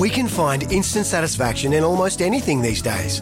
We 0.00 0.08
can 0.08 0.28
find 0.28 0.62
instant 0.72 1.04
satisfaction 1.04 1.74
in 1.74 1.84
almost 1.84 2.22
anything 2.22 2.62
these 2.62 2.80
days. 2.80 3.20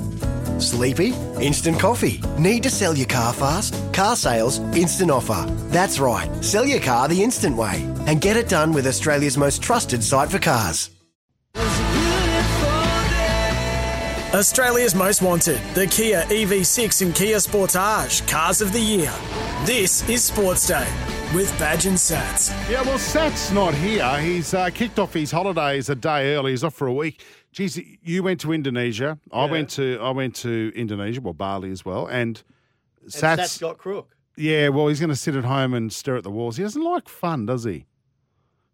Sleepy? 0.61 1.13
Instant 1.41 1.81
coffee. 1.81 2.21
Need 2.39 2.63
to 2.63 2.71
sell 2.71 2.97
your 2.97 3.09
car 3.09 3.33
fast? 3.33 3.75
Car 3.93 4.15
sales, 4.15 4.61
instant 4.77 5.11
offer. 5.11 5.45
That's 5.71 5.99
right, 5.99 6.31
sell 6.45 6.65
your 6.65 6.79
car 6.79 7.09
the 7.09 7.21
instant 7.21 7.57
way 7.57 7.83
and 8.07 8.21
get 8.21 8.37
it 8.37 8.49
done 8.49 8.73
with 8.73 8.87
Australia's 8.87 9.37
most 9.37 9.61
trusted 9.61 10.05
site 10.05 10.31
for 10.31 10.39
cars. 10.39 10.91
Australia's 14.33 14.95
most 14.95 15.21
wanted, 15.21 15.61
the 15.75 15.89
Kia 15.89 16.23
EV6 16.29 17.03
and 17.03 17.13
Kia 17.13 17.39
Sportage, 17.39 18.25
cars 18.29 18.61
of 18.61 18.73
the 18.73 18.81
year. 18.81 19.13
This 19.65 20.09
is 20.09 20.23
Sports 20.23 20.69
Day 20.69 20.87
with 21.35 21.57
Badge 21.59 21.87
and 21.87 21.97
Sats. 21.97 22.51
Yeah, 22.71 22.83
well, 22.83 22.99
Sat's 22.99 23.51
not 23.53 23.75
here. 23.75 24.19
He's 24.21 24.55
uh, 24.55 24.71
kicked 24.71 24.99
off 24.99 25.13
his 25.13 25.31
holidays 25.31 25.89
a 25.89 25.95
day 25.95 26.35
early. 26.35 26.53
He's 26.53 26.65
off 26.65 26.75
for 26.75 26.87
a 26.87 26.93
week. 26.93 27.23
Geez, 27.53 27.79
you 28.03 28.23
went 28.23 28.41
to 28.41 28.53
Indonesia. 28.53 29.19
I 29.33 29.45
went 29.47 29.71
to 29.71 29.99
I 30.01 30.11
went 30.11 30.35
to 30.37 30.73
Indonesia, 30.75 31.21
well 31.21 31.35
Bali 31.35 31.71
as 31.71 31.85
well, 31.85 32.07
and 32.07 32.43
Sats. 33.07 33.39
Sats 33.39 33.61
got 33.61 33.79
crook. 33.79 34.17
yeah, 34.37 34.69
well, 34.69 34.89
he's 34.89 35.01
going 35.01 35.11
to 35.11 35.17
sit 35.17 35.35
at 35.35 35.45
home 35.45 35.75
and 35.75 35.93
stare 35.93 36.17
at 36.17 36.25
the 36.25 36.31
walls. 36.31 36.57
He 36.57 36.63
doesn't 36.63 36.83
like 36.83 37.09
fun, 37.09 37.47
does 37.47 37.65
he? 37.65 37.87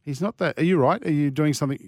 He's 0.04 0.20
not 0.20 0.38
that. 0.38 0.58
Are 0.58 0.64
you 0.64 0.76
right? 0.76 1.04
Are 1.06 1.10
you 1.12 1.30
doing 1.30 1.54
something? 1.54 1.78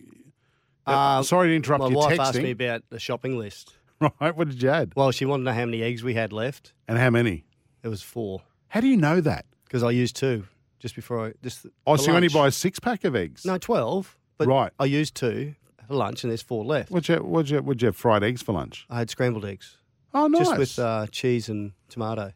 Uh, 0.87 1.23
sorry 1.23 1.49
to 1.49 1.57
interrupt 1.57 1.83
My 1.83 1.89
your 1.89 1.99
wife 1.99 2.19
texting. 2.19 2.21
asked 2.21 2.39
me 2.39 2.51
about 2.53 2.83
the 2.91 2.99
shopping 2.99 3.39
list. 3.39 3.75
Right, 4.21 4.37
what 4.37 4.49
did 4.51 4.63
you 4.63 4.69
add? 4.69 4.93
Well, 4.95 5.11
she 5.11 5.25
wanted 5.25 5.45
to 5.45 5.51
know 5.51 5.55
how 5.59 5.65
many 5.65 5.83
eggs 5.83 6.05
we 6.05 6.13
had 6.13 6.31
left. 6.31 6.75
And 6.87 6.99
how 6.99 7.09
many? 7.09 7.47
It 7.83 7.89
was 7.89 8.03
four 8.03 8.43
How 8.69 8.81
do 8.81 8.89
you 8.89 8.97
know 8.99 9.23
that? 9.23 9.47
because 9.65 9.83
I 9.83 9.91
used 9.91 10.17
two 10.17 10.45
just 10.79 10.95
before 10.95 11.27
I 11.27 11.33
just. 11.43 11.67
Oh, 11.87 11.97
so 11.97 12.11
you 12.11 12.17
only 12.17 12.29
lunch. 12.29 12.35
buy 12.35 12.47
a 12.49 12.51
six 12.51 12.79
pack 12.79 13.05
of 13.05 13.15
eggs? 13.17 13.45
no 13.45 13.59
twelve, 13.59 14.17
but 14.39 14.47
Right. 14.49 14.73
I 14.79 14.85
used 14.87 15.15
two 15.15 15.55
for 15.87 15.95
lunch, 15.95 16.25
and 16.25 16.31
there's 16.31 16.43
four 16.43 16.65
left. 16.65 16.91
What'd 16.91 17.09
you, 17.09 17.17
what'd, 17.25 17.51
you, 17.51 17.59
what'd 17.63 17.83
you 17.83 17.87
have 17.87 17.97
fried 17.97 18.23
eggs 18.23 18.43
for 18.43 18.53
lunch? 18.53 18.87
I 18.91 18.99
had 18.99 19.11
scrambled 19.11 19.45
eggs, 19.45 19.77
Oh, 20.15 20.27
nice. 20.27 20.47
just 20.47 20.59
with 20.59 20.79
uh, 20.79 21.07
cheese 21.11 21.49
and 21.49 21.73
tomato. 21.89 22.33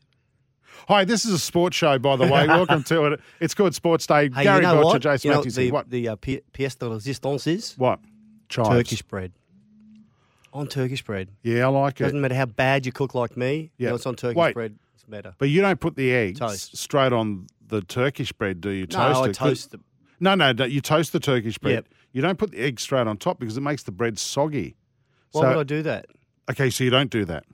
Hi, 0.88 1.04
this 1.04 1.24
is 1.24 1.32
a 1.32 1.38
sports 1.38 1.76
show, 1.76 1.98
by 1.98 2.14
the 2.16 2.24
way. 2.24 2.46
Welcome 2.48 2.84
to 2.84 3.04
it. 3.06 3.20
It's 3.40 3.54
called 3.54 3.74
Sports 3.74 4.06
Day. 4.06 4.30
Hey, 4.32 4.44
Gary 4.44 4.56
you 4.56 4.62
know 4.62 4.74
Belcher, 4.74 4.84
what? 4.86 5.02
Jason 5.02 5.28
you 5.28 5.32
know, 5.34 5.38
Matthews. 5.40 5.54
the 5.56 5.70
what? 5.72 5.90
the 5.90 6.08
uh, 6.08 6.16
pi- 6.16 6.40
pièce 6.52 6.78
de 6.78 6.86
résistance 6.86 7.46
is 7.48 7.74
What? 7.76 7.98
Chives. 8.48 8.68
Turkish 8.68 9.02
bread. 9.02 9.32
On 10.52 10.66
Turkish 10.66 11.02
bread. 11.04 11.28
Yeah, 11.42 11.64
I 11.66 11.68
like 11.68 12.00
it. 12.00 12.04
Doesn't 12.04 12.20
matter 12.20 12.34
how 12.34 12.46
bad 12.46 12.86
you 12.86 12.92
cook 12.92 13.14
like 13.14 13.36
me. 13.36 13.70
Yeah. 13.78 13.90
Yeah. 13.90 13.94
it's 13.96 14.06
on 14.06 14.16
Turkish 14.16 14.36
Wait. 14.36 14.54
bread. 14.54 14.76
It's 14.94 15.04
better. 15.04 15.34
But 15.38 15.48
you 15.48 15.60
don't 15.60 15.78
put 15.78 15.96
the 15.96 16.12
eggs 16.12 16.38
Toast. 16.40 16.76
straight 16.76 17.12
on 17.12 17.46
the 17.70 17.80
Turkish 17.82 18.32
bread, 18.32 18.60
do 18.60 18.70
you? 18.70 18.86
Toast? 18.86 18.98
No, 18.98 19.14
Toast 19.14 19.26
I 19.26 19.30
it? 19.30 19.34
toast 19.48 19.70
the. 19.72 19.80
No, 20.20 20.34
no, 20.34 20.52
no. 20.52 20.64
You 20.64 20.80
toast 20.80 21.12
the 21.12 21.20
Turkish 21.20 21.56
bread. 21.58 21.74
Yep. 21.74 21.86
You 22.12 22.22
don't 22.22 22.38
put 22.38 22.50
the 22.50 22.58
egg 22.58 22.78
straight 22.80 23.06
on 23.06 23.16
top 23.16 23.38
because 23.38 23.56
it 23.56 23.62
makes 23.62 23.84
the 23.84 23.92
bread 23.92 24.18
soggy. 24.18 24.76
Why 25.32 25.42
so, 25.42 25.48
would 25.48 25.58
I 25.58 25.62
do 25.62 25.82
that? 25.82 26.06
Okay, 26.50 26.68
so 26.70 26.84
you 26.84 26.90
don't 26.90 27.10
do 27.10 27.24
that. 27.24 27.44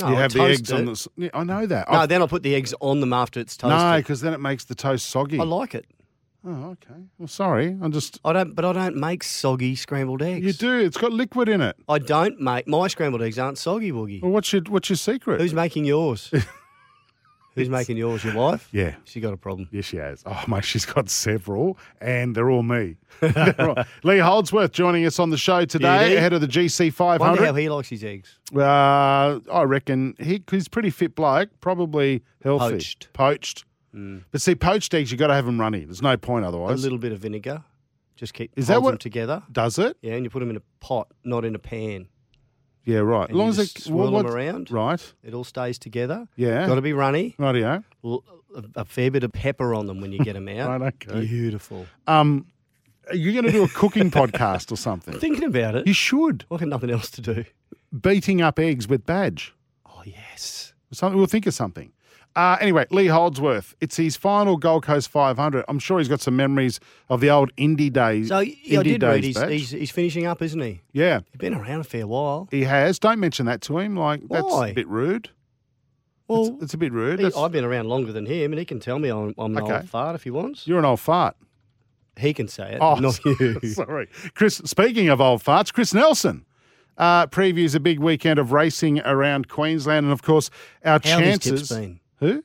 No, 0.00 0.08
you 0.08 0.16
I 0.16 0.20
have 0.20 0.32
the 0.32 0.42
eggs 0.42 0.70
it. 0.70 0.74
on 0.74 0.84
the. 0.86 1.08
Yeah, 1.16 1.28
I 1.32 1.44
know 1.44 1.66
that. 1.66 1.90
No, 1.90 1.98
I- 2.00 2.06
then 2.06 2.20
I'll 2.20 2.28
put 2.28 2.42
the 2.42 2.54
eggs 2.54 2.74
on 2.80 3.00
them 3.00 3.12
after 3.12 3.40
it's 3.40 3.56
toasted. 3.56 3.78
no, 3.78 3.96
because 3.98 4.20
then 4.20 4.34
it 4.34 4.40
makes 4.40 4.64
the 4.64 4.74
toast 4.74 5.06
soggy. 5.06 5.38
I 5.38 5.44
like 5.44 5.74
it. 5.74 5.86
oh, 6.44 6.70
okay. 6.72 7.00
Well, 7.18 7.28
sorry. 7.28 7.68
I'm 7.80 7.92
just. 7.92 8.18
I 8.24 8.32
don't, 8.32 8.54
but 8.54 8.64
I 8.64 8.72
don't 8.72 8.96
make 8.96 9.22
soggy 9.22 9.76
scrambled 9.76 10.20
eggs. 10.20 10.44
You 10.44 10.52
do. 10.52 10.80
It's 10.80 10.96
got 10.96 11.12
liquid 11.12 11.48
in 11.48 11.60
it. 11.60 11.76
I 11.88 12.00
don't 12.00 12.40
make 12.40 12.66
my 12.66 12.88
scrambled 12.88 13.22
eggs 13.22 13.38
aren't 13.38 13.58
soggy 13.58 13.92
woogie. 13.92 14.20
Well, 14.20 14.32
what's 14.32 14.52
your 14.52 14.62
what's 14.68 14.90
your 14.90 14.96
secret? 14.96 15.40
Who's 15.40 15.54
making 15.54 15.84
yours? 15.84 16.30
Who's 17.54 17.68
making 17.68 17.96
yours? 17.96 18.24
Your 18.24 18.34
wife? 18.34 18.68
yeah. 18.72 18.96
She 19.04 19.20
got 19.20 19.32
a 19.32 19.36
problem. 19.36 19.68
Yes, 19.70 19.84
she 19.84 19.96
has. 19.98 20.22
Oh, 20.26 20.42
mate, 20.48 20.64
she's 20.64 20.84
got 20.84 21.08
several, 21.08 21.78
and 22.00 22.34
they're 22.34 22.50
all 22.50 22.62
me. 22.64 22.96
They're 23.20 23.70
all- 23.70 23.84
Lee 24.02 24.18
Holdsworth 24.18 24.72
joining 24.72 25.06
us 25.06 25.18
on 25.20 25.30
the 25.30 25.36
show 25.36 25.64
today 25.64 26.00
Beauty. 26.06 26.16
ahead 26.16 26.32
of 26.32 26.40
the 26.40 26.48
GC 26.48 26.98
Wonder 26.98 27.24
how 27.24 27.34
500. 27.36 27.60
he 27.60 27.68
likes 27.68 27.88
his 27.88 28.02
eggs. 28.04 28.38
Uh, 28.54 29.38
I 29.52 29.62
reckon 29.64 30.14
he, 30.18 30.42
he's 30.50 30.66
pretty 30.68 30.90
fit 30.90 31.14
bloke, 31.14 31.50
probably 31.60 32.22
healthy. 32.42 32.72
Poached. 32.74 33.12
Poached. 33.12 33.64
But 33.92 34.40
see, 34.40 34.56
poached 34.56 34.92
eggs, 34.92 35.12
you've 35.12 35.20
got 35.20 35.28
to 35.28 35.34
have 35.34 35.46
them 35.46 35.60
runny. 35.60 35.84
There's 35.84 36.02
no 36.02 36.16
point 36.16 36.44
otherwise. 36.44 36.80
A 36.80 36.82
little 36.82 36.98
bit 36.98 37.12
of 37.12 37.20
vinegar. 37.20 37.62
Just 38.16 38.34
keep 38.34 38.50
Is 38.56 38.66
that 38.66 38.82
what- 38.82 38.90
them 38.90 38.98
together. 38.98 39.44
Does 39.52 39.78
it? 39.78 39.96
Yeah, 40.02 40.14
and 40.14 40.24
you 40.24 40.30
put 40.30 40.40
them 40.40 40.50
in 40.50 40.56
a 40.56 40.62
pot, 40.80 41.08
not 41.24 41.44
in 41.44 41.54
a 41.54 41.58
pan. 41.60 42.08
Yeah, 42.84 42.98
right. 42.98 43.30
As 43.30 43.34
long 43.36 43.48
as 43.48 43.58
it 43.58 43.70
swirl 43.78 44.12
what- 44.12 44.26
them 44.26 44.34
around. 44.34 44.70
Right. 44.70 45.12
It 45.22 45.32
all 45.34 45.44
stays 45.44 45.78
together. 45.78 46.28
Yeah. 46.36 46.66
Got 46.66 46.74
to 46.76 46.82
be 46.82 46.92
runny. 46.92 47.34
Rightio. 47.38 47.82
L- 48.04 48.22
A, 48.54 48.80
a 48.80 48.84
fair 48.84 49.10
bit 49.10 49.24
of 49.24 49.32
pepper 49.32 49.74
on 49.74 49.86
them 49.86 50.00
when 50.00 50.12
you 50.12 50.18
get 50.20 50.34
them 50.34 50.48
out. 50.58 50.80
Right, 50.80 50.94
okay. 51.02 51.20
Beautiful. 51.26 51.86
Um, 52.06 52.46
are 53.10 53.16
you 53.16 53.32
going 53.32 53.44
to 53.46 53.50
do 53.52 53.64
a 53.64 53.68
cooking 53.68 54.10
podcast 54.20 54.70
or 54.70 54.76
something? 54.76 55.18
Thinking 55.18 55.44
about 55.44 55.74
it. 55.74 55.86
You 55.86 55.92
should. 55.94 56.44
I've 56.50 56.60
got 56.60 56.68
nothing 56.68 56.90
else 56.90 57.10
to 57.12 57.20
do. 57.20 57.44
Beating 57.98 58.42
up 58.42 58.58
eggs 58.58 58.86
with 58.88 59.04
badge. 59.06 59.54
Oh 59.86 60.02
yes. 60.04 60.72
Something, 60.92 61.16
we'll 61.18 61.26
think 61.26 61.46
of 61.46 61.54
something. 61.54 61.90
Uh, 62.36 62.56
anyway, 62.60 62.84
Lee 62.90 63.06
Holdsworth. 63.06 63.76
It's 63.80 63.96
his 63.96 64.16
final 64.16 64.56
Gold 64.56 64.84
Coast 64.84 65.08
500. 65.08 65.64
I'm 65.68 65.78
sure 65.78 65.98
he's 65.98 66.08
got 66.08 66.20
some 66.20 66.34
memories 66.34 66.80
of 67.08 67.20
the 67.20 67.30
old 67.30 67.54
indie 67.56 67.92
days. 67.92 68.28
So 68.28 68.40
yeah, 68.40 68.80
I 68.80 68.82
did 68.82 69.00
days 69.00 69.08
read. 69.12 69.24
He's, 69.24 69.70
he's, 69.70 69.70
he's 69.70 69.90
finishing 69.92 70.26
up, 70.26 70.42
isn't 70.42 70.60
he? 70.60 70.80
yeah, 70.92 71.20
He's 71.30 71.38
been 71.38 71.54
around 71.54 71.80
a 71.80 71.84
fair 71.84 72.06
while. 72.08 72.48
he 72.50 72.62
has. 72.64 72.98
Don't 72.98 73.20
mention 73.20 73.46
that 73.46 73.60
to 73.62 73.78
him. 73.78 73.96
Like 73.96 74.22
that's 74.28 74.44
Why? 74.44 74.68
a 74.68 74.74
bit 74.74 74.88
rude. 74.88 75.30
Well, 76.26 76.46
it's, 76.54 76.62
it's 76.64 76.74
a 76.74 76.78
bit 76.78 76.92
rude. 76.92 77.20
he- 77.20 77.30
I've 77.36 77.52
been 77.52 77.64
around 77.64 77.86
longer 77.88 78.10
than 78.10 78.26
him, 78.26 78.50
and 78.52 78.58
he 78.58 78.64
can 78.64 78.80
tell 78.80 78.98
me 78.98 79.10
I'm, 79.10 79.34
I'm 79.38 79.56
an 79.56 79.62
Okay. 79.62 79.74
old 79.76 79.88
fart 79.88 80.14
if 80.16 80.24
he 80.24 80.30
wants. 80.30 80.66
you're 80.66 80.78
an 80.78 80.84
old 80.84 81.00
fart. 81.00 81.36
He 82.16 82.32
can 82.32 82.48
say 82.48 82.72
it, 82.74 82.78
Oh, 82.80 82.94
not 82.94 83.18
you. 83.24 83.60
Sorry, 83.72 84.08
Chris. 84.34 84.56
Speaking 84.64 85.08
of 85.08 85.20
old 85.20 85.42
farts, 85.42 85.72
Chris 85.72 85.92
Nelson 85.92 86.46
uh, 86.96 87.26
previews 87.26 87.74
a 87.74 87.80
big 87.80 87.98
weekend 88.00 88.38
of 88.38 88.52
racing 88.52 89.00
around 89.00 89.48
Queensland, 89.48 90.04
and 90.06 90.12
of 90.12 90.22
course, 90.22 90.48
our 90.84 90.92
How 90.94 90.98
chances. 90.98 91.70
Who? 92.18 92.42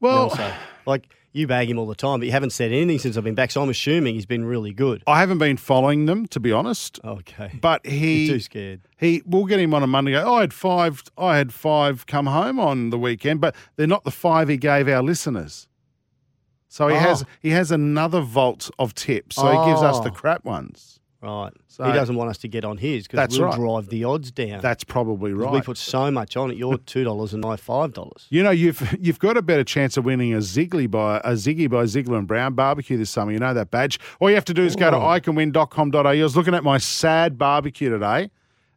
Well, 0.00 0.24
Also, 0.30 0.52
like 0.86 1.08
you 1.32 1.46
bag 1.46 1.68
him 1.70 1.78
all 1.78 1.86
the 1.86 1.94
time, 1.94 2.20
but 2.20 2.26
you 2.26 2.32
haven't 2.32 2.50
said 2.50 2.72
anything 2.72 2.98
since 2.98 3.16
I've 3.16 3.24
been 3.24 3.34
back. 3.34 3.50
So 3.50 3.62
I'm 3.62 3.68
assuming 3.68 4.14
he's 4.14 4.26
been 4.26 4.44
really 4.44 4.72
good. 4.72 5.02
I 5.06 5.20
haven't 5.20 5.38
been 5.38 5.56
following 5.56 6.06
them 6.06 6.26
to 6.28 6.40
be 6.40 6.52
honest, 6.52 6.98
Okay, 7.04 7.52
but 7.60 7.84
You're 7.84 7.94
he 7.94 8.28
too 8.28 8.40
scared. 8.40 8.80
He, 8.98 9.22
we'll 9.26 9.44
get 9.44 9.60
him 9.60 9.74
on 9.74 9.82
a 9.82 9.86
Monday. 9.86 10.12
Go, 10.12 10.24
oh, 10.26 10.34
I 10.36 10.40
had 10.42 10.52
five. 10.54 11.02
I 11.16 11.36
had 11.36 11.52
five 11.52 12.06
come 12.06 12.26
home 12.26 12.58
on 12.60 12.90
the 12.90 12.98
weekend, 12.98 13.40
but 13.40 13.54
they're 13.76 13.86
not 13.86 14.04
the 14.04 14.10
five 14.10 14.48
he 14.48 14.56
gave 14.56 14.88
our 14.88 15.02
listeners. 15.02 15.68
So 16.68 16.88
he 16.88 16.94
Oh. 16.96 16.98
has 16.98 17.24
he 17.40 17.50
has 17.50 17.70
another 17.70 18.20
vault 18.20 18.70
of 18.78 18.94
tips. 18.94 19.36
So 19.36 19.46
he 19.50 19.70
gives 19.70 19.82
us 19.82 20.00
the 20.00 20.10
Oh. 20.10 20.14
crap 20.14 20.44
ones. 20.44 21.00
Right. 21.20 21.52
So- 21.66 21.84
he 21.84 21.92
doesn't 21.92 22.14
want 22.14 22.30
us 22.30 22.38
to 22.38 22.48
get 22.48 22.64
on 22.64 22.76
his 22.78 23.04
because 23.08 23.16
That's 23.16 23.38
we'll 23.38 23.48
right. 23.48 23.56
drive 23.56 23.88
the 23.88 24.04
odds 24.04 24.30
down. 24.30 24.60
That's 24.60 24.84
probably 24.84 25.32
right. 25.32 25.52
We 25.52 25.60
put 25.60 25.76
so 25.76 26.10
much 26.12 26.36
on 26.36 26.52
it. 26.52 26.56
You're 26.56 26.78
two 26.78 27.02
dollars 27.02 27.34
and 27.34 27.44
I 27.44 27.56
five 27.56 27.92
dollars. 27.92 28.26
you 28.30 28.42
know, 28.42 28.50
you've 28.50 28.96
you've 29.00 29.18
got 29.18 29.36
a 29.36 29.42
better 29.42 29.64
chance 29.64 29.96
of 29.96 30.04
winning 30.04 30.32
a 30.32 30.38
Ziggly 30.38 30.88
by 30.88 31.18
a 31.18 31.32
Ziggy 31.32 31.68
by 31.68 31.86
Ziegler 31.86 32.18
and 32.18 32.28
Brown 32.28 32.54
barbecue 32.54 32.96
this 32.96 33.10
summer. 33.10 33.32
You 33.32 33.40
know 33.40 33.52
that 33.52 33.70
badge. 33.72 33.98
All 34.20 34.28
you 34.28 34.36
have 34.36 34.44
to 34.44 34.54
do 34.54 34.62
is 34.64 34.76
go 34.76 34.90
to 34.92 34.96
Oh. 34.96 35.00
iCanWin.com.au. 35.00 36.06
I 36.06 36.22
was 36.22 36.36
looking 36.36 36.54
at 36.54 36.62
my 36.62 36.78
sad 36.78 37.36
barbecue 37.36 37.90
today, 37.90 38.30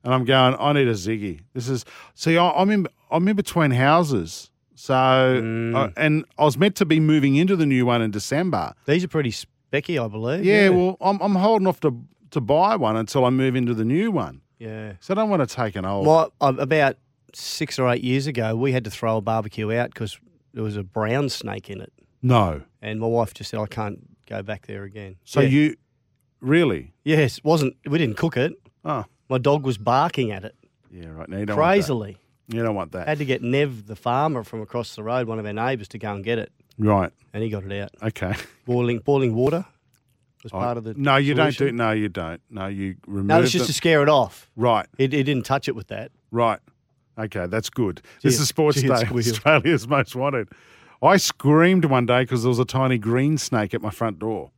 and 0.03 0.13
I'm 0.13 0.25
going, 0.25 0.56
I 0.59 0.73
need 0.73 0.88
a 0.88 0.94
Ziggy. 0.94 1.41
This 1.53 1.69
is 1.69 1.85
see, 2.16 2.38
I, 2.38 2.50
I'm 2.52 2.72
in 2.72 2.88
I'm 3.12 3.28
in 3.28 3.35
between 3.35 3.69
houses. 3.72 4.50
So, 4.73 4.94
Mm. 4.96 5.75
uh, 5.75 5.90
and 5.96 6.25
I 6.40 6.44
was 6.44 6.58
meant 6.58 6.75
to 6.78 6.85
be 6.85 7.00
moving 7.00 7.35
into 7.35 7.56
the 7.56 7.68
new 7.68 7.85
one 7.85 8.02
in 8.02 8.09
December. 8.09 8.73
These 8.88 9.03
are 9.03 9.08
pretty 9.08 9.29
specky, 9.31 10.03
I 10.03 10.08
believe. 10.08 10.44
Yeah, 10.44 10.69
well, 10.69 10.97
I'm, 11.00 11.19
I'm 11.22 11.35
holding 11.35 11.68
off 11.68 11.79
to 11.81 11.96
to 12.31 12.42
buy 12.42 12.75
one 12.75 12.96
until 12.96 13.25
I 13.25 13.30
move 13.30 13.56
into 13.56 13.74
the 13.74 13.86
new 13.86 14.12
one. 14.12 14.42
yeah. 14.59 14.94
So 15.00 15.14
I 15.14 15.16
don't 15.16 15.30
want 15.30 15.47
to 15.47 15.56
take 15.56 15.75
an 15.75 15.86
old. 15.86 16.08
Uh, 16.08 16.53
about 16.58 16.97
six 17.34 17.80
or 17.80 17.90
eight 17.90 18.03
years 18.03 18.28
ago, 18.28 18.56
we 18.56 18.72
had 18.74 18.84
to 18.84 18.92
throw 18.92 19.18
a 19.18 19.22
barbecue 19.22 19.72
out 19.74 19.90
because 19.94 20.19
there 20.53 20.64
was 20.64 20.75
a 20.78 20.84
brown 20.84 21.30
snake 21.30 21.70
in 21.70 21.80
it, 21.81 21.94
No. 22.22 22.62
and 22.81 23.00
my 23.00 23.08
wife 23.08 23.34
just 23.34 23.50
said 23.52 23.59
I 23.59 23.68
can't 23.68 24.00
go 24.28 24.41
back 24.44 24.68
there 24.68 24.84
again. 24.84 25.16
So 25.24 25.40
Yeah. 25.41 25.47
you 25.50 25.75
really? 26.40 26.94
yes, 27.03 27.40
wasn't 27.44 27.75
we 27.88 27.97
didn't 27.97 28.18
cook 28.18 28.38
it. 28.38 28.53
Oh, 28.84 29.06
My 29.29 29.38
dog 29.38 29.64
was 29.66 29.78
barking 29.78 30.32
at 30.32 30.44
it 30.44 30.56
yeah, 30.91 31.08
right. 31.08 31.29
No, 31.29 31.38
you 31.38 31.46
don't 31.46 31.56
want 31.58 31.70
that. 31.70 31.73
crazily. 31.76 32.17
You 32.50 32.64
don't 32.64 32.76
want 32.76 32.91
that. 32.91 33.08
Had 33.08 33.20
to 33.20 33.26
get 33.26 33.41
Nev, 33.41 33.88
the 33.88 33.96
farmer 33.96 34.44
from 34.44 34.61
across 34.61 34.94
the 34.96 35.03
road, 35.03 35.26
one 35.28 35.40
of 35.40 35.46
our 35.46 35.53
neighbours, 35.53 35.88
to 35.90 35.97
go 35.97 36.14
and 36.14 36.22
get 36.22 36.38
it, 36.38 36.52
Right. 36.78 37.11
and 37.34 37.41
he 37.44 37.50
got 37.50 37.64
it 37.64 37.72
out. 37.82 37.91
Okay. 38.03 38.34
Boiling 38.66 39.00
boiling 39.00 39.34
water 39.34 39.66
was 40.43 40.52
part 40.52 40.78
of 40.78 40.84
the. 40.84 40.93
No, 40.96 41.17
you 41.17 41.34
don't 41.34 41.47
do. 41.47 41.53
solution. 41.53 41.76
No, 41.78 41.91
you 41.91 42.09
don't. 42.09 42.41
No, 42.49 42.67
you 42.67 42.96
remove. 43.08 43.26
No, 43.26 43.41
it's 43.41 43.52
just 43.52 43.64
them. 43.64 43.67
to 43.67 43.73
scare 43.73 44.03
it 44.03 44.09
off. 44.09 44.49
right. 44.55 44.88
It, 44.97 45.14
it 45.14 45.23
didn't 45.23 45.46
touch 45.46 45.67
it 45.67 45.76
with 45.76 45.88
that. 45.88 46.11
Right. 46.32 46.59
Okay, 47.17 47.46
that's 47.47 47.70
good. 47.70 48.02
This 48.23 48.40
is 48.40 48.47
Sports 48.47 48.82
Day. 48.82 48.90
Australia's 49.11 49.88
most 49.88 50.16
wanted. 50.16 50.49
I 51.02 51.17
screamed 51.17 51.85
one 51.85 52.05
day 52.05 52.23
because 52.23 52.43
there 52.43 52.49
was 52.49 52.59
a 52.59 52.66
tiny 52.66 52.97
green 52.97 53.38
snake 53.38 53.73
at 53.73 53.82
my 53.82 53.90
front 53.90 54.20
door. 54.20 54.52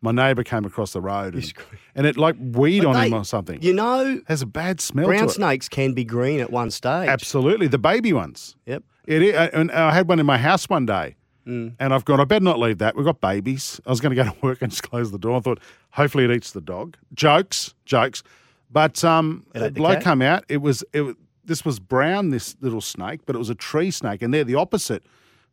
My 0.00 0.12
neighbour 0.12 0.44
came 0.44 0.64
across 0.64 0.92
the 0.92 1.00
road 1.00 1.34
and, 1.34 1.52
and 1.96 2.06
it 2.06 2.16
like 2.16 2.36
weed 2.38 2.84
But 2.84 2.94
on 2.94 3.06
him 3.06 3.14
or 3.14 3.24
something. 3.24 3.60
You 3.62 3.74
know, 3.74 4.20
Has 4.26 4.42
a 4.42 4.46
bad 4.46 4.80
smell 4.80 5.06
brown 5.06 5.28
snakes 5.28 5.68
can 5.68 5.92
be 5.92 6.04
green 6.04 6.38
at 6.38 6.50
one 6.50 6.70
stage. 6.70 7.08
Absolutely, 7.08 7.66
the 7.66 7.78
baby 7.78 8.12
ones. 8.12 8.54
Yep. 8.66 8.84
It 9.06 9.22
is, 9.22 9.34
and 9.34 9.72
I 9.72 9.92
had 9.92 10.08
one 10.08 10.20
in 10.20 10.26
my 10.26 10.38
house 10.38 10.68
one 10.68 10.86
day, 10.86 11.16
Mm. 11.48 11.74
and 11.80 11.94
I've 11.94 12.04
gone. 12.04 12.20
I 12.20 12.24
better 12.24 12.44
not 12.44 12.58
leave 12.58 12.78
that. 12.78 12.94
We've 12.94 13.06
got 13.06 13.20
babies. 13.22 13.80
I 13.86 13.90
was 13.90 14.00
going 14.00 14.14
to 14.14 14.22
go 14.22 14.30
to 14.30 14.36
work 14.42 14.60
and 14.60 14.70
just 14.70 14.82
close 14.82 15.10
the 15.10 15.18
door. 15.18 15.36
I 15.36 15.40
thought, 15.40 15.60
hopefully, 15.92 16.24
it 16.24 16.30
eats 16.30 16.52
the 16.52 16.60
dog. 16.60 16.96
Jokes, 17.14 17.74
jokes. 17.86 18.22
But 18.70 19.02
um, 19.02 19.46
the 19.54 19.70
bloke 19.70 20.02
come 20.02 20.20
out. 20.20 20.44
It 20.48 20.58
was 20.58 20.84
it. 20.92 21.16
This 21.44 21.64
was 21.64 21.80
brown. 21.80 22.28
This 22.30 22.54
little 22.60 22.82
snake, 22.82 23.20
but 23.24 23.34
it 23.34 23.38
was 23.38 23.48
a 23.48 23.54
tree 23.54 23.90
snake, 23.90 24.20
and 24.22 24.34
they're 24.34 24.44
the 24.44 24.56
opposite. 24.56 25.04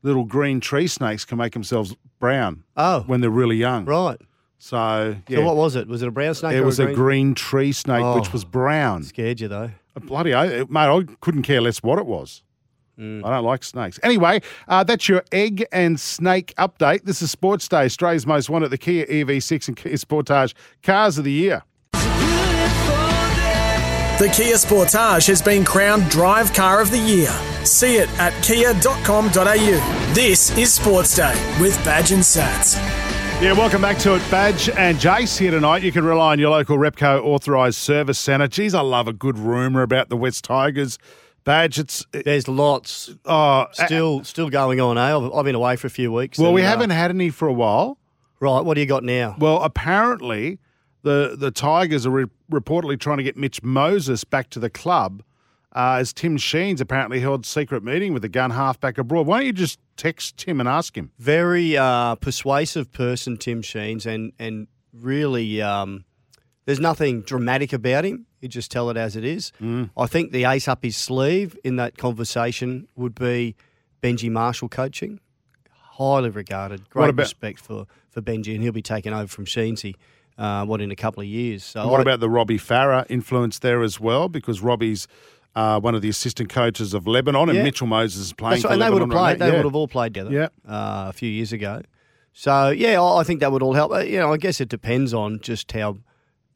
Little 0.03 0.25
green 0.25 0.59
tree 0.59 0.87
snakes 0.87 1.23
can 1.25 1.37
make 1.37 1.53
themselves 1.53 1.95
brown 2.19 2.63
Oh, 2.77 3.01
when 3.07 3.21
they're 3.21 3.29
really 3.29 3.55
young. 3.55 3.85
right. 3.85 4.19
So 4.59 5.15
yeah, 5.27 5.37
So 5.37 5.45
what 5.45 5.55
was 5.55 5.75
it? 5.75 5.87
Was 5.87 6.01
it 6.01 6.07
a 6.07 6.11
brown 6.11 6.33
snake? 6.35 6.53
it 6.55 6.61
was 6.61 6.79
a 6.79 6.83
a 6.83 6.85
green? 6.87 6.95
green 6.95 7.35
tree 7.35 7.71
snake 7.71 8.03
which 8.15 8.27
Oh. 8.29 8.31
was 8.33 8.43
brown. 8.45 9.03
Scared 9.03 9.39
you 9.39 9.47
though. 9.47 9.71
Bloody 10.01 10.31
mate! 10.33 10.67
I 10.75 11.03
couldn't 11.21 11.43
care 11.43 11.61
less 11.61 11.81
what 11.81 11.97
it 11.99 12.05
was. 12.05 12.43
I 12.97 13.29
don't 13.29 13.43
like 13.43 13.63
snakes. 13.63 13.99
Anyway, 14.03 14.41
uh, 14.67 14.83
that's 14.83 15.09
your 15.09 15.23
egg 15.31 15.65
and 15.71 15.99
snake 15.99 16.53
update. 16.57 17.03
This 17.03 17.21
is 17.21 17.31
Sports 17.31 17.67
Day, 17.67 17.85
Australia's 17.85 18.25
most 18.25 18.49
wanted, 18.49 18.69
the 18.69 18.77
Kia 18.77 19.05
EV6 19.05 19.67
and 19.67 19.77
Kia 19.77 19.93
Sportage 19.93 20.53
Cars 20.83 21.17
of 21.17 21.23
the 21.25 21.31
Year. 21.31 21.63
The 24.17 24.29
Kia 24.33 24.55
Sportage 24.55 25.27
has 25.27 25.41
been 25.41 25.65
crowned 25.65 26.09
Drive 26.09 26.53
Car 26.53 26.79
of 26.79 26.89
the 26.89 26.97
Year. 26.97 27.27
See 27.65 27.97
it 27.97 28.07
at 28.17 28.31
kia.com.au. 28.43 30.11
This 30.13 30.57
is 30.57 30.73
Sports 30.73 31.17
Day 31.17 31.57
with 31.59 31.75
Badge 31.83 32.11
and 32.11 32.23
Sats. 32.23 32.75
Yeah, 33.41 33.51
welcome 33.51 33.81
back 33.81 33.97
to 33.99 34.15
it. 34.15 34.21
Badge 34.31 34.69
and 34.69 34.97
Jace 34.97 35.37
here 35.37 35.51
tonight. 35.51 35.83
You 35.83 35.91
can 35.91 36.05
rely 36.05 36.31
on 36.31 36.39
your 36.39 36.51
local 36.51 36.77
Repco 36.77 37.21
authorised 37.21 37.77
service 37.77 38.17
centre. 38.17 38.47
Geez, 38.47 38.73
I 38.73 38.79
love 38.79 39.09
a 39.09 39.13
good 39.13 39.37
rumour 39.37 39.81
about 39.81 40.07
the 40.07 40.15
West 40.15 40.45
Tigers. 40.45 40.97
Badge, 41.45 41.79
it's 41.79 42.05
There's 42.11 42.47
lots 42.47 43.11
oh, 43.23 43.67
still 43.71 44.23
still 44.23 44.49
going 44.49 44.81
on. 44.81 44.97
Eh? 44.97 45.15
I've, 45.15 45.31
I've 45.31 45.45
been 45.45 45.55
away 45.55 45.75
for 45.77 45.87
a 45.87 45.91
few 45.91 46.11
weeks. 46.11 46.37
well, 46.37 46.47
and, 46.47 46.55
we 46.55 46.63
uh, 46.63 46.67
haven't 46.67 46.89
had 46.89 47.11
any 47.11 47.29
for 47.29 47.47
a 47.47 47.53
while. 47.53 47.99
Right. 48.39 48.59
What 48.61 48.73
do 48.73 48.81
you 48.81 48.87
got 48.87 49.03
now? 49.03 49.35
Well, 49.39 49.61
apparently, 49.61 50.59
the 51.03 51.35
the 51.37 51.51
Tigers 51.51 52.05
are 52.05 52.11
re- 52.11 52.25
reportedly 52.51 52.99
trying 52.99 53.17
to 53.17 53.23
get 53.23 53.37
Mitch 53.37 53.63
Moses 53.63 54.23
back 54.23 54.49
to 54.49 54.59
the 54.59 54.71
club, 54.71 55.23
uh, 55.73 55.97
as 55.99 56.13
Tim 56.13 56.35
Sheens 56.37 56.81
apparently 56.81 57.19
held 57.19 57.45
secret 57.45 57.83
meeting 57.83 58.11
with 58.11 58.23
the 58.23 58.29
gun 58.29 58.49
halfback 58.49 58.97
abroad. 58.97 59.27
Why 59.27 59.37
don't 59.37 59.45
you 59.45 59.53
just 59.53 59.79
text 59.97 60.37
Tim 60.37 60.59
and 60.59 60.67
ask 60.67 60.97
him? 60.97 61.11
Very 61.19 61.77
uh, 61.77 62.15
persuasive 62.15 62.91
person, 62.91 63.37
Tim 63.37 63.61
Sheens, 63.61 64.07
and 64.07 64.33
and 64.39 64.67
really, 64.91 65.61
um, 65.61 66.05
there's 66.65 66.79
nothing 66.79 67.21
dramatic 67.21 67.73
about 67.73 68.05
him. 68.05 68.25
You 68.41 68.47
just 68.49 68.71
tell 68.71 68.89
it 68.89 68.97
as 68.97 69.15
it 69.15 69.23
is. 69.23 69.51
Mm. 69.61 69.89
I 69.97 70.05
think 70.07 70.31
the 70.31 70.45
ace 70.45 70.67
up 70.67 70.83
his 70.83 70.95
sleeve 70.97 71.57
in 71.63 71.75
that 71.77 71.97
conversation 71.97 72.87
would 72.95 73.15
be 73.15 73.55
Benji 74.01 74.29
Marshall 74.31 74.69
coaching. 74.69 75.19
Highly 75.97 76.29
regarded, 76.29 76.89
great 76.89 77.09
about- 77.09 77.23
respect 77.23 77.59
for 77.59 77.85
for 78.09 78.21
Benji, 78.21 78.53
and 78.53 78.63
he'll 78.63 78.71
be 78.71 78.81
taking 78.81 79.11
over 79.13 79.27
from 79.27 79.45
Sheensy. 79.45 79.95
Uh, 80.37 80.65
what 80.65 80.79
in 80.81 80.89
a 80.91 80.95
couple 80.95 81.21
of 81.21 81.27
years? 81.27 81.63
So 81.63 81.87
what 81.87 81.99
I- 81.99 82.01
about 82.03 82.19
the 82.21 82.29
Robbie 82.29 82.57
Farah 82.59 83.05
influence 83.09 83.59
there 83.59 83.81
as 83.83 83.99
well? 83.99 84.27
Because 84.29 84.61
Robbie's 84.61 85.07
uh, 85.55 85.79
one 85.79 85.95
of 85.95 86.01
the 86.01 86.09
assistant 86.09 86.49
coaches 86.49 86.93
of 86.93 87.07
Lebanon, 87.07 87.47
and 87.49 87.57
Yeah. 87.57 87.63
Mitchell 87.63 87.87
Moses 87.87 88.19
is 88.27 88.33
playing 88.33 88.61
right, 88.63 88.73
and 88.73 88.81
they 88.81 88.89
would 88.89 89.01
have 89.01 89.09
Lebanon 89.09 89.23
right 89.23 89.39
They 89.39 89.47
Yeah. 89.47 89.55
would 89.55 89.63
have 89.65 89.75
all 89.75 89.87
played 89.87 90.13
together. 90.13 90.31
Yeah. 90.31 90.47
uh, 90.69 91.05
a 91.09 91.13
few 91.13 91.29
years 91.29 91.53
ago. 91.53 91.81
So 92.33 92.69
yeah, 92.71 93.01
I 93.01 93.23
think 93.23 93.39
that 93.39 93.53
would 93.53 93.63
all 93.63 93.73
help. 93.73 93.91
You 94.05 94.17
know, 94.19 94.33
I 94.33 94.37
guess 94.37 94.59
it 94.59 94.67
depends 94.67 95.13
on 95.13 95.39
just 95.41 95.71
how 95.71 95.99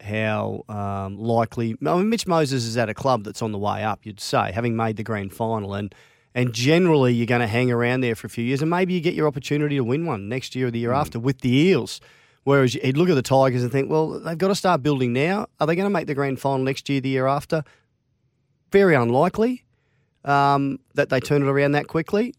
how 0.01 0.63
um, 0.69 1.17
likely. 1.17 1.75
I 1.85 1.95
mean, 1.95 2.09
Mitch 2.09 2.27
Moses 2.27 2.65
is 2.65 2.77
at 2.77 2.89
a 2.89 2.93
club 2.93 3.23
that's 3.23 3.41
on 3.41 3.51
the 3.51 3.57
way 3.57 3.83
up. 3.83 4.05
You'd 4.05 4.19
say, 4.19 4.51
having 4.53 4.75
made 4.75 4.97
the 4.97 5.03
grand 5.03 5.33
final, 5.33 5.73
and 5.73 5.93
and 6.35 6.53
generally 6.53 7.13
you're 7.13 7.25
going 7.25 7.41
to 7.41 7.47
hang 7.47 7.71
around 7.71 8.01
there 8.01 8.15
for 8.15 8.27
a 8.27 8.29
few 8.29 8.43
years, 8.43 8.61
and 8.61 8.69
maybe 8.69 8.93
you 8.93 9.01
get 9.01 9.13
your 9.13 9.27
opportunity 9.27 9.75
to 9.75 9.83
win 9.83 10.05
one 10.05 10.29
next 10.29 10.55
year 10.55 10.67
or 10.67 10.71
the 10.71 10.79
year 10.79 10.91
Hmm. 10.91 11.01
after 11.01 11.19
with 11.19 11.41
the 11.41 11.53
Eels. 11.53 11.99
Whereas 12.43 12.73
you'd 12.73 12.97
look 12.97 13.09
at 13.09 13.15
the 13.15 13.21
Tigers 13.21 13.61
and 13.63 13.71
think, 13.71 13.91
well, 13.91 14.19
they've 14.19 14.37
got 14.37 14.47
to 14.47 14.55
start 14.55 14.81
building 14.81 15.11
now. 15.11 15.47
Are 15.59 15.67
they 15.67 15.75
going 15.75 15.85
to 15.85 15.89
make 15.89 16.07
the 16.07 16.15
grand 16.15 16.39
final 16.39 16.59
next 16.63 16.87
year, 16.89 17.01
the 17.01 17.09
year 17.09 17.27
after? 17.27 17.63
Very 18.71 18.95
unlikely 18.95 19.65
um, 20.23 20.79
that 20.95 21.09
they 21.09 21.19
turn 21.19 21.43
it 21.43 21.47
around 21.47 21.73
that 21.73 21.87
quickly. 21.87 22.33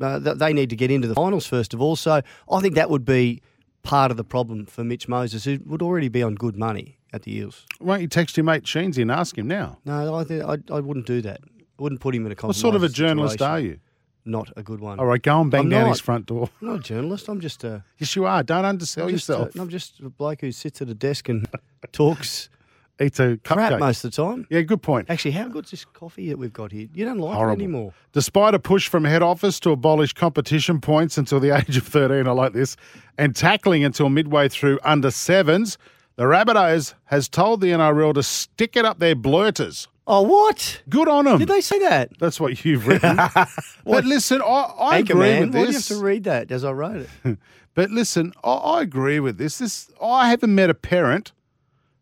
Uh, 0.00 0.18
that 0.18 0.40
they 0.40 0.52
need 0.52 0.70
to 0.70 0.76
get 0.76 0.90
into 0.90 1.06
the 1.06 1.14
finals 1.14 1.46
first 1.46 1.72
of 1.72 1.80
all. 1.80 1.94
So 1.94 2.20
I 2.50 2.60
think 2.60 2.74
that 2.74 2.90
would 2.90 3.04
be 3.04 3.40
part 3.84 4.10
of 4.10 4.16
the 4.16 4.24
problem 4.24 4.66
for 4.66 4.82
Mitch 4.82 5.06
Moses, 5.06 5.44
who 5.44 5.60
would 5.66 5.82
already 5.82 6.08
be 6.08 6.20
on 6.22 6.34
good 6.34 6.56
money 6.56 6.98
at 7.14 7.22
the 7.22 7.36
Eels. 7.36 7.64
Why 7.78 7.94
don't 7.94 8.02
you 8.02 8.08
text 8.08 8.36
your 8.36 8.44
mate 8.44 8.64
Sheensy 8.64 9.00
and 9.00 9.10
ask 9.10 9.38
him 9.38 9.46
now? 9.46 9.78
No, 9.84 10.14
I, 10.14 10.24
think 10.24 10.42
I, 10.44 10.58
I 10.74 10.80
wouldn't 10.80 11.06
do 11.06 11.22
that. 11.22 11.40
I 11.78 11.82
wouldn't 11.82 12.00
put 12.00 12.14
him 12.14 12.26
in 12.26 12.32
a 12.32 12.34
What 12.34 12.56
sort 12.56 12.74
of 12.74 12.82
a 12.82 12.88
journalist 12.88 13.34
situation. 13.34 13.52
are 13.52 13.60
you? 13.60 13.78
Not 14.26 14.50
a 14.56 14.62
good 14.62 14.80
one. 14.80 14.98
All 14.98 15.06
right, 15.06 15.20
go 15.22 15.40
and 15.40 15.50
bang 15.50 15.62
I'm 15.62 15.68
down 15.68 15.82
not. 15.82 15.90
his 15.90 16.00
front 16.00 16.26
door. 16.26 16.48
I'm 16.60 16.68
not 16.68 16.76
a 16.80 16.82
journalist. 16.82 17.28
I'm 17.28 17.40
just 17.40 17.62
a, 17.64 17.84
Yes, 17.98 18.16
you 18.16 18.24
are. 18.26 18.42
Don't 18.42 18.64
undersell 18.64 19.04
I'm 19.04 19.10
just 19.10 19.28
yourself. 19.28 19.54
A, 19.54 19.60
I'm 19.60 19.68
just 19.68 20.00
a 20.00 20.08
bloke 20.08 20.40
who 20.40 20.50
sits 20.52 20.80
at 20.82 20.88
a 20.88 20.94
desk 20.94 21.28
and 21.28 21.46
talks 21.92 22.48
Eat 23.02 23.18
a 23.18 23.38
crap 23.42 23.72
cupcake. 23.72 23.80
most 23.80 24.04
of 24.04 24.12
the 24.12 24.22
time. 24.22 24.46
Yeah, 24.50 24.60
good 24.60 24.80
point. 24.80 25.10
Actually, 25.10 25.32
how 25.32 25.48
good's 25.48 25.72
this 25.72 25.84
coffee 25.84 26.28
that 26.28 26.38
we've 26.38 26.52
got 26.52 26.70
here? 26.70 26.86
You 26.94 27.04
don't 27.04 27.18
like 27.18 27.34
Horrible. 27.34 27.60
it 27.60 27.64
anymore. 27.64 27.92
Despite 28.12 28.54
a 28.54 28.60
push 28.60 28.86
from 28.86 29.02
head 29.04 29.20
office 29.20 29.58
to 29.60 29.70
abolish 29.72 30.12
competition 30.12 30.80
points 30.80 31.18
until 31.18 31.40
the 31.40 31.50
age 31.50 31.76
of 31.76 31.84
13, 31.88 32.28
I 32.28 32.30
like 32.30 32.52
this, 32.52 32.76
and 33.18 33.34
tackling 33.34 33.82
until 33.84 34.10
midway 34.10 34.48
through 34.48 34.78
under 34.84 35.10
sevens, 35.10 35.76
the 36.16 36.24
Rabbitohs 36.24 36.94
has 37.06 37.28
told 37.28 37.60
the 37.60 37.68
NRL 37.68 38.14
to 38.14 38.22
stick 38.22 38.76
it 38.76 38.84
up 38.84 38.98
their 38.98 39.14
blurters. 39.14 39.88
Oh, 40.06 40.22
what? 40.22 40.82
Good 40.88 41.08
on 41.08 41.24
them. 41.24 41.38
Did 41.38 41.48
they 41.48 41.62
say 41.62 41.78
that? 41.78 42.18
That's 42.18 42.38
what 42.38 42.64
you've 42.64 42.86
written. 42.86 43.16
but 43.84 44.04
listen, 44.04 44.42
I, 44.42 44.72
I 44.78 44.98
agree 44.98 45.40
with 45.40 45.54
why 45.54 45.62
do 45.62 45.68
you 45.68 45.72
have 45.72 45.86
to 45.86 45.98
read 45.98 46.24
that 46.24 46.50
as 46.50 46.64
I 46.64 46.72
wrote 46.72 47.06
it? 47.24 47.38
But 47.74 47.90
listen, 47.90 48.32
I, 48.44 48.52
I 48.52 48.82
agree 48.82 49.20
with 49.20 49.36
this. 49.36 49.58
This 49.58 49.90
I 50.00 50.28
haven't 50.28 50.54
met 50.54 50.70
a 50.70 50.74
parent 50.74 51.32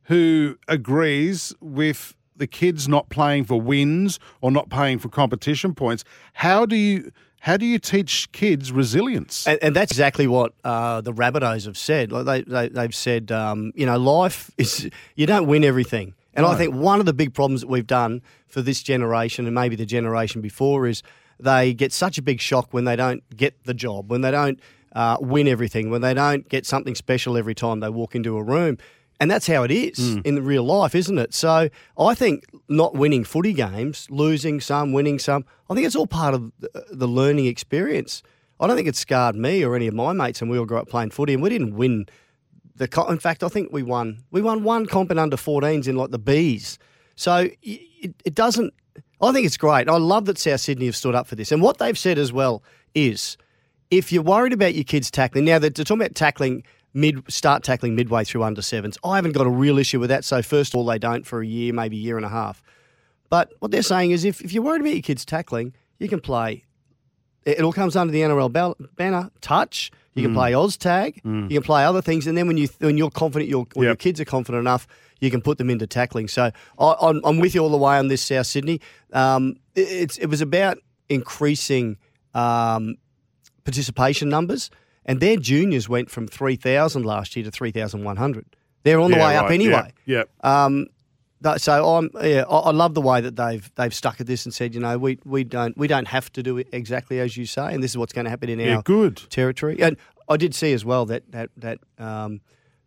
who 0.05 0.59
agrees 0.69 1.55
with 1.61 2.15
the 2.37 2.47
kids 2.47 2.89
not 2.89 3.09
playing 3.09 3.45
for 3.45 3.61
wins 3.61 4.19
or 4.41 4.51
not 4.51 4.69
paying 4.69 4.99
for 4.99 5.09
competition 5.09 5.75
points. 5.75 6.05
How 6.35 6.67
do 6.67 6.77
you 6.77 7.11
how 7.43 7.57
do 7.57 7.67
you 7.67 7.81
teach 7.81 8.31
kids 8.31 8.71
resilience? 8.71 9.49
And, 9.49 9.59
and 9.63 9.75
that's 9.75 9.91
exactly 9.91 10.29
what 10.29 10.55
uh, 10.63 11.01
the 11.01 11.13
Rabbitohs 11.13 11.67
have 11.67 11.77
said. 11.77 12.13
Like 12.13 12.25
they, 12.25 12.43
they, 12.43 12.69
they've 12.69 12.95
said, 12.95 13.33
um, 13.33 13.73
you 13.75 13.85
know, 13.85 13.99
life 13.99 14.53
is 14.59 14.89
you 15.17 15.27
don't 15.27 15.49
win 15.49 15.65
everything. 15.65 16.15
And 16.35 16.47
I 16.47 16.55
think 16.55 16.73
one 16.73 17.01
of 17.01 17.07
the 17.07 17.13
big 17.13 17.35
problems 17.35 17.63
that 17.63 17.67
we've 17.67 17.87
done 17.87 18.23
for 18.47 18.63
this 18.63 18.81
generation 18.81 19.47
and 19.47 19.57
maybe 19.57 19.75
the 19.75 19.85
generation 19.85 20.41
before 20.41 20.87
is 20.87 21.03
they 21.41 21.75
get 21.75 21.93
such 21.93 22.17
a 22.17 22.23
big 22.23 22.41
shock 22.41 22.69
when 22.71 22.85
they 22.85 22.95
don't 22.95 23.25
get 23.37 23.65
the 23.65 23.75
job, 23.75 24.09
when 24.09 24.21
they 24.21 24.31
don't 24.31 24.61
uh, 24.93 25.17
win 25.21 25.49
everything, 25.49 25.91
when 25.91 26.01
they 26.01 26.15
don't 26.15 26.49
get 26.49 26.65
something 26.65 26.95
special 26.95 27.37
every 27.37 27.57
time 27.57 27.81
they 27.81 27.89
walk 27.89 28.15
into 28.15 28.37
a 28.37 28.43
room. 28.43 28.79
And 29.23 29.31
that's 29.31 29.47
how 29.47 29.63
it 29.63 29.71
is 29.71 30.15
hmm. 30.15 30.19
in 30.25 30.35
the 30.35 30.43
real 30.43 30.65
life, 30.65 30.97
isn't 30.97 31.17
it? 31.17 31.33
So 31.33 31.69
I 31.97 32.15
think 32.17 32.45
not 32.69 32.97
winning 32.97 33.23
footy 33.23 33.53
games, 33.53 34.09
losing 34.11 34.61
some, 34.61 34.93
winning 34.93 35.21
some, 35.21 35.45
I 35.71 35.75
think 35.75 35.87
it's 35.87 35.95
all 35.95 36.09
part 36.09 36.35
of 36.35 36.51
the, 36.59 36.87
the 36.91 37.07
learning 37.07 37.47
experience. 37.47 38.25
I 38.59 38.67
don't 38.67 38.75
think 38.75 38.89
it 38.89 38.97
scarred 38.97 39.37
me 39.37 39.63
or 39.63 39.77
any 39.77 39.87
of 39.87 39.95
my 39.95 40.13
mates, 40.13 40.43
and 40.43 40.51
we 40.51 40.59
all 40.59 40.65
grew 40.65 40.79
up 40.79 40.89
playing 40.89 41.11
footy, 41.11 41.35
and 41.35 41.41
we 41.41 41.51
didn't 41.51 41.77
win 41.77 42.07
the. 42.75 42.89
Co- 42.89 43.07
in 43.11 43.21
fact, 43.21 43.45
I 43.45 43.49
think 43.49 43.73
we 43.73 43.85
won. 43.85 44.25
We 44.33 44.43
won 44.43 44.65
one 44.65 44.87
comp 44.87 45.13
in 45.13 45.21
under 45.21 45.37
14s 45.37 45.87
in 45.87 45.95
like 45.95 46.11
the 46.11 46.19
Bs. 46.19 46.79
So 47.15 47.49
it, 47.63 48.17
it 48.25 48.35
doesn't. 48.35 48.75
I 49.21 49.31
think 49.31 49.47
it's 49.47 49.57
great. 49.57 49.89
I 49.89 49.99
love 49.99 50.25
that 50.25 50.37
South 50.37 50.63
Sydney 50.63 50.87
have 50.87 50.97
stood 50.97 51.15
up 51.15 51.29
for 51.29 51.37
this, 51.37 51.53
and 51.53 51.63
what 51.63 51.79
they've 51.79 51.97
said 51.97 52.19
as 52.19 52.33
well 52.33 52.65
is, 52.93 53.37
if 53.89 54.11
you're 54.11 54.25
worried 54.25 54.53
about 54.53 54.75
your 54.75 54.83
kids 54.83 55.13
tackling, 55.13 55.45
now 55.45 55.61
they're 55.61 55.71
talking 55.71 56.01
about 56.01 56.17
tackling 56.17 56.65
mid, 56.95 57.31
start 57.33 57.63
tackling 57.63 57.95
midway 57.95 58.25
through 58.25 58.43
under 58.43 58.63
sevens. 58.63 58.99
I 59.05 59.17
haven't 59.17 59.33
got 59.33 59.47
a 59.47 59.51
real 59.51 59.79
issue 59.79 60.01
with 60.01 60.11
that. 60.11 60.25
So 60.25 60.43
first 60.43 60.75
of 60.75 60.79
all, 60.79 60.87
they 60.87 60.99
don't 60.99 61.27
for 61.27 61.41
a 61.41 61.47
year, 61.47 61.73
maybe 61.73 61.97
a 61.97 62.01
year 62.01 62.17
and 62.17 62.27
a 62.27 62.31
half. 62.31 62.63
But 63.29 63.53
what 63.61 63.71
they're 63.71 63.83
saying 63.83 64.11
is, 64.11 64.25
if, 64.25 64.41
if 64.43 64.53
you're 64.53 64.63
worried 64.63 64.83
about 64.83 64.93
your 64.93 65.03
kids 65.03 65.25
tackling, 65.25 65.75
you 65.99 66.09
can 66.09 66.21
play 66.21 66.65
it 67.45 67.59
it 67.59 67.63
all 67.63 67.73
comes 67.73 67.97
under 67.97 68.13
the 68.13 68.21
NRL 68.21 68.77
banner. 68.97 69.31
Touch. 69.41 69.91
You 70.15 70.23
can 70.23 70.35
play 70.35 70.53
Oz 70.55 70.77
tag. 70.77 71.21
You 71.25 71.61
can 71.61 71.63
play 71.63 71.85
other 71.85 72.03
things, 72.03 72.27
and 72.27 72.37
then 72.37 72.47
when 72.47 72.59
you 72.59 72.69
when 72.81 72.99
you're 72.99 73.11
confident, 73.11 73.49
your 73.49 73.67
when 73.75 73.87
your 73.87 73.97
kids 73.97 74.21
are 74.21 74.27
confident 74.27 74.61
enough, 74.61 74.87
you 75.21 75.31
can 75.31 75.41
put 75.41 75.57
them 75.57 75.71
into 75.71 75.87
tackling. 75.87 76.29
So 76.29 76.51
I, 76.79 76.95
I'm, 77.01 77.21
I'm 77.25 77.39
with 77.39 77.55
you 77.55 77.63
all 77.63 77.71
the 77.71 77.79
way 77.79 77.97
on 77.97 78.09
this, 78.09 78.21
South 78.21 78.47
Sydney. 78.47 78.81
Um, 79.15 79.57
it, 79.75 79.89
it's 79.89 80.19
it 80.19 80.27
was 80.27 80.43
about 80.43 80.79
increasing 81.09 81.97
um, 82.35 82.97
participation 83.65 84.29
numbers, 84.29 84.71
and 85.05 85.21
their 85.21 85.37
juniors 85.37 85.89
went 85.89 86.11
from 86.11 86.27
three 86.27 86.57
thousand 86.57 87.05
last 87.05 87.37
year 87.37 87.45
to 87.45 87.51
three 87.51 87.71
thousand 87.71 88.05
one 88.05 88.17
hundred. 88.17 88.47
They're 88.85 89.01
on 89.01 89.11
the 89.11 89.17
Yeah, 89.17 89.27
way 89.29 89.37
up 89.37 89.51
anyway. 89.51 89.93
Yeah. 90.07 90.25
Um, 90.43 90.87
that, 91.41 91.61
so 91.61 91.97
I'm 91.97 92.11
yeah, 92.23 92.45
I, 92.49 92.57
I 92.57 92.71
love 92.71 92.95
the 92.95 93.01
way 93.01 93.21
that 93.21 93.37
they've 93.37 93.71
they've 93.75 93.95
stuck 93.95 94.21
at 94.21 94.27
this 94.27 94.45
and 94.45 94.55
said, 94.55 94.75
you 94.75 94.81
know, 94.81 94.97
we 94.99 95.19
we 95.25 95.45
don't 95.45 95.77
we 95.77 95.89
don't 95.89 96.09
have 96.09 96.33
to 96.33 96.43
do 96.43 96.57
it 96.59 96.69
exactly 96.73 97.21
as 97.21 97.37
you 97.37 97.47
say, 97.47 97.75
and 97.75 97.83
this 97.83 97.91
is 97.93 97.99
what's 97.99 98.13
going 98.13 98.25
to 98.25 98.31
happen 98.31 98.49
in 98.49 98.61
yeah. 98.61 98.77
our 98.77 98.83
good. 98.83 99.17
territory. 99.29 99.81
And 99.83 99.97
I 100.29 100.37
did 100.37 100.55
see 100.55 100.73
as 100.73 100.85
well 100.85 101.05
that 101.07 101.31
that 101.33 101.51
that 101.57 101.79
um, 101.99 102.41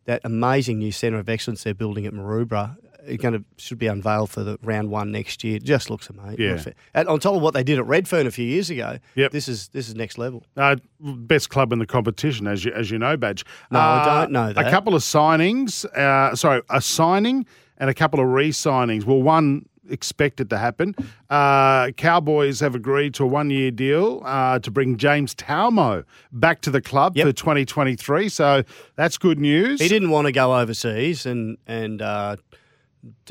that 0.06 0.22
amazing 0.24 0.80
new 0.80 0.92
centre 0.92 1.20
of 1.20 1.28
excellence 1.28 1.64
they're 1.64 1.74
building 1.74 2.06
at 2.06 2.14
Maroubra. 2.14 2.78
Going 3.18 3.34
to 3.34 3.44
should 3.58 3.78
be 3.78 3.88
unveiled 3.88 4.30
for 4.30 4.44
the 4.44 4.58
round 4.64 4.90
one 4.90 5.12
next 5.12 5.44
year. 5.44 5.58
It 5.58 5.64
just 5.64 5.90
looks 5.90 6.10
amazing. 6.10 6.40
Yeah. 6.40 6.64
And 6.94 7.08
on 7.08 7.20
top 7.20 7.36
of 7.36 7.42
what 7.42 7.54
they 7.54 7.64
did 7.64 7.78
at 7.80 7.86
Redfern 7.86 8.26
a 8.28 8.32
few 8.32 8.46
years 8.46 8.70
ago, 8.70 8.98
Yep. 9.16 9.32
this 9.32 9.48
is 9.48 9.68
this 9.70 9.88
is 9.88 9.96
next 9.96 10.18
level. 10.18 10.44
Uh, 10.58 10.78
best 11.00 11.50
club 11.50 11.72
in 11.74 11.80
the 11.80 11.86
competition, 11.86 12.48
as 12.48 12.66
you 12.66 12.72
as 12.74 12.90
you 12.92 12.98
know, 12.98 13.16
Badge. 13.18 13.46
No, 13.72 13.80
I 13.80 14.00
Uh, 14.02 14.22
don't 14.22 14.32
know 14.32 14.54
that. 14.54 14.68
A 14.68 14.72
couple 14.72 14.96
of 14.96 15.02
signings. 15.04 15.86
Uh, 15.86 16.36
sorry, 16.36 16.62
a 16.70 16.82
signing 16.82 17.46
and 17.78 17.90
a 17.90 17.94
couple 17.94 18.20
of 18.20 18.28
re-signings. 18.28 19.04
Well, 19.04 19.22
one 19.22 19.66
expected 19.88 20.50
to 20.50 20.58
happen. 20.58 20.96
Uh, 21.30 21.92
Cowboys 21.92 22.60
have 22.60 22.74
agreed 22.74 23.14
to 23.14 23.24
a 23.24 23.28
one-year 23.28 23.70
deal 23.70 24.22
uh, 24.26 24.58
to 24.60 24.72
bring 24.72 24.98
James 24.98 25.36
Talmo 25.36 26.04
back 26.32 26.62
to 26.62 26.72
the 26.72 26.82
club 26.82 27.16
Yep. 27.16 27.28
for 27.28 27.34
2023. 27.34 28.30
So 28.30 28.64
that's 28.96 29.18
good 29.20 29.40
news. 29.40 29.80
He 29.80 29.88
didn't 29.88 30.10
want 30.10 30.26
to 30.26 30.32
go 30.32 30.58
overseas, 30.58 31.26
and 31.28 31.58
and 31.68 32.02
uh, 32.02 32.38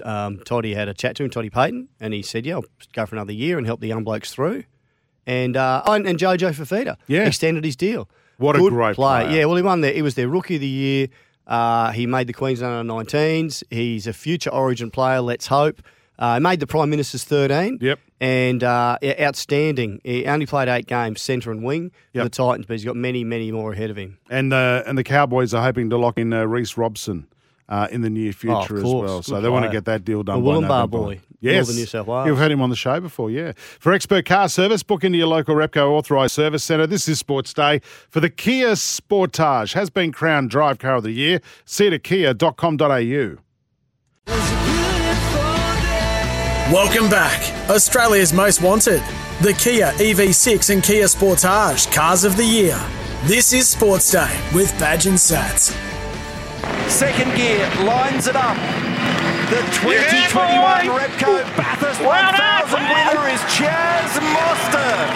um, 0.02 0.38
Toddy 0.44 0.74
had 0.74 0.88
a 0.88 0.94
chat 0.94 1.16
to 1.16 1.24
him, 1.24 1.30
Toddy 1.30 1.50
Payten, 1.50 1.88
and 2.00 2.12
he 2.14 2.22
said, 2.22 2.46
"Yeah, 2.46 2.56
I'll 2.56 2.64
go 2.92 3.06
for 3.06 3.14
another 3.16 3.32
year 3.32 3.58
and 3.58 3.66
help 3.66 3.80
the 3.80 3.88
young 3.88 4.04
blokes 4.04 4.32
through." 4.32 4.64
And 5.26 5.56
uh, 5.56 5.82
oh, 5.86 5.92
and, 5.94 6.06
and 6.06 6.18
Jojo 6.18 6.50
Fifita, 6.54 6.96
Yeah. 7.06 7.26
extended 7.26 7.64
his 7.64 7.76
deal. 7.76 8.08
What 8.36 8.56
a 8.56 8.58
Good 8.58 8.72
great 8.72 8.94
play. 8.96 9.24
player. 9.24 9.38
Yeah, 9.38 9.44
well, 9.46 9.56
he 9.56 9.62
won 9.62 9.80
there. 9.80 9.92
He 9.92 10.02
was 10.02 10.14
their 10.16 10.28
rookie 10.28 10.56
of 10.56 10.60
the 10.60 10.66
year. 10.66 11.08
Uh, 11.46 11.92
he 11.92 12.06
made 12.06 12.26
the 12.26 12.32
Queensland 12.32 12.74
under 12.90 12.92
19s. 13.04 13.62
He's 13.70 14.06
a 14.06 14.12
future 14.12 14.50
Origin 14.50 14.90
player. 14.90 15.20
Let's 15.20 15.46
hope. 15.46 15.80
Uh, 16.18 16.34
he 16.34 16.40
made 16.40 16.60
the 16.60 16.66
Prime 16.66 16.90
Minister's 16.90 17.24
13. 17.24 17.78
Yep. 17.80 17.98
And 18.20 18.62
uh, 18.64 18.98
outstanding. 19.20 20.00
He 20.04 20.26
only 20.26 20.46
played 20.46 20.68
eight 20.68 20.86
games, 20.86 21.20
centre 21.20 21.50
and 21.50 21.62
wing 21.64 21.90
for 21.90 22.18
Yep. 22.18 22.24
the 22.24 22.30
Titans, 22.30 22.66
but 22.66 22.74
he's 22.74 22.84
got 22.84 22.96
many, 22.96 23.24
many 23.24 23.50
more 23.52 23.72
ahead 23.72 23.90
of 23.90 23.96
him. 23.96 24.18
And 24.30 24.52
uh, 24.52 24.82
and 24.86 24.96
the 24.96 25.04
Cowboys 25.04 25.52
are 25.54 25.62
hoping 25.62 25.90
to 25.90 25.96
lock 25.98 26.18
in 26.18 26.32
uh, 26.32 26.44
Reece 26.44 26.76
Robson 26.76 27.26
uh, 27.68 27.88
in 27.90 28.00
the 28.02 28.10
near 28.10 28.32
future 28.32 28.54
Oh, 28.54 28.76
as 28.76 28.82
course. 28.82 29.08
well. 29.08 29.22
So 29.22 29.34
Good 29.36 29.42
they 29.44 29.48
want 29.48 29.64
to 29.66 29.70
get 29.70 29.84
that 29.86 30.04
deal 30.04 30.22
done. 30.22 30.42
The 30.42 30.50
by 30.50 30.56
Wollongbar 30.56 30.90
boy, 30.90 31.20
Yes, 31.40 31.66
Northern 31.66 31.76
New 31.76 31.86
South 31.86 32.06
Wales. 32.06 32.26
You've 32.26 32.38
heard 32.38 32.50
him 32.52 32.62
on 32.62 32.70
the 32.70 32.76
show 32.76 33.00
before, 33.00 33.30
yeah. 33.30 33.52
For 33.56 33.92
expert 33.92 34.24
car 34.24 34.48
service, 34.48 34.82
book 34.82 35.04
into 35.04 35.18
your 35.18 35.26
local 35.26 35.54
Repco 35.54 35.90
authorised 35.90 36.32
service 36.34 36.64
centre. 36.64 36.86
This 36.86 37.06
is 37.08 37.18
Sports 37.18 37.52
Day 37.52 37.80
for 38.08 38.20
the 38.20 38.30
Kia 38.30 38.72
Sportage. 38.72 39.74
Has 39.74 39.90
been 39.90 40.10
crowned 40.12 40.48
Drive 40.50 40.78
Car 40.78 40.94
of 40.96 41.02
the 41.02 41.12
Year. 41.12 41.40
See 41.66 41.86
it 41.86 41.92
at 41.92 42.02
kia.com.au. 42.02 43.36
Welcome 46.72 47.10
back. 47.10 47.68
Australia's 47.70 48.32
most 48.32 48.62
wanted. 48.62 49.02
The 49.42 49.52
Kia 49.58 49.88
EV6 49.92 50.72
and 50.72 50.82
Kia 50.82 51.04
Sportage 51.04 51.92
Cars 51.92 52.24
of 52.24 52.36
the 52.38 52.44
Year. 52.44 52.80
This 53.24 53.52
is 53.52 53.68
Sports 53.68 54.10
Day 54.10 54.34
with 54.54 54.70
Badge 54.78 55.06
and 55.06 55.16
Sats. 55.18 55.76
Second 56.88 57.34
gear 57.36 57.58
lines 57.84 58.26
it 58.26 58.36
up. 58.36 58.56
The 59.50 59.60
2021 59.82 60.88
Repco 60.94 61.44
Bathurst 61.56 62.00
1000 62.00 62.80
winner 62.80 63.28
is 63.28 63.40
Chaz 63.52 64.16
Mostert. 64.32 65.08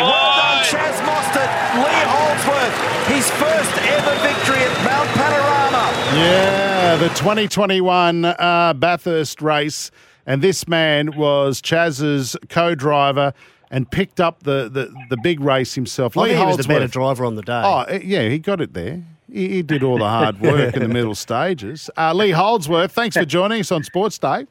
Well 0.00 0.30
done, 0.36 0.64
Chaz 0.64 0.96
Mostert. 1.04 1.50
Lee 1.84 2.04
Holdsworth, 2.06 2.76
his 3.08 3.30
first 3.32 3.74
ever 3.92 4.14
victory 4.22 4.62
at 4.62 4.74
Mount 4.84 5.08
Panorama. 5.10 5.84
Yeah, 6.18 6.96
the 6.96 7.08
2021 7.10 8.24
uh, 8.24 8.74
Bathurst 8.74 9.42
race. 9.42 9.90
And 10.26 10.40
this 10.40 10.66
man 10.66 11.16
was 11.16 11.60
Chaz's 11.60 12.36
co 12.48 12.74
driver 12.74 13.34
and 13.70 13.90
picked 13.90 14.20
up 14.20 14.44
the, 14.44 14.68
the, 14.68 14.94
the 15.10 15.16
big 15.22 15.40
race 15.40 15.74
himself. 15.74 16.16
I 16.16 16.22
Lee 16.22 16.28
think 16.30 16.40
he 16.40 16.46
was 16.46 16.56
the 16.56 16.64
better 16.64 16.88
driver 16.88 17.24
on 17.24 17.34
the 17.34 17.42
day. 17.42 17.62
Oh, 17.64 17.82
eh, 17.82 18.00
yeah, 18.02 18.28
he 18.28 18.38
got 18.38 18.60
it 18.60 18.72
there. 18.72 19.02
He, 19.34 19.48
he 19.48 19.62
did 19.62 19.82
all 19.82 19.98
the 19.98 20.08
hard 20.08 20.40
work 20.40 20.76
in 20.76 20.82
the 20.82 20.88
middle 21.00 21.16
stages. 21.16 21.90
Uh, 21.96 22.14
Lee 22.14 22.30
Holdsworth, 22.30 22.92
thanks 22.92 23.16
for 23.16 23.24
joining 23.24 23.58
us 23.58 23.72
on 23.72 23.82
Sports 23.82 24.16
Day. 24.16 24.46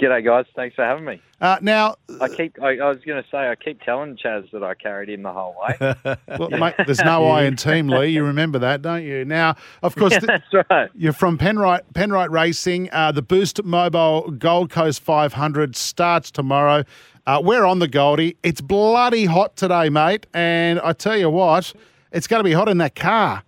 G'day, 0.00 0.24
guys. 0.24 0.46
Thanks 0.56 0.74
for 0.74 0.84
having 0.84 1.04
me. 1.04 1.20
Uh, 1.40 1.58
now, 1.60 1.96
I 2.20 2.28
keep. 2.28 2.56
I, 2.62 2.78
I 2.78 2.88
was 2.88 2.98
going 3.04 3.22
to 3.22 3.28
say, 3.28 3.36
I 3.36 3.54
keep 3.56 3.82
telling 3.82 4.16
Chaz 4.16 4.50
that 4.52 4.62
I 4.62 4.74
carried 4.74 5.10
him 5.10 5.22
the 5.22 5.32
whole 5.32 5.54
way. 5.60 5.94
well, 6.38 6.50
mate, 6.50 6.74
there's 6.86 7.04
no 7.04 7.26
I 7.26 7.44
in 7.44 7.56
Team 7.56 7.88
Lee. 7.88 8.06
You 8.06 8.24
remember 8.24 8.58
that, 8.60 8.80
don't 8.80 9.02
you? 9.02 9.24
Now, 9.24 9.56
of 9.82 9.96
course, 9.96 10.12
th- 10.12 10.22
That's 10.22 10.66
right. 10.70 10.88
You're 10.94 11.12
from 11.12 11.36
Penrite, 11.36 11.82
Penrite 11.94 12.30
Racing. 12.30 12.88
Uh, 12.92 13.12
the 13.12 13.22
Boost 13.22 13.62
Mobile 13.64 14.30
Gold 14.30 14.70
Coast 14.70 15.02
500 15.02 15.76
starts 15.76 16.30
tomorrow. 16.30 16.84
Uh, 17.26 17.42
we're 17.44 17.64
on 17.64 17.80
the 17.80 17.88
Goldie. 17.88 18.36
It's 18.42 18.60
bloody 18.60 19.26
hot 19.26 19.56
today, 19.56 19.90
mate. 19.90 20.26
And 20.32 20.80
I 20.80 20.92
tell 20.92 21.18
you 21.18 21.28
what, 21.28 21.74
it's 22.12 22.26
going 22.26 22.40
to 22.40 22.44
be 22.44 22.52
hot 22.54 22.68
in 22.68 22.78
that 22.78 22.94
car. 22.94 23.42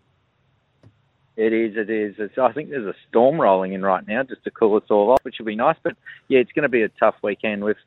It 1.40 1.54
is. 1.54 1.74
It 1.74 1.88
is. 1.88 2.16
It's, 2.18 2.36
I 2.36 2.52
think 2.52 2.68
there's 2.68 2.86
a 2.86 2.94
storm 3.08 3.40
rolling 3.40 3.72
in 3.72 3.80
right 3.80 4.06
now, 4.06 4.22
just 4.22 4.44
to 4.44 4.50
cool 4.50 4.76
us 4.76 4.82
all 4.90 5.10
off, 5.10 5.24
which 5.24 5.36
will 5.38 5.46
be 5.46 5.56
nice. 5.56 5.76
But 5.82 5.96
yeah, 6.28 6.38
it's 6.40 6.52
going 6.52 6.64
to 6.64 6.68
be 6.68 6.82
a 6.82 6.90
tough 6.90 7.14
weekend. 7.22 7.64
With 7.64 7.78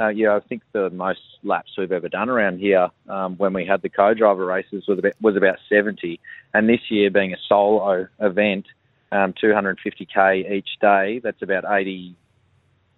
uh, 0.00 0.08
yeah, 0.08 0.34
I 0.34 0.40
think 0.40 0.62
the 0.72 0.88
most 0.88 1.20
laps 1.44 1.72
we've 1.76 1.92
ever 1.92 2.08
done 2.08 2.30
around 2.30 2.58
here 2.58 2.88
um, 3.10 3.36
when 3.36 3.52
we 3.52 3.66
had 3.66 3.82
the 3.82 3.90
co-driver 3.90 4.46
races 4.46 4.84
was 4.88 4.98
about 4.98 5.12
was 5.20 5.36
about 5.36 5.58
70, 5.68 6.20
and 6.54 6.70
this 6.70 6.80
year 6.90 7.10
being 7.10 7.34
a 7.34 7.36
solo 7.46 8.08
event, 8.18 8.64
um, 9.12 9.34
250k 9.34 10.50
each 10.50 10.70
day, 10.80 11.20
that's 11.22 11.42
about 11.42 11.64
80. 11.70 12.16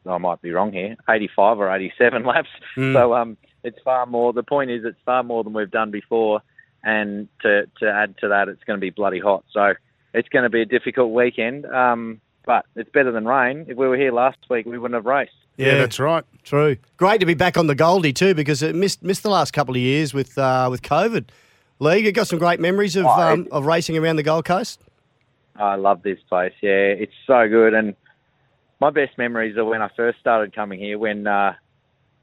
I 0.06 0.18
might 0.18 0.40
be 0.40 0.52
wrong 0.52 0.70
here, 0.70 0.94
85 1.10 1.58
or 1.58 1.74
87 1.74 2.24
laps. 2.26 2.50
So 2.76 3.14
um, 3.14 3.36
it's 3.64 3.80
far 3.82 4.06
more. 4.06 4.32
The 4.32 4.44
point 4.44 4.70
is, 4.70 4.84
it's 4.84 5.00
far 5.04 5.24
more 5.24 5.42
than 5.42 5.54
we've 5.54 5.68
done 5.68 5.90
before, 5.90 6.40
and 6.84 7.26
to 7.42 7.66
to 7.80 7.90
add 7.90 8.16
to 8.18 8.28
that, 8.28 8.48
it's 8.48 8.62
going 8.62 8.78
to 8.78 8.80
be 8.80 8.90
bloody 8.90 9.18
hot. 9.18 9.44
So 9.50 9.74
it's 10.14 10.28
going 10.28 10.44
to 10.44 10.50
be 10.50 10.62
a 10.62 10.66
difficult 10.66 11.12
weekend. 11.12 11.66
Um, 11.66 12.20
but 12.46 12.66
it's 12.76 12.90
better 12.90 13.10
than 13.10 13.26
rain. 13.26 13.66
If 13.68 13.76
we 13.76 13.88
were 13.88 13.96
here 13.96 14.12
last 14.12 14.38
week, 14.48 14.66
we 14.66 14.78
wouldn't 14.78 14.96
have 14.96 15.06
raced. 15.06 15.32
Yeah, 15.56 15.76
that's 15.76 15.98
right. 15.98 16.24
True. 16.42 16.76
Great 16.96 17.20
to 17.20 17.26
be 17.26 17.34
back 17.34 17.56
on 17.56 17.68
the 17.68 17.74
Goldie 17.74 18.12
too, 18.12 18.34
because 18.34 18.62
it 18.62 18.74
missed 18.74 19.02
missed 19.02 19.22
the 19.22 19.30
last 19.30 19.52
couple 19.52 19.74
of 19.74 19.80
years 19.80 20.12
with 20.12 20.36
uh, 20.36 20.68
with 20.70 20.82
COVID. 20.82 21.28
League, 21.80 22.04
you 22.04 22.12
got 22.12 22.26
some 22.26 22.38
great 22.38 22.60
memories 22.60 22.96
of 22.96 23.04
Oh, 23.06 23.10
um, 23.10 23.48
of 23.50 23.66
racing 23.66 23.96
around 23.96 24.16
the 24.16 24.22
Gold 24.22 24.44
Coast. 24.44 24.80
I 25.56 25.76
love 25.76 26.02
this 26.02 26.18
place. 26.28 26.52
Yeah, 26.60 26.70
it's 26.70 27.12
so 27.26 27.48
good. 27.48 27.74
And 27.74 27.94
my 28.80 28.90
best 28.90 29.16
memories 29.16 29.56
are 29.56 29.64
when 29.64 29.82
I 29.82 29.88
first 29.96 30.18
started 30.18 30.54
coming 30.54 30.80
here, 30.80 30.98
when 30.98 31.26
uh, 31.26 31.54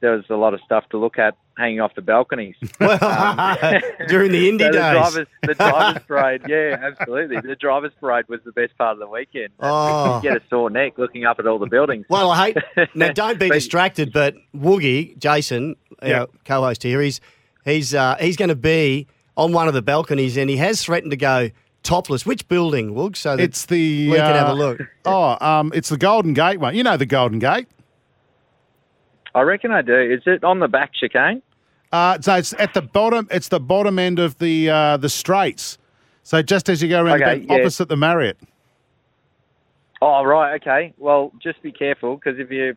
there 0.02 0.12
was 0.12 0.26
a 0.30 0.36
lot 0.36 0.54
of 0.54 0.60
stuff 0.66 0.84
to 0.90 0.98
look 0.98 1.18
at 1.20 1.36
hanging 1.58 1.80
off 1.80 1.94
the 1.96 2.02
balconies. 2.02 2.56
During 2.80 4.32
the 4.32 4.50
Indy 4.50 4.64
So 4.66 4.72
the 4.72 4.78
days. 4.78 4.92
drivers, 4.94 5.28
the 5.44 5.54
drivers 5.56 6.04
parade, 6.08 6.42
yeah, 6.48 6.78
absolutely. 6.82 7.40
The 7.42 7.56
drivers 7.56 7.92
parade 8.00 8.26
was 8.28 8.40
the 8.46 8.52
best 8.52 8.78
part 8.78 8.94
of 8.94 9.00
the 9.00 9.08
weekend. 9.08 9.50
Oh. 9.60 10.18
You 10.18 10.22
get 10.22 10.38
a 10.38 10.42
sore 10.50 10.70
neck 10.70 10.98
looking 10.98 11.26
up 11.26 11.40
at 11.40 11.48
all 11.48 11.60
the 11.60 11.68
buildings. 11.68 12.06
Well, 12.10 12.32
I 12.32 12.52
hate. 12.52 12.58
Now, 12.96 13.12
don't 13.12 13.40
be 13.40 13.48
But- 13.50 13.56
distracted. 13.56 14.12
But 14.12 14.36
Woogie, 14.56 15.18
Jason, 15.18 15.76
Yeah. 16.04 16.22
our 16.22 16.28
co-host 16.46 16.84
here, 16.84 17.02
he's 17.02 17.22
he's 17.66 17.94
uh, 17.94 18.16
he's 18.20 18.38
going 18.38 18.50
to 18.50 18.56
be 18.56 19.08
on 19.38 19.54
one 19.54 19.68
of 19.68 19.74
the 19.74 19.82
balconies, 19.82 20.38
and 20.38 20.50
he 20.50 20.58
has 20.58 20.84
threatened 20.84 21.12
to 21.12 21.18
go 21.18 21.50
topless. 21.84 22.26
Which 22.26 22.48
building, 22.48 22.94
Woog? 22.94 23.16
So 23.16 23.36
that 23.38 23.44
It's 23.44 23.66
the. 23.68 24.10
we 24.10 24.16
can 24.18 24.36
have 24.36 24.50
uh, 24.50 24.54
a 24.54 24.56
look. 24.56 24.82
Oh, 25.06 25.38
um, 25.46 25.72
it's 25.76 25.90
the 25.90 25.98
Golden 25.98 26.34
Gate 26.34 26.60
one. 26.60 26.76
You 26.76 26.84
know 26.84 26.98
the 26.98 27.06
Golden 27.06 27.40
Gate. 27.40 27.68
I 29.34 29.42
reckon 29.42 29.72
I 29.72 29.82
do. 29.82 30.00
Is 30.00 30.22
it 30.26 30.44
on 30.44 30.60
the 30.60 30.68
back 30.68 30.92
chicane? 30.94 31.42
Uh, 31.92 32.20
so 32.22 32.36
it's 32.36 32.54
at 32.54 32.74
the 32.74 32.82
bottom. 32.82 33.28
It's 33.32 33.50
the 33.50 33.60
bottom 33.60 34.00
end 34.00 34.20
of 34.20 34.38
the 34.38 34.70
uh, 34.70 34.98
the 34.98 35.10
straights. 35.10 35.78
So 36.24 36.42
just 36.42 36.70
as 36.70 36.82
you 36.82 36.90
go 36.90 37.04
around, 37.04 37.20
the 37.20 37.26
back, 37.26 37.42
yeah. 37.48 37.56
opposite 37.56 37.90
the 37.90 37.98
Marriott. 37.98 38.38
Oh 40.02 40.24
right, 40.24 40.62
okay. 40.62 40.94
Well, 40.98 41.32
just 41.42 41.62
be 41.62 41.72
careful 41.72 42.16
because 42.16 42.40
if 42.40 42.50
you 42.50 42.76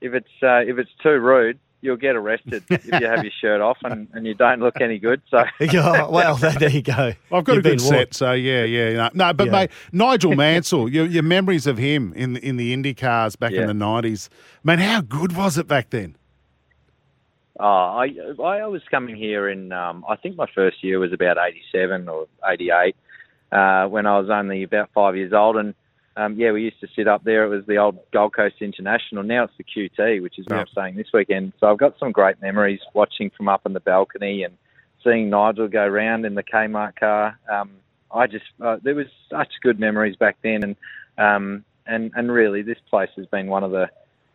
if 0.00 0.14
it's 0.14 0.42
uh, 0.42 0.58
if 0.58 0.78
it's 0.78 0.90
too 1.02 1.18
rude, 1.18 1.58
you'll 1.82 1.96
get 1.96 2.16
arrested 2.16 2.62
if 2.70 2.84
you 2.86 3.06
have 3.06 3.22
your 3.22 3.32
shirt 3.40 3.60
off 3.60 3.76
and, 3.82 4.08
and 4.14 4.26
you 4.26 4.32
don't 4.34 4.60
look 4.60 4.80
any 4.80 4.98
good. 4.98 5.20
So 5.30 5.44
Yeah, 5.60 6.06
well, 6.06 6.36
there 6.36 6.70
you 6.70 6.80
go. 6.82 7.12
I've 7.30 7.44
got 7.44 7.48
You've 7.56 7.58
a 7.58 7.62
good 7.62 7.78
been 7.78 7.84
warned. 7.84 7.98
set, 8.08 8.14
so 8.14 8.32
yeah, 8.32 8.64
yeah. 8.64 8.92
No, 8.94 9.10
no 9.12 9.32
but 9.34 9.46
Yeah. 9.46 9.52
mate, 9.52 9.70
Nigel 9.92 10.34
Mansell, 10.34 10.88
your, 10.88 11.04
your 11.06 11.22
memories 11.24 11.66
of 11.66 11.76
him 11.76 12.12
in 12.14 12.36
in 12.38 12.56
the 12.56 12.72
Indy 12.72 12.94
cars 12.94 13.36
back 13.36 13.52
in 13.52 13.66
the 13.66 13.74
nineties, 13.74 14.30
man, 14.64 14.78
how 14.78 15.00
good 15.02 15.36
was 15.36 15.58
it 15.58 15.66
back 15.68 15.90
then? 15.90 16.16
Oh, 17.60 17.66
I 17.66 18.06
I 18.42 18.66
was 18.66 18.82
coming 18.90 19.14
here 19.14 19.48
in 19.48 19.72
um, 19.72 20.04
I 20.08 20.16
think 20.16 20.36
my 20.36 20.46
first 20.54 20.82
year 20.82 20.98
was 20.98 21.12
about 21.12 21.36
eighty 21.38 21.62
seven 21.70 22.08
or 22.08 22.26
eighty 22.50 22.70
eight 22.70 22.96
uh, 23.52 23.86
when 23.88 24.06
I 24.06 24.18
was 24.18 24.30
only 24.30 24.62
about 24.62 24.88
five 24.94 25.16
years 25.16 25.32
old, 25.34 25.56
and 25.56 25.74
um, 26.16 26.38
yeah, 26.38 26.52
we 26.52 26.62
used 26.62 26.80
to 26.80 26.88
sit 26.94 27.08
up 27.08 27.24
there. 27.24 27.44
It 27.44 27.48
was 27.48 27.64
the 27.66 27.78
old 27.78 27.98
Gold 28.12 28.34
Coast 28.34 28.56
International. 28.60 29.22
Now 29.22 29.44
it's 29.44 29.54
the 29.56 29.64
QT, 29.64 30.22
which 30.22 30.38
is 30.38 30.46
where 30.46 30.58
Yep. 30.58 30.68
I'm 30.68 30.72
staying 30.72 30.96
this 30.96 31.12
weekend. 31.12 31.52
So 31.58 31.68
I've 31.68 31.78
got 31.78 31.98
some 31.98 32.12
great 32.12 32.40
memories 32.42 32.80
watching 32.92 33.30
from 33.30 33.48
up 33.48 33.62
on 33.64 33.72
the 33.72 33.80
balcony 33.80 34.42
and 34.42 34.56
seeing 35.02 35.30
Nigel 35.30 35.68
go 35.68 35.86
round 35.86 36.26
in 36.26 36.34
the 36.34 36.42
Kmart 36.42 36.96
car. 36.96 37.38
Um, 37.50 37.70
I 38.10 38.26
just 38.26 38.44
uh, 38.60 38.76
there 38.82 38.94
was 38.94 39.06
such 39.30 39.48
good 39.62 39.80
memories 39.80 40.16
back 40.16 40.36
then, 40.42 40.62
and 40.62 40.76
um, 41.16 41.64
and 41.86 42.12
and 42.14 42.30
really 42.30 42.62
this 42.62 42.78
place 42.90 43.10
has 43.16 43.26
been 43.26 43.46
one 43.46 43.64
of 43.64 43.70
the 43.70 43.88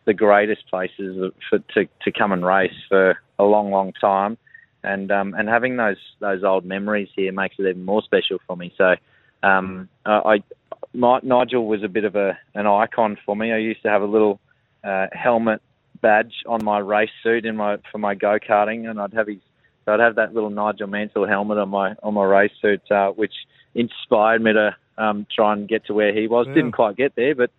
the 0.04 0.14
greatest 0.14 0.68
places 0.68 1.32
for, 1.48 1.58
to 1.74 1.88
to 2.02 2.12
come 2.12 2.32
and 2.32 2.44
race 2.44 2.72
for 2.88 3.18
a 3.38 3.44
long, 3.44 3.70
long 3.70 3.92
time, 4.00 4.36
and 4.82 5.12
um, 5.12 5.34
and 5.34 5.48
having 5.48 5.76
those 5.76 5.98
those 6.18 6.42
old 6.42 6.64
memories 6.64 7.08
here 7.14 7.30
makes 7.32 7.54
it 7.58 7.68
even 7.68 7.84
more 7.84 8.02
special 8.02 8.38
for 8.48 8.56
me. 8.56 8.74
So, 8.76 8.96
um, 9.44 9.88
I 10.04 10.42
Nigel 10.94 11.66
was 11.66 11.82
a 11.82 11.88
bit 11.88 12.04
of 12.04 12.16
a 12.16 12.38
an 12.54 12.66
icon 12.66 13.18
for 13.24 13.36
me. 13.36 13.52
I 13.52 13.58
used 13.58 13.82
to 13.82 13.90
have 13.90 14.02
a 14.02 14.06
little 14.06 14.40
uh, 14.84 15.06
helmet 15.12 15.60
badge 16.00 16.32
on 16.46 16.64
my 16.64 16.78
race 16.78 17.10
suit 17.22 17.44
in 17.44 17.56
my 17.56 17.78
for 17.90 17.98
my 17.98 18.14
go 18.14 18.38
karting, 18.38 18.88
and 18.88 19.00
I'd 19.00 19.14
have 19.14 19.26
his 19.26 19.38
so 19.84 19.94
I'd 19.94 20.00
have 20.00 20.16
that 20.16 20.34
little 20.34 20.50
Nigel 20.50 20.86
Mansell 20.86 21.26
helmet 21.26 21.58
on 21.58 21.70
my 21.70 21.94
on 22.02 22.14
my 22.14 22.24
race 22.24 22.52
suit, 22.60 22.82
uh, 22.90 23.10
which 23.10 23.32
inspired 23.74 24.42
me 24.42 24.52
to 24.52 24.76
um, 24.98 25.26
try 25.34 25.52
and 25.52 25.68
get 25.68 25.86
to 25.86 25.94
where 25.94 26.12
he 26.12 26.26
was. 26.26 26.46
Didn't 26.46 26.72
quite 26.72 26.96
get 26.96 27.14
there, 27.16 27.34
but 27.34 27.50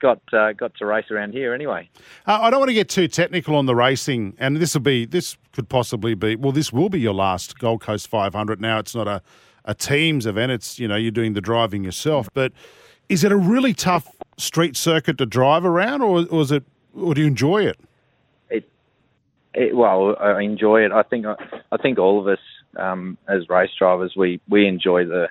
got 0.00 0.20
uh, 0.32 0.52
got 0.52 0.74
to 0.76 0.86
race 0.86 1.10
around 1.10 1.32
here 1.32 1.54
anyway. 1.54 1.88
Uh, 2.26 2.38
I 2.40 2.50
don't 2.50 2.60
want 2.60 2.70
to 2.70 2.74
get 2.74 2.88
too 2.88 3.08
technical 3.08 3.54
on 3.54 3.66
the 3.66 3.74
racing, 3.74 4.34
and 4.38 4.56
this 4.56 4.74
will 4.74 4.80
be 4.80 5.04
this 5.04 5.36
could 5.52 5.68
possibly 5.68 6.14
be 6.14 6.36
well, 6.36 6.52
this 6.52 6.72
will 6.72 6.88
be 6.88 7.00
your 7.00 7.14
last 7.14 7.58
Gold 7.58 7.80
Coast 7.80 8.08
500. 8.08 8.60
Now 8.60 8.78
it's 8.78 8.94
not 8.94 9.08
a 9.08 9.22
a 9.68 9.74
teams 9.74 10.26
event; 10.26 10.50
it's 10.50 10.80
you 10.80 10.88
know 10.88 10.96
you're 10.96 11.12
doing 11.12 11.34
the 11.34 11.40
driving 11.40 11.84
yourself. 11.84 12.28
But 12.34 12.52
is 13.08 13.22
it 13.22 13.30
a 13.30 13.36
really 13.36 13.74
tough 13.74 14.08
street 14.36 14.76
circuit 14.76 15.18
to 15.18 15.26
drive 15.26 15.64
around, 15.64 16.02
or, 16.02 16.26
or 16.30 16.42
is 16.42 16.50
it, 16.50 16.64
or 16.96 17.14
do 17.14 17.20
you 17.20 17.26
enjoy 17.28 17.64
it? 17.64 17.78
It, 18.50 18.68
it 19.54 19.76
well, 19.76 20.16
I 20.18 20.42
enjoy 20.42 20.84
it. 20.84 20.90
I 20.90 21.02
think 21.02 21.26
I 21.26 21.76
think 21.76 21.98
all 21.98 22.18
of 22.18 22.26
us 22.26 22.40
um, 22.76 23.18
as 23.28 23.48
race 23.48 23.70
drivers, 23.78 24.14
we 24.16 24.40
we 24.48 24.66
enjoy 24.66 25.04
the 25.04 25.28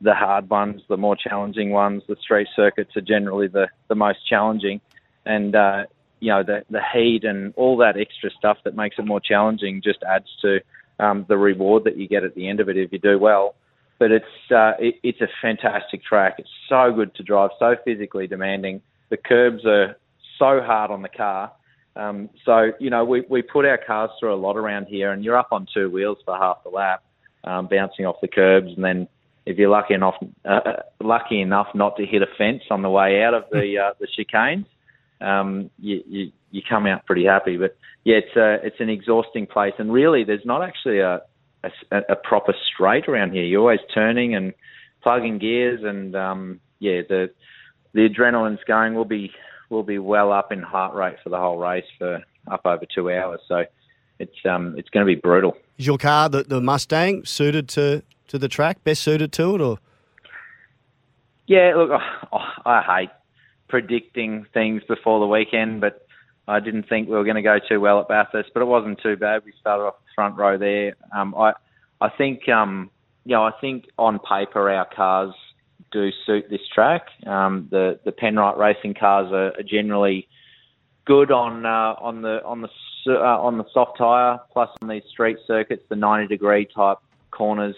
the 0.00 0.14
hard 0.14 0.50
ones, 0.50 0.82
the 0.88 0.96
more 0.96 1.16
challenging 1.16 1.70
ones. 1.70 2.02
The 2.08 2.16
street 2.16 2.48
circuits 2.54 2.96
are 2.96 3.00
generally 3.00 3.48
the, 3.48 3.68
the 3.88 3.94
most 3.94 4.18
challenging, 4.28 4.80
and 5.24 5.54
uh, 5.54 5.84
you 6.20 6.30
know 6.30 6.42
the 6.42 6.64
the 6.70 6.80
heat 6.92 7.24
and 7.24 7.52
all 7.56 7.76
that 7.78 7.96
extra 7.96 8.30
stuff 8.30 8.58
that 8.64 8.76
makes 8.76 8.98
it 8.98 9.04
more 9.04 9.20
challenging 9.20 9.82
just 9.82 10.02
adds 10.02 10.28
to 10.42 10.60
um, 10.98 11.24
the 11.28 11.36
reward 11.36 11.84
that 11.84 11.96
you 11.96 12.06
get 12.06 12.24
at 12.24 12.34
the 12.34 12.48
end 12.48 12.60
of 12.60 12.68
it 12.68 12.76
if 12.76 12.92
you 12.92 12.98
do 12.98 13.18
well. 13.18 13.54
But 13.98 14.10
it's 14.10 14.50
uh, 14.50 14.72
it, 14.78 14.96
it's 15.02 15.20
a 15.20 15.28
fantastic 15.40 16.04
track. 16.04 16.34
It's 16.38 16.50
so 16.68 16.92
good 16.94 17.14
to 17.16 17.22
drive, 17.22 17.50
so 17.58 17.76
physically 17.84 18.26
demanding. 18.26 18.82
The 19.10 19.16
curbs 19.16 19.64
are 19.64 19.96
so 20.38 20.60
hard 20.60 20.90
on 20.90 21.02
the 21.02 21.08
car. 21.08 21.52
Um, 21.96 22.28
so 22.44 22.72
you 22.80 22.90
know 22.90 23.04
we 23.04 23.22
we 23.28 23.42
put 23.42 23.64
our 23.64 23.78
cars 23.78 24.10
through 24.18 24.34
a 24.34 24.36
lot 24.36 24.56
around 24.56 24.86
here, 24.86 25.12
and 25.12 25.24
you're 25.24 25.38
up 25.38 25.48
on 25.52 25.66
two 25.72 25.90
wheels 25.90 26.18
for 26.24 26.36
half 26.36 26.64
the 26.64 26.70
lap, 26.70 27.04
um, 27.44 27.68
bouncing 27.68 28.04
off 28.04 28.16
the 28.20 28.28
curbs, 28.28 28.72
and 28.74 28.84
then 28.84 29.06
if 29.46 29.58
you're 29.58 29.70
lucky 29.70 29.94
enough 29.94 30.16
uh, 30.44 30.60
lucky 31.00 31.40
enough 31.40 31.68
not 31.74 31.96
to 31.96 32.06
hit 32.06 32.22
a 32.22 32.26
fence 32.36 32.62
on 32.70 32.82
the 32.82 32.90
way 32.90 33.22
out 33.22 33.34
of 33.34 33.44
the 33.52 33.78
uh, 33.84 33.92
the 34.00 34.08
chicanes, 34.08 34.66
um, 35.20 35.70
you, 35.78 36.02
you 36.06 36.32
you 36.50 36.62
come 36.68 36.86
out 36.86 37.06
pretty 37.06 37.24
happy. 37.24 37.56
But 37.56 37.76
yeah, 38.04 38.16
it's 38.16 38.36
a, 38.36 38.66
it's 38.66 38.80
an 38.80 38.90
exhausting 38.90 39.46
place, 39.46 39.74
and 39.78 39.92
really, 39.92 40.24
there's 40.24 40.44
not 40.44 40.62
actually 40.62 41.00
a, 41.00 41.22
a, 41.90 41.98
a 42.10 42.16
proper 42.16 42.54
straight 42.72 43.08
around 43.08 43.32
here. 43.32 43.44
You're 43.44 43.60
always 43.60 43.80
turning 43.92 44.34
and 44.34 44.52
plugging 45.02 45.38
gears, 45.38 45.80
and 45.84 46.14
um, 46.16 46.60
yeah, 46.78 47.02
the 47.08 47.30
the 47.92 48.08
adrenaline's 48.08 48.64
going. 48.66 48.94
We'll 48.94 49.04
be 49.04 49.32
we'll 49.70 49.82
be 49.82 49.98
well 49.98 50.32
up 50.32 50.52
in 50.52 50.62
heart 50.62 50.94
rate 50.94 51.16
for 51.22 51.30
the 51.30 51.38
whole 51.38 51.58
race 51.58 51.84
for 51.98 52.22
up 52.50 52.62
over 52.64 52.84
two 52.92 53.10
hours. 53.10 53.40
So 53.48 53.64
it's 54.18 54.44
um 54.44 54.74
it's 54.78 54.88
going 54.90 55.06
to 55.06 55.12
be 55.12 55.20
brutal. 55.20 55.56
Is 55.78 55.86
your 55.86 55.98
car 55.98 56.28
the, 56.28 56.42
the 56.44 56.60
Mustang 56.60 57.24
suited 57.24 57.68
to 57.70 58.02
to 58.28 58.38
the 58.38 58.48
track? 58.48 58.82
Best 58.84 59.02
suited 59.02 59.32
to 59.32 59.54
it, 59.54 59.60
or? 59.60 59.78
Yeah, 61.46 61.74
look, 61.76 61.90
oh, 62.32 62.38
I 62.64 62.82
hate 62.82 63.10
predicting 63.68 64.46
things 64.54 64.82
before 64.88 65.20
the 65.20 65.26
weekend, 65.26 65.80
but 65.80 66.03
I 66.46 66.60
didn't 66.60 66.88
think 66.88 67.08
we 67.08 67.14
were 67.14 67.24
going 67.24 67.36
to 67.36 67.42
go 67.42 67.58
too 67.58 67.80
well 67.80 68.00
at 68.00 68.08
Bathurst, 68.08 68.50
but 68.52 68.60
it 68.60 68.66
wasn't 68.66 69.00
too 69.02 69.16
bad. 69.16 69.42
We 69.44 69.52
started 69.60 69.84
off 69.84 69.94
the 70.00 70.10
front 70.14 70.36
row 70.36 70.58
there. 70.58 70.94
Um, 71.16 71.34
I, 71.34 71.52
I 72.00 72.10
think, 72.10 72.48
um, 72.48 72.90
you 73.24 73.34
know, 73.34 73.44
I 73.44 73.52
think 73.60 73.86
on 73.98 74.18
paper 74.18 74.70
our 74.70 74.86
cars 74.94 75.34
do 75.90 76.10
suit 76.26 76.44
this 76.50 76.60
track. 76.74 77.06
Um, 77.26 77.68
the 77.70 77.98
the 78.04 78.12
Penrite 78.12 78.58
racing 78.58 78.94
cars 78.94 79.32
are, 79.32 79.58
are 79.58 79.62
generally 79.62 80.28
good 81.06 81.30
on 81.30 81.64
uh, 81.64 81.94
on 81.98 82.22
the 82.22 82.44
on 82.44 82.60
the 82.60 82.68
uh, 83.06 83.40
on 83.40 83.58
the 83.58 83.64
soft 83.72 83.96
tire, 83.96 84.38
plus 84.52 84.68
on 84.82 84.88
these 84.88 85.04
street 85.10 85.38
circuits, 85.46 85.84
the 85.88 85.96
90 85.96 86.26
degree 86.26 86.66
type 86.66 86.98
corners. 87.30 87.76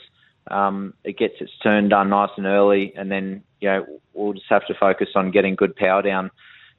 Um, 0.48 0.94
it 1.04 1.18
gets 1.18 1.34
its 1.40 1.52
turn 1.62 1.88
done 1.88 2.10
nice 2.10 2.30
and 2.36 2.46
early, 2.46 2.92
and 2.96 3.10
then 3.10 3.42
you 3.60 3.68
know 3.68 3.86
we'll 4.14 4.32
just 4.32 4.46
have 4.48 4.66
to 4.66 4.74
focus 4.74 5.08
on 5.14 5.30
getting 5.30 5.54
good 5.54 5.76
power 5.76 6.02
down. 6.02 6.30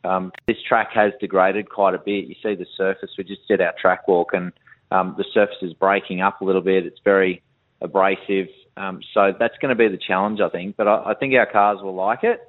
Um, 0.04 0.32
this 0.48 0.58
track 0.68 0.90
has 0.94 1.12
degraded 1.20 1.70
quite 1.70 1.94
a 1.94 1.98
bit. 1.98 2.26
You 2.26 2.36
see 2.44 2.56
the 2.56 2.66
surface. 2.78 3.12
We 3.18 3.24
just 3.24 3.48
did 3.48 3.62
our 3.62 3.74
track 3.80 4.08
walk, 4.08 4.30
and 4.34 4.52
um, 4.92 5.16
the 5.18 5.26
surface 5.34 5.58
is 5.62 5.74
breaking 5.74 6.22
up 6.22 6.42
a 6.42 6.46
little 6.46 6.62
bit. 6.62 6.86
It's 6.86 7.00
very 7.04 7.42
abrasive, 7.82 8.48
um, 8.76 9.02
so 9.14 9.34
that's 9.38 9.56
going 9.62 9.76
to 9.76 9.76
be 9.76 9.88
the 9.90 10.02
challenge, 10.02 10.40
I 10.40 10.50
think. 10.50 10.78
But 10.78 10.88
I, 10.88 11.12
I 11.12 11.14
think 11.16 11.34
our 11.34 11.52
cars 11.52 11.80
will 11.82 11.96
like 11.96 12.24
it. 12.24 12.42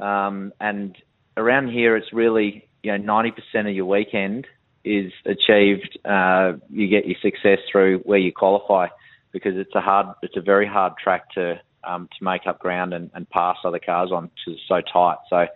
Um, 0.00 0.52
and 0.60 0.96
around 1.36 1.70
here, 1.70 1.96
it's 1.96 2.12
really 2.12 2.68
you 2.82 2.96
know 2.96 2.98
90% 2.98 3.68
of 3.68 3.74
your 3.74 3.86
weekend 3.86 4.46
is 4.84 5.12
achieved. 5.24 5.98
Uh, 6.04 6.54
you 6.70 6.88
get 6.88 7.06
your 7.06 7.16
success 7.20 7.58
through 7.70 7.98
where 8.00 8.18
you 8.18 8.32
qualify 8.32 8.86
because 9.32 9.56
it's 9.56 9.74
a 9.74 9.80
hard, 9.80 10.06
it's 10.22 10.36
a 10.36 10.40
very 10.40 10.66
hard 10.66 10.94
track 11.02 11.30
to 11.32 11.60
um, 11.84 12.08
to 12.18 12.24
make 12.24 12.46
up 12.46 12.58
ground 12.58 12.92
and, 12.92 13.10
and 13.14 13.28
pass 13.30 13.56
other 13.64 13.78
cars 13.78 14.10
on 14.12 14.24
because 14.26 14.58
it's 14.58 14.68
so 14.68 14.80
tight. 14.92 15.18
So 15.30 15.46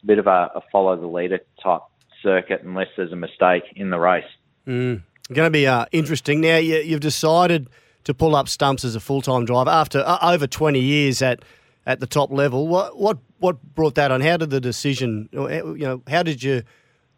it's 0.00 0.04
a 0.04 0.06
bit 0.06 0.18
of 0.18 0.26
a, 0.26 0.50
a, 0.54 0.62
follow 0.72 0.96
the 0.96 1.06
leader 1.06 1.40
type 1.62 1.82
circuit 2.22 2.62
unless 2.64 2.88
there's 2.96 3.12
a 3.12 3.16
mistake 3.16 3.64
in 3.76 3.90
the 3.90 3.98
race. 3.98 4.24
Mm. 4.66 5.02
Going 5.32 5.46
to 5.46 5.50
be 5.50 5.66
uh, 5.66 5.84
interesting. 5.92 6.40
Now 6.40 6.56
you, 6.56 6.76
you've 6.76 7.00
decided 7.00 7.68
to 8.04 8.14
pull 8.14 8.34
up 8.34 8.48
stumps 8.48 8.84
as 8.84 8.96
a 8.96 9.00
full 9.00 9.20
time 9.20 9.44
driver 9.44 9.70
after 9.70 10.00
uh, 10.00 10.18
over 10.22 10.46
20 10.46 10.80
years 10.80 11.20
at 11.22 11.44
at 11.86 12.00
the 12.00 12.06
top 12.06 12.30
level. 12.30 12.66
What 12.66 12.98
what 12.98 13.18
what 13.38 13.62
brought 13.74 13.94
that 13.94 14.10
on? 14.10 14.20
How 14.22 14.36
did 14.36 14.50
the 14.50 14.60
decision? 14.60 15.28
You 15.32 15.76
know, 15.78 16.02
how 16.08 16.22
did 16.22 16.42
you 16.42 16.62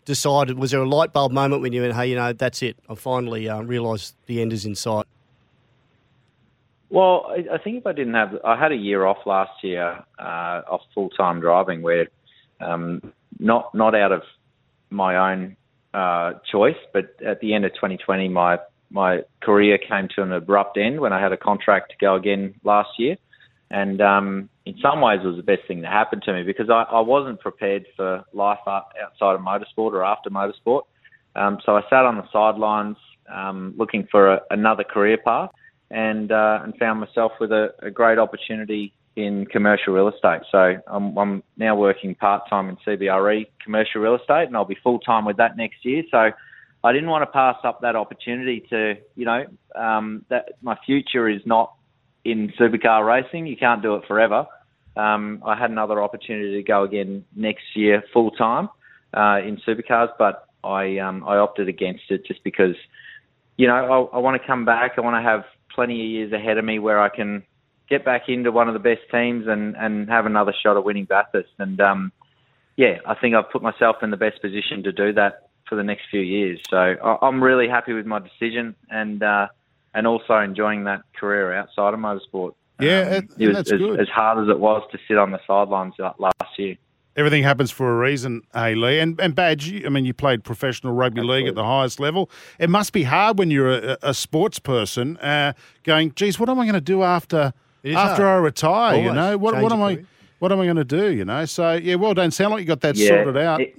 decide? 0.04 0.50
Was 0.52 0.72
there 0.72 0.80
a 0.80 0.88
light 0.88 1.12
bulb 1.12 1.32
moment 1.32 1.62
when 1.62 1.72
you 1.72 1.82
went, 1.82 1.94
"Hey, 1.94 2.08
you 2.08 2.16
know, 2.16 2.32
that's 2.32 2.62
it. 2.62 2.76
I 2.88 2.94
finally 2.94 3.48
uh, 3.48 3.62
realised 3.62 4.14
the 4.26 4.42
end 4.42 4.52
is 4.52 4.66
in 4.66 4.74
sight." 4.74 5.06
Well, 6.90 7.26
I, 7.28 7.54
I 7.54 7.58
think 7.58 7.78
if 7.78 7.86
I 7.86 7.92
didn't 7.92 8.14
have, 8.14 8.38
I 8.44 8.54
had 8.54 8.70
a 8.70 8.76
year 8.76 9.06
off 9.06 9.24
last 9.24 9.64
year 9.64 10.04
uh, 10.18 10.62
off 10.68 10.82
full 10.94 11.08
time 11.10 11.40
driving, 11.40 11.80
where 11.80 12.08
um, 12.62 13.12
not 13.38 13.74
not 13.74 13.94
out 13.94 14.12
of 14.12 14.22
my 14.90 15.32
own 15.32 15.56
uh, 15.94 16.34
choice, 16.50 16.76
but 16.92 17.16
at 17.24 17.40
the 17.40 17.54
end 17.54 17.64
of 17.64 17.72
2020, 17.74 18.28
my 18.28 18.58
my 18.90 19.22
career 19.40 19.78
came 19.78 20.08
to 20.16 20.22
an 20.22 20.32
abrupt 20.32 20.76
end 20.76 21.00
when 21.00 21.12
I 21.12 21.20
had 21.20 21.32
a 21.32 21.36
contract 21.36 21.92
to 21.92 21.96
go 21.98 22.14
again 22.14 22.54
last 22.64 22.90
year, 22.98 23.16
and 23.70 24.00
um, 24.00 24.48
in 24.66 24.76
some 24.80 25.00
ways 25.00 25.20
it 25.24 25.26
was 25.26 25.36
the 25.36 25.42
best 25.42 25.62
thing 25.66 25.80
that 25.82 25.90
happened 25.90 26.22
to 26.24 26.32
me 26.32 26.42
because 26.42 26.70
I, 26.70 26.84
I 26.90 27.00
wasn't 27.00 27.40
prepared 27.40 27.86
for 27.96 28.24
life 28.32 28.58
outside 28.66 29.34
of 29.34 29.40
motorsport 29.40 29.92
or 29.92 30.04
after 30.04 30.30
motorsport. 30.30 30.82
Um, 31.34 31.58
so 31.64 31.76
I 31.76 31.82
sat 31.88 32.04
on 32.04 32.16
the 32.16 32.28
sidelines 32.32 32.96
um, 33.32 33.74
looking 33.76 34.06
for 34.10 34.34
a, 34.34 34.40
another 34.50 34.84
career 34.84 35.16
path 35.16 35.50
and 35.90 36.30
uh, 36.30 36.60
and 36.62 36.76
found 36.76 37.00
myself 37.00 37.32
with 37.40 37.52
a, 37.52 37.74
a, 37.80 37.90
great 37.90 38.18
opportunity 38.18 38.92
in 39.16 39.46
commercial 39.46 39.92
real 39.92 40.08
estate. 40.08 40.40
So 40.50 40.76
I'm, 40.86 41.16
I'm 41.18 41.42
now 41.56 41.76
working 41.76 42.14
part 42.14 42.48
time 42.48 42.68
in 42.68 42.76
CBRE 42.78 43.46
commercial 43.62 44.00
real 44.00 44.16
estate, 44.16 44.46
and 44.46 44.56
I'll 44.56 44.64
be 44.64 44.78
full 44.82 44.98
time 45.00 45.24
with 45.24 45.36
that 45.36 45.56
next 45.56 45.84
year. 45.84 46.02
So 46.10 46.30
I 46.84 46.92
didn't 46.92 47.10
want 47.10 47.22
to 47.22 47.26
pass 47.26 47.56
up 47.64 47.80
that 47.82 47.94
opportunity 47.94 48.64
to, 48.70 48.94
you 49.14 49.24
know, 49.24 49.44
um, 49.74 50.24
that 50.30 50.52
my 50.62 50.76
future 50.84 51.28
is 51.28 51.42
not 51.44 51.74
in 52.24 52.52
supercar 52.58 53.06
racing. 53.06 53.46
You 53.46 53.56
can't 53.56 53.82
do 53.82 53.94
it 53.96 54.04
forever. 54.08 54.46
Um, 54.96 55.42
I 55.46 55.56
had 55.56 55.70
another 55.70 56.02
opportunity 56.02 56.56
to 56.56 56.62
go 56.62 56.82
again 56.82 57.24
next 57.34 57.64
year 57.74 58.02
full 58.12 58.30
time 58.32 58.68
uh, 59.14 59.38
in 59.46 59.58
supercars, 59.66 60.08
but 60.18 60.46
I 60.64 60.98
um, 60.98 61.24
I 61.26 61.36
opted 61.36 61.68
against 61.68 62.04
it 62.10 62.26
just 62.26 62.44
because, 62.44 62.76
you 63.56 63.66
know, 63.66 63.74
I, 64.12 64.16
I 64.16 64.18
want 64.18 64.40
to 64.40 64.46
come 64.46 64.64
back. 64.64 64.92
I 64.96 65.00
want 65.00 65.16
to 65.16 65.28
have 65.28 65.44
plenty 65.74 66.00
of 66.00 66.06
years 66.06 66.32
ahead 66.32 66.58
of 66.58 66.64
me 66.64 66.78
where 66.78 67.00
I 67.00 67.08
can 67.08 67.42
get 67.92 68.06
back 68.06 68.28
into 68.28 68.50
one 68.50 68.68
of 68.68 68.74
the 68.74 68.80
best 68.80 69.02
teams 69.10 69.46
and, 69.46 69.76
and 69.76 70.08
have 70.08 70.24
another 70.24 70.54
shot 70.62 70.78
at 70.78 70.84
winning 70.84 71.04
Bathurst. 71.04 71.50
And 71.58 71.78
um, 71.78 72.10
yeah, 72.76 73.00
I 73.06 73.14
think 73.14 73.34
I've 73.34 73.50
put 73.50 73.62
myself 73.62 73.96
in 74.02 74.10
the 74.10 74.16
best 74.16 74.40
position 74.40 74.82
to 74.84 74.92
do 74.92 75.12
that 75.12 75.50
for 75.68 75.76
the 75.76 75.82
next 75.82 76.04
few 76.10 76.20
years. 76.20 76.58
So 76.70 76.76
I'm 76.76 77.44
really 77.44 77.68
happy 77.68 77.92
with 77.92 78.06
my 78.06 78.18
decision 78.18 78.74
and 78.88 79.22
uh, 79.22 79.48
and 79.92 80.06
also 80.06 80.38
enjoying 80.38 80.84
that 80.84 81.02
career 81.14 81.52
outside 81.52 81.92
of 81.92 82.00
motorsport. 82.00 82.54
Yeah, 82.80 83.18
um, 83.18 83.28
it 83.38 83.48
was 83.48 83.70
as, 83.70 83.80
as, 84.00 84.08
hard 84.08 84.42
as 84.42 84.48
it 84.48 84.58
was 84.58 84.82
to 84.92 84.98
sit 85.06 85.18
on 85.18 85.30
the 85.30 85.40
sidelines 85.46 85.94
last 85.98 86.58
year 86.58 86.76
everything 87.14 87.42
happens 87.42 87.70
for 87.70 87.92
a 87.92 87.98
reason, 87.98 88.40
hey 88.54 88.74
Lee. 88.74 88.98
And 88.98 89.20
and 89.20 89.34
Badge, 89.34 89.84
I 89.84 89.90
mean, 89.90 90.06
you 90.06 90.14
played 90.14 90.44
professional 90.44 90.94
rugby 90.94 91.20
Absolutely. 91.20 91.42
league 91.42 91.48
at 91.50 91.54
the 91.54 91.64
highest 91.64 92.00
level. 92.00 92.30
It 92.58 92.70
must 92.70 92.94
be 92.94 93.02
hard 93.02 93.38
when 93.38 93.50
you're 93.50 93.70
a, 93.70 93.98
a 94.00 94.14
sports 94.14 94.58
person, 94.58 95.18
uh, 95.18 95.52
going, 95.82 96.12
geez, 96.14 96.40
what 96.40 96.48
am 96.48 96.58
I 96.58 96.64
going 96.64 96.72
to 96.74 96.80
do 96.80 97.02
after 97.02 97.52
after 97.84 98.24
hard. 98.24 98.40
I 98.40 98.44
retire? 98.44 98.94
Always. 98.94 99.04
You 99.06 99.12
know, 99.12 99.38
what 99.38 99.60
what 99.60 99.72
am 99.72 99.82
I 99.82 100.04
what 100.38 100.50
am 100.50 100.60
I 100.60 100.64
going 100.64 100.76
to 100.76 100.84
do? 100.84 101.12
You 101.12 101.24
know, 101.24 101.44
so 101.44 101.74
yeah, 101.74 101.94
well 101.94 102.14
done. 102.14 102.30
Sound 102.30 102.52
like 102.52 102.60
you 102.60 102.66
got 102.66 102.80
that 102.80 102.96
yeah, 102.96 103.08
sorted 103.08 103.36
out. 103.36 103.60
It, 103.60 103.74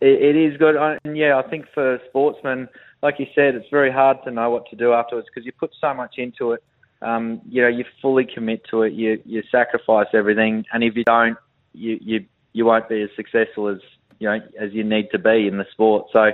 it 0.00 0.36
is 0.36 0.58
good, 0.58 0.76
and 0.76 1.16
yeah, 1.16 1.38
I 1.38 1.48
think 1.48 1.64
for 1.72 1.98
sportsmen, 2.08 2.68
like 3.02 3.18
you 3.18 3.26
said, 3.34 3.54
it's 3.54 3.68
very 3.70 3.90
hard 3.90 4.18
to 4.24 4.30
know 4.30 4.50
what 4.50 4.68
to 4.70 4.76
do 4.76 4.92
afterwards 4.92 5.26
because 5.32 5.46
you 5.46 5.52
put 5.52 5.70
so 5.80 5.94
much 5.94 6.16
into 6.18 6.52
it. 6.52 6.62
Um, 7.00 7.40
you 7.48 7.62
know, 7.62 7.68
you 7.68 7.84
fully 8.00 8.26
commit 8.26 8.62
to 8.70 8.82
it. 8.82 8.92
You 8.92 9.22
you 9.24 9.42
sacrifice 9.50 10.08
everything, 10.12 10.64
and 10.72 10.84
if 10.84 10.96
you 10.96 11.04
don't, 11.04 11.38
you 11.72 11.98
you 12.00 12.24
you 12.52 12.64
won't 12.64 12.88
be 12.88 13.02
as 13.02 13.10
successful 13.16 13.68
as 13.68 13.78
you 14.18 14.28
know 14.28 14.40
as 14.60 14.72
you 14.72 14.84
need 14.84 15.10
to 15.12 15.18
be 15.18 15.46
in 15.46 15.58
the 15.58 15.66
sport. 15.72 16.08
So, 16.12 16.32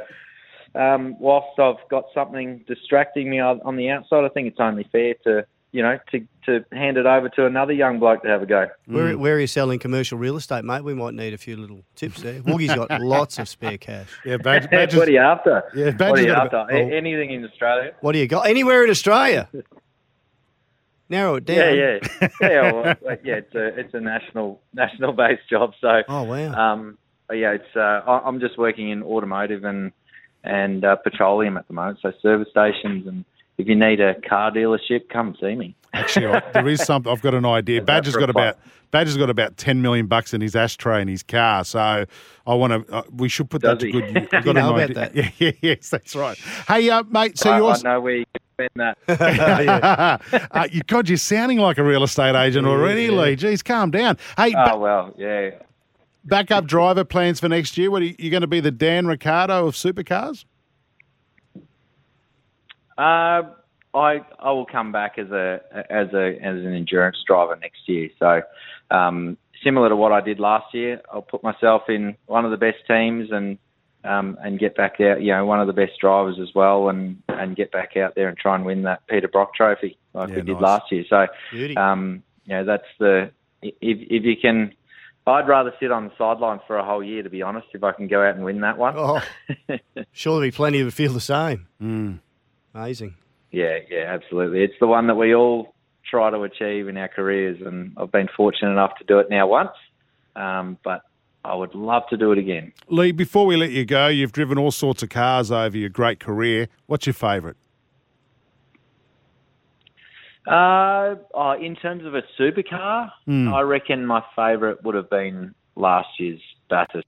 um, 0.75 1.17
whilst 1.19 1.59
I've 1.59 1.89
got 1.89 2.05
something 2.15 2.65
distracting 2.67 3.31
me 3.31 3.41
on 3.41 3.77
the 3.77 3.91
outside, 3.91 4.25
I 4.25 4.29
think 4.29 4.49
it's 4.49 4.61
only 4.61 4.89
fair 4.93 5.15
to 5.25 5.47
you 5.73 5.83
know, 5.83 5.99
to, 6.11 6.27
to 6.47 6.65
hand 6.73 6.97
it 6.97 7.07
over 7.07 7.29
to 7.29 7.47
another 7.47 7.73
young 7.73 7.99
bloke 8.01 8.23
to 8.23 8.29
have 8.29 8.43
a 8.43 8.47
go. 8.47 8.69
Where, 8.87 9.17
where 9.17 9.37
are 9.37 9.41
you 9.41 9.47
selling 9.47 9.79
commercial 9.79 10.19
real 10.19 10.37
estate, 10.37 10.65
mate? 10.65 10.83
We 10.83 10.95
might 10.95 11.15
need 11.15 11.33
a 11.33 11.39
few 11.39 11.57
little 11.57 11.83
tips 11.95 12.23
there. 12.23 12.41
Woogie's 12.41 12.75
got 12.75 12.91
lots 13.01 13.39
of 13.39 13.49
spare 13.49 13.79
cash. 13.79 14.09
Yeah, 14.25 14.37
Badge, 14.39 14.69
Badge 14.71 14.95
what 14.97 15.07
are 15.09 15.13
you 15.13 15.19
after? 15.21 15.63
Yeah, 15.75 15.91
what 15.97 16.19
are 16.19 16.21
you 16.23 16.27
got 16.29 16.53
a 16.53 16.59
after? 16.59 16.73
bit- 16.75 16.93
A- 16.93 16.97
Anything 16.97 17.31
in 17.31 17.45
Australia? 17.45 17.93
What 18.01 18.13
do 18.13 18.19
you 18.19 18.27
got? 18.27 18.49
Anywhere 18.49 18.83
in 18.85 18.91
Australia? 18.91 19.49
Narrow 21.09 21.37
it 21.37 21.45
down. 21.45 21.57
Yeah, 21.57 21.99
yeah, 22.21 22.29
yeah. 22.41 22.73
Well, 22.73 22.95
yeah, 23.25 23.35
it's 23.35 23.55
a 23.57 23.67
it's 23.81 23.95
a 23.95 24.01
national 24.01 24.61
national 24.73 25.13
based 25.13 25.43
job. 25.51 25.73
So, 25.81 26.03
Oh, 26.09 26.23
wow. 26.23 26.53
um, 26.75 26.99
yeah, 27.33 27.51
it's 27.53 27.75
uh, 27.75 27.81
I- 28.07 28.23
I'm 28.25 28.39
just 28.39 28.57
working 28.57 28.91
in 28.91 29.03
automotive 29.03 29.65
and 29.65 29.91
and 30.45 30.85
uh, 30.85 30.95
petroleum 30.97 31.57
at 31.57 31.67
the 31.67 31.75
moment. 31.75 31.99
So 32.01 32.13
service 32.23 32.47
stations, 32.51 33.09
and 33.09 33.25
if 33.61 33.69
you 33.69 33.75
need 33.77 34.01
a 34.01 34.21
car 34.23 34.51
dealership, 34.51 35.09
come 35.09 35.37
see 35.41 35.55
me. 35.55 35.77
Actually, 35.93 36.27
I- 36.27 36.43
there 36.53 36.69
is 36.69 36.83
something. 36.83 37.11
I've 37.11 37.23
got 37.23 37.35
an 37.35 37.45
idea. 37.45 37.81
that 37.85 37.87
Badger's 37.87 38.15
for 38.15 38.21
got 38.21 38.31
about 38.31 38.59
Badger's 38.91 39.17
got 39.17 39.31
about 39.31 39.57
ten 39.57 39.83
million 39.83 40.07
bucks 40.07 40.35
in 40.35 40.41
his 40.41 40.55
ashtray 40.57 41.01
in 41.03 41.09
his 41.09 41.23
car. 41.23 41.65
So 41.65 42.05
I 42.47 42.55
want 42.55 42.87
to. 42.87 42.93
Uh, 42.95 43.03
we 43.17 43.29
should 43.29 43.51
put 43.51 43.63
that 43.63 43.79
Does 43.79 43.83
to 43.85 43.91
good 43.93 44.15
use. 44.17 44.29
I've 44.33 44.45
You 44.47 44.53
got 44.53 44.61
know 44.61 44.75
an 44.77 44.91
about 44.91 45.09
idea. 45.09 45.33
Yeah, 45.39 45.47
yeah, 45.49 45.53
yes, 45.63 45.89
that's 45.91 46.15
right. 46.17 46.37
Hey, 46.69 46.91
uh, 46.91 47.03
mate. 47.05 47.39
So 47.39 47.51
I, 47.51 47.57
you're. 47.59 47.71
I 47.71 47.79
know 47.83 48.01
where 48.01 48.17
you 48.17 48.25
can 48.59 48.69
spend 48.69 48.97
that. 49.09 50.49
uh, 50.53 50.69
you, 50.71 50.83
God, 50.87 51.09
you're 51.09 51.19
sounding 51.19 51.59
like 51.59 51.79
a 51.79 51.85
real 51.85 52.03
estate 52.05 52.35
agent 52.37 52.67
already, 52.67 53.09
Lee. 53.11 53.37
Jeez, 53.37 53.65
calm 53.65 53.91
down. 53.91 54.17
Hey, 54.37 54.55
oh 54.57 54.71
ba- 54.73 54.79
well, 54.79 55.15
yeah. 55.19 55.51
backup 56.25 56.67
driver 56.67 57.05
plans 57.05 57.41
for 57.41 57.49
next 57.49 57.77
year. 57.79 57.91
What 57.91 58.03
are 58.03 58.07
you, 58.07 58.15
you 58.19 58.31
going 58.31 58.43
to 58.43 58.47
be 58.47 58.61
the 58.61 58.71
Dan 58.71 59.07
Ricciardo 59.07 59.67
of 59.67 59.75
supercars? 59.75 60.45
Uh, 63.01 63.49
I 63.95 64.21
I 64.39 64.53
will 64.53 64.67
come 64.67 64.93
back 64.93 65.19
as 65.19 65.31
a 65.31 65.61
as 65.73 66.09
a 66.13 66.37
as 66.43 66.57
an 66.65 66.75
endurance 66.75 67.17
driver 67.27 67.57
next 67.57 67.89
year. 67.89 68.11
So 68.19 68.43
um, 68.95 69.39
similar 69.65 69.89
to 69.89 69.97
what 69.97 70.13
I 70.13 70.21
did 70.21 70.39
last 70.39 70.75
year, 70.75 71.01
I'll 71.11 71.23
put 71.23 71.43
myself 71.43 71.83
in 71.89 72.17
one 72.27 72.45
of 72.45 72.51
the 72.51 72.59
best 72.59 72.79
teams 72.87 73.31
and 73.33 73.57
um, 74.05 74.37
and 74.43 74.59
get 74.59 74.77
back 74.77 75.01
out. 75.01 75.23
You 75.23 75.33
know, 75.33 75.47
one 75.47 75.61
of 75.61 75.67
the 75.67 75.73
best 75.73 75.93
drivers 75.99 76.39
as 76.41 76.55
well, 76.55 76.91
and 76.91 77.23
and 77.29 77.57
get 77.57 77.73
back 77.73 77.97
out 77.97 78.17
there 78.17 78.29
and 78.29 78.37
try 78.37 78.55
and 78.55 78.67
win 78.67 78.83
that 78.83 79.07
Peter 79.07 79.29
Brock 79.29 79.55
Trophy 79.55 79.97
like 80.13 80.29
Yeah, 80.29 80.37
we 80.37 80.43
did 80.43 80.53
nice. 80.55 80.63
last 80.63 80.93
year. 80.93 81.05
So 81.09 81.27
Beauty. 81.51 81.79
um, 81.79 82.23
you 82.45 82.55
know, 82.55 82.65
that's 82.67 82.89
the 82.99 83.31
if 83.63 83.73
if 83.83 84.25
you 84.25 84.37
can. 84.37 84.75
I'd 85.27 85.47
rather 85.47 85.73
sit 85.79 85.93
on 85.93 86.07
the 86.07 86.13
sidelines 86.19 86.63
for 86.67 86.77
a 86.77 86.85
whole 86.85 87.05
year, 87.05 87.23
to 87.23 87.31
be 87.31 87.41
honest, 87.41 87.69
if 87.73 87.85
I 87.85 87.93
can 87.93 88.09
go 88.09 88.21
out 88.27 88.35
and 88.35 88.45
win 88.45 88.63
that 88.63 88.79
one. 88.79 88.95
Oh, 88.97 89.23
sure 90.13 90.33
there'll 90.33 90.41
be 90.41 90.51
plenty 90.51 90.83
that 90.83 90.91
feel 90.91 91.13
the 91.13 91.21
same. 91.21 91.69
Mm. 91.81 92.19
Amazing. 92.75 93.15
Yeah, 93.51 93.79
yeah, 93.91 94.05
absolutely. 94.09 94.63
It's 94.63 94.75
the 94.81 94.87
one 94.87 95.07
that 95.09 95.17
we 95.17 95.35
all 95.35 95.75
try 96.09 96.31
to 96.31 96.43
achieve 96.43 96.89
in 96.89 96.97
our 96.97 97.09
careers, 97.09 97.61
and 97.65 97.93
I've 97.97 98.13
been 98.13 98.29
fortunate 98.37 98.71
enough 98.71 98.97
to 98.99 99.05
do 99.05 99.19
it 99.19 99.29
now 99.31 99.47
once, 99.47 99.71
um, 100.37 100.79
but 100.85 101.03
I 101.45 101.55
would 101.55 101.75
love 101.75 102.03
to 102.11 102.17
do 102.17 102.33
it 102.33 102.39
again. 102.39 102.73
Lee, 102.89 103.13
before 103.13 103.47
we 103.47 103.57
let 103.57 103.71
you 103.71 103.85
go, 103.85 104.09
you've 104.09 104.33
driven 104.33 104.59
all 104.59 104.71
sorts 104.71 105.03
of 105.03 105.09
cars 105.09 105.51
over 105.51 105.77
your 105.77 105.89
great 105.89 106.21
career. 106.21 106.69
What's 106.87 107.07
your 107.07 107.15
favourite? 107.15 107.57
Uh, 110.47 111.17
oh, 111.35 111.57
in 111.61 111.77
terms 111.77 112.05
of 112.05 112.15
a 112.15 112.23
supercar, 112.39 113.11
I 113.29 113.61
reckon 113.61 114.07
my 114.07 114.23
favourite 114.35 114.83
would 114.85 114.95
have 114.95 115.11
been 115.11 115.55
last 115.77 116.09
year's 116.19 116.41
Bathurst 116.69 117.07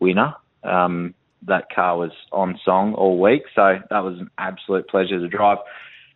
winner. 0.00 0.34
Um, 0.62 1.14
that 1.46 1.66
car 1.74 1.98
was 1.98 2.12
on 2.32 2.58
song 2.64 2.94
all 2.94 3.20
week, 3.20 3.42
so 3.54 3.78
that 3.90 4.04
was 4.04 4.18
an 4.18 4.30
absolute 4.38 4.88
pleasure 4.88 5.18
to 5.18 5.28
drive. 5.28 5.58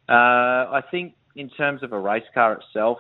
Uh, 0.09 0.13
I 0.73 0.83
think 0.91 1.15
in 1.35 1.51
terms 1.51 1.83
of 1.83 1.93
a 1.93 1.99
race 1.99 2.25
car 2.33 2.53
itself, 2.61 2.99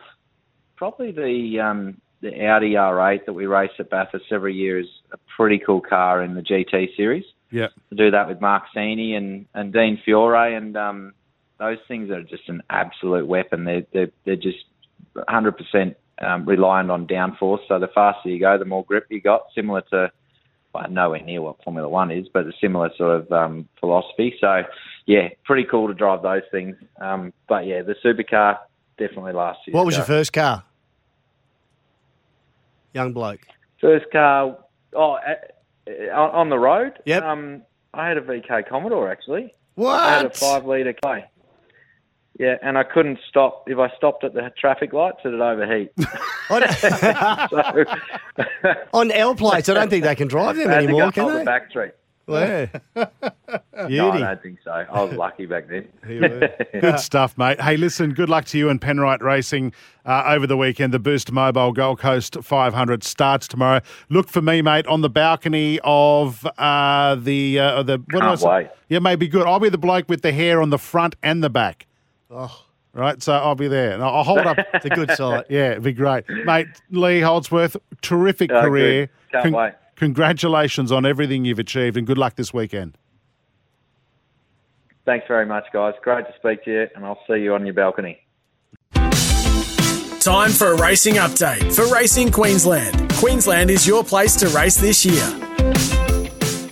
probably 0.77 1.12
the 1.12 1.61
um, 1.61 2.01
the 2.21 2.47
Audi 2.47 2.73
R8 2.73 3.27
that 3.27 3.33
we 3.33 3.47
race 3.47 3.71
at 3.79 3.91
Bathurst 3.91 4.27
every 4.33 4.55
year 4.55 4.81
is 4.81 4.87
a 5.12 5.19
pretty 5.37 5.61
cool 5.65 5.81
car 5.81 6.23
in 6.23 6.35
the 6.35 6.41
GT 6.41 6.97
series. 6.97 7.25
Yeah. 7.51 7.69
To 7.91 7.95
do 7.95 8.11
that 8.11 8.29
with 8.29 8.41
Marc 8.41 8.65
Cini 8.75 9.17
and, 9.17 9.47
and 9.55 9.73
Dean 9.73 10.01
Fiore, 10.05 10.55
and 10.55 10.77
um, 10.77 11.12
those 11.59 11.79
things 11.87 12.11
are 12.11 12.23
just 12.23 12.49
an 12.49 12.62
absolute 12.71 13.27
weapon. 13.27 13.65
They're 13.65 13.87
they're, 13.93 14.11
they're 14.25 14.37
just 14.37 14.65
100% 15.15 15.95
um, 16.21 16.47
reliant 16.47 16.91
on 16.91 17.07
downforce. 17.07 17.61
So 17.69 17.79
the 17.79 17.89
faster 17.95 18.29
you 18.29 18.41
go, 18.41 18.59
the 18.59 18.65
more 18.65 18.85
grip 18.85 19.07
you 19.11 19.21
got. 19.21 19.43
Similar 19.55 19.83
to 19.93 20.11
nowhere 20.91 21.23
near 21.23 21.43
what 21.43 21.62
Formula 21.65 21.89
One 21.89 22.11
is, 22.11 22.27
but 22.33 22.47
a 22.47 22.53
similar 22.61 22.91
sort 22.97 23.21
of 23.21 23.33
um, 23.33 23.69
philosophy. 23.81 24.35
So 24.41 24.62
yeah, 25.07 25.29
pretty 25.45 25.65
cool 25.65 25.89
to 25.89 25.95
drive 25.95 26.23
those 26.23 26.43
things. 26.51 26.77
Um, 27.01 27.33
but 27.49 27.67
yeah, 27.67 27.83
the 27.83 27.95
supercar 28.05 28.59
definitely 28.99 29.33
last 29.33 29.61
year. 29.67 29.75
What 29.75 29.87
was 29.87 29.97
your 29.97 30.05
first 30.05 30.33
car? 30.33 30.65
Young 32.93 33.12
bloke. 33.12 33.41
First 33.81 34.07
car, 34.11 34.59
oh, 34.95 35.12
uh, 35.12 36.15
on, 36.15 36.49
the 36.49 36.59
road. 36.59 36.95
Yep. 37.05 37.23
Um, 37.23 37.62
I 37.93 38.09
had 38.09 38.17
a 38.17 38.23
VK 38.23 38.69
Commodore 38.69 39.11
actually. 39.11 39.55
I 39.79 40.17
had 40.17 40.27
a 40.27 40.31
five 40.31 40.65
litre 40.65 40.95
K. 40.95 41.25
Yeah, 42.38 42.57
and 42.62 42.77
I 42.77 42.83
couldn't 42.85 43.18
stop. 43.29 43.64
If 43.66 43.79
I 43.79 43.88
stopped 43.96 44.22
at 44.25 44.35
the 44.35 44.53
traffic 44.59 44.92
lights, 44.92 45.18
it'd 45.25 45.40
overheat. 45.40 45.90
On, 46.51 46.62
so 47.51 48.75
on 48.92 49.11
L 49.11 49.35
plates, 49.35 49.68
I 49.68 49.75
don't 49.75 49.88
think 49.90 50.05
they 50.05 50.14
can 50.14 50.29
drive 50.29 50.57
them 50.57 50.68
I 50.68 50.75
to 50.75 50.77
anymore, 50.77 51.01
go 51.07 51.11
can 51.12 51.25
up 51.25 51.33
they? 51.33 51.38
the 51.38 51.44
back 51.44 51.70
street. 51.70 51.92
Yeah. 52.29 52.66
No, 52.94 54.11
I 54.11 54.18
don't 54.18 54.42
think 54.42 54.59
so. 54.64 54.70
I 54.70 55.03
was 55.03 55.12
lucky 55.12 55.46
back 55.46 55.68
then. 55.68 55.88
Good 56.81 56.99
stuff, 56.99 57.38
mate. 57.38 57.61
Hey, 57.61 57.77
listen, 57.77 58.14
good 58.14 58.29
luck 58.29 58.44
to 58.46 58.59
you 58.59 58.68
and 58.68 58.81
Penrite 58.81 59.22
Racing 59.22 59.72
uh, 60.05 60.25
over 60.27 60.46
the 60.46 60.57
weekend. 60.57 60.92
The 60.92 60.99
Boost 60.99 61.31
Mobile 61.31 61.72
Gold 61.72 62.01
Coast 62.01 62.37
500 62.42 63.05
starts 63.05 63.46
tomorrow. 63.46 63.81
Look 64.09 64.29
for 64.29 64.42
me, 64.42 64.61
mate, 64.61 64.87
on 64.88 65.03
the 65.03 65.11
balcony 65.11 65.79
of 65.85 66.44
uh, 66.59 67.14
the 67.14 67.61
uh, 67.61 67.83
the. 67.85 67.99
What 68.11 68.22
Can't 68.22 68.22
do 68.22 68.29
I 68.29 68.35
say? 68.35 68.49
wait. 68.49 68.68
Yeah, 68.88 68.99
maybe 68.99 69.29
good. 69.29 69.46
I'll 69.46 69.61
be 69.61 69.68
the 69.68 69.79
bloke 69.79 70.09
with 70.09 70.22
the 70.22 70.33
hair 70.33 70.61
on 70.61 70.70
the 70.70 70.79
front 70.79 71.14
and 71.22 71.42
the 71.44 71.51
back. 71.51 71.87
Oh, 72.31 72.62
Right, 72.93 73.23
so 73.23 73.35
I'll 73.35 73.55
be 73.55 73.69
there. 73.69 73.93
And 73.93 74.03
I'll 74.03 74.23
hold 74.25 74.39
up. 74.47 74.57
it's 74.73 74.87
a 74.87 74.89
good 74.89 75.11
sight. 75.17 75.45
Yeah, 75.51 75.73
it'd 75.73 75.83
be 75.83 75.93
great, 75.93 76.25
mate. 76.47 76.67
Lee 76.91 77.21
Holdsworth, 77.21 77.77
terrific 78.01 78.51
Oh, 78.51 78.62
good. 78.62 78.69
career. 78.69 79.11
Can't 79.33 79.55
wait. 79.55 79.75
Congratulations 79.97 80.91
on 80.91 81.05
everything 81.05 81.45
you've 81.45 81.59
achieved, 81.59 81.99
and 81.99 82.07
good 82.07 82.17
luck 82.17 82.37
this 82.37 82.55
weekend. 82.55 82.97
Thanks 85.05 85.27
very 85.29 85.45
much, 85.45 85.65
guys. 85.75 85.93
Great 86.03 86.27
to 86.27 86.35
speak 86.39 86.65
to 86.65 86.71
you, 86.73 86.87
and 86.97 87.05
I'll 87.05 87.21
see 87.29 87.37
you 87.37 87.55
on 87.55 87.67
your 87.67 87.75
balcony. 87.75 88.19
Time 88.95 90.51
for 90.51 90.73
a 90.73 90.77
racing 90.79 91.15
update 91.17 91.73
for 91.75 91.87
Racing 91.95 92.33
Queensland. 92.33 93.12
Queensland 93.15 93.71
is 93.71 93.87
your 93.87 94.03
place 94.03 94.35
to 94.37 94.49
race 94.49 94.77
this 94.77 95.05
year. 95.05 95.23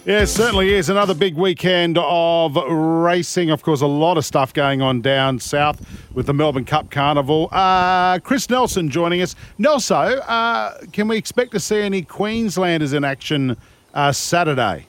Yeah, 0.07 0.21
it 0.21 0.27
certainly 0.27 0.75
is. 0.75 0.91
Another 0.91 1.15
big 1.15 1.35
weekend 1.35 1.97
of 1.99 2.57
racing. 2.57 3.49
Of 3.51 3.63
course, 3.63 3.81
a 3.81 3.87
lot 3.87 4.19
of 4.19 4.27
stuff 4.27 4.53
going 4.53 4.83
on 4.83 5.01
down 5.01 5.39
south 5.39 5.81
with 6.13 6.27
the 6.27 6.35
Melbourne 6.35 6.67
Cup 6.67 6.91
Carnival. 6.91 7.49
Uh, 7.51 8.19
Chris 8.19 8.51
Nelson 8.51 8.91
joining 8.91 9.23
us. 9.23 9.35
Nelson, 9.57 10.21
uh, 10.29 10.77
can 10.93 11.09
we 11.09 11.17
expect 11.17 11.53
to 11.53 11.61
see 11.61 11.81
any 11.81 12.03
Queenslanders 12.03 12.93
in 12.93 13.03
action 13.03 13.57
uh, 13.95 14.13
Saturday? 14.13 14.89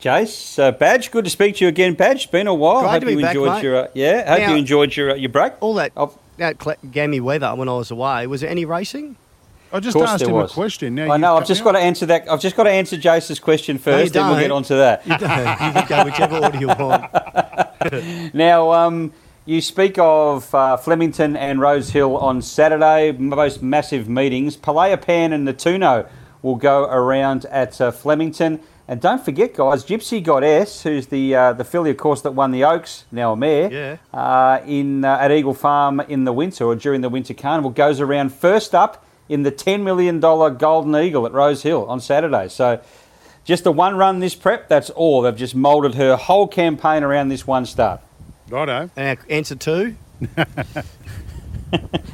Jace, 0.00 0.58
uh, 0.58 0.72
Badge, 0.72 1.12
good 1.12 1.24
to 1.26 1.30
speak 1.30 1.56
to 1.56 1.64
you 1.64 1.68
again, 1.68 1.94
Badge. 1.94 2.30
Been 2.32 2.48
a 2.48 2.54
while. 2.54 2.80
Great 2.80 2.90
hope 2.90 3.00
to 3.00 3.06
be 3.06 3.12
you 3.12 3.20
back, 3.20 3.36
enjoyed 3.36 3.52
mate. 3.52 3.62
your 3.62 3.76
uh, 3.76 3.88
yeah. 3.94 4.28
Hope 4.30 4.38
Now- 4.40 4.50
you 4.50 4.56
enjoyed 4.56 4.96
your 4.96 5.10
uh, 5.12 5.14
your 5.14 5.28
break. 5.28 5.52
All 5.60 5.74
that, 5.74 5.92
Of- 5.96 6.18
that 6.38 6.56
gammy 6.90 7.20
weather 7.20 7.54
when 7.54 7.68
I 7.68 7.74
was 7.74 7.92
away, 7.92 8.26
was 8.26 8.40
there 8.40 8.50
any 8.50 8.64
racing? 8.64 9.14
I 9.72 9.80
just 9.80 9.96
asked 9.96 10.22
him 10.22 10.32
was. 10.32 10.50
a 10.50 10.54
question. 10.54 10.94
Now 10.94 11.10
I 11.12 11.16
know. 11.16 11.36
I've 11.36 11.46
just 11.46 11.60
me 11.60 11.64
got 11.64 11.72
to 11.72 11.78
answer 11.78 12.06
that. 12.06 12.30
I've 12.30 12.40
just 12.40 12.56
got 12.56 12.64
to 12.64 12.70
answer 12.70 12.96
Jace's 12.96 13.38
question 13.38 13.78
first, 13.78 14.12
then 14.12 14.28
we'll 14.28 14.40
get 14.40 14.50
on 14.50 14.62
to 14.64 14.74
that. 14.76 15.06
You, 15.06 15.16
don't. 15.18 15.30
you 15.30 15.82
can 15.82 15.86
go 15.88 16.04
whichever 16.04 16.38
order 16.38 16.58
you 16.58 16.66
want. 16.68 17.10
Now, 18.34 18.72
um, 18.72 19.12
you 19.46 19.60
speak 19.62 19.96
of 19.98 20.54
uh, 20.54 20.76
Flemington 20.76 21.34
and 21.36 21.60
Rose 21.60 21.88
Hill 21.90 22.16
on 22.18 22.42
Saturday, 22.42 23.12
most 23.12 23.62
massive 23.62 24.06
meetings. 24.08 24.56
Palea 24.56 25.00
Pan 25.00 25.32
and 25.32 25.48
Natuno 25.48 26.06
will 26.42 26.56
go 26.56 26.84
around 26.84 27.46
at 27.46 27.80
uh, 27.80 27.90
Flemington. 27.90 28.60
And 28.86 29.00
don't 29.00 29.24
forget, 29.24 29.54
guys, 29.54 29.84
Gypsy 29.84 30.22
Goddess, 30.22 30.82
who's 30.82 31.06
the 31.06 31.34
uh, 31.34 31.52
the 31.54 31.64
filly, 31.64 31.90
of 31.90 31.96
course, 31.96 32.20
that 32.22 32.32
won 32.32 32.50
the 32.50 32.64
Oaks, 32.64 33.04
now 33.12 33.32
a 33.32 33.36
mare, 33.36 33.72
Yeah. 33.72 33.96
uh, 34.12 34.60
in 34.66 35.04
uh, 35.04 35.16
at 35.20 35.30
Eagle 35.30 35.54
Farm 35.54 36.00
in 36.00 36.24
the 36.24 36.32
winter 36.32 36.64
or 36.64 36.74
during 36.74 37.00
the 37.00 37.08
winter 37.08 37.32
carnival, 37.32 37.70
goes 37.70 38.00
around 38.00 38.34
first 38.34 38.74
up 38.74 39.04
in 39.30 39.44
the 39.44 39.52
$10 39.52 39.82
million 39.82 40.20
Golden 40.20 40.94
Eagle 40.96 41.24
at 41.24 41.32
Rose 41.32 41.62
Hill 41.62 41.86
on 41.88 42.00
Saturday. 42.00 42.48
So 42.48 42.80
just 43.44 43.64
the 43.64 43.72
one 43.72 43.96
run 43.96 44.18
this 44.18 44.34
prep, 44.34 44.68
that's 44.68 44.90
all. 44.90 45.22
They've 45.22 45.34
just 45.36 45.54
moulded 45.54 45.94
her 45.94 46.16
whole 46.16 46.46
campaign 46.48 47.02
around 47.02 47.28
this 47.28 47.46
one 47.46 47.64
start. 47.64 48.00
Righto. 48.48 48.90
And 48.96 49.18
answer 49.30 49.54
two? 49.54 49.96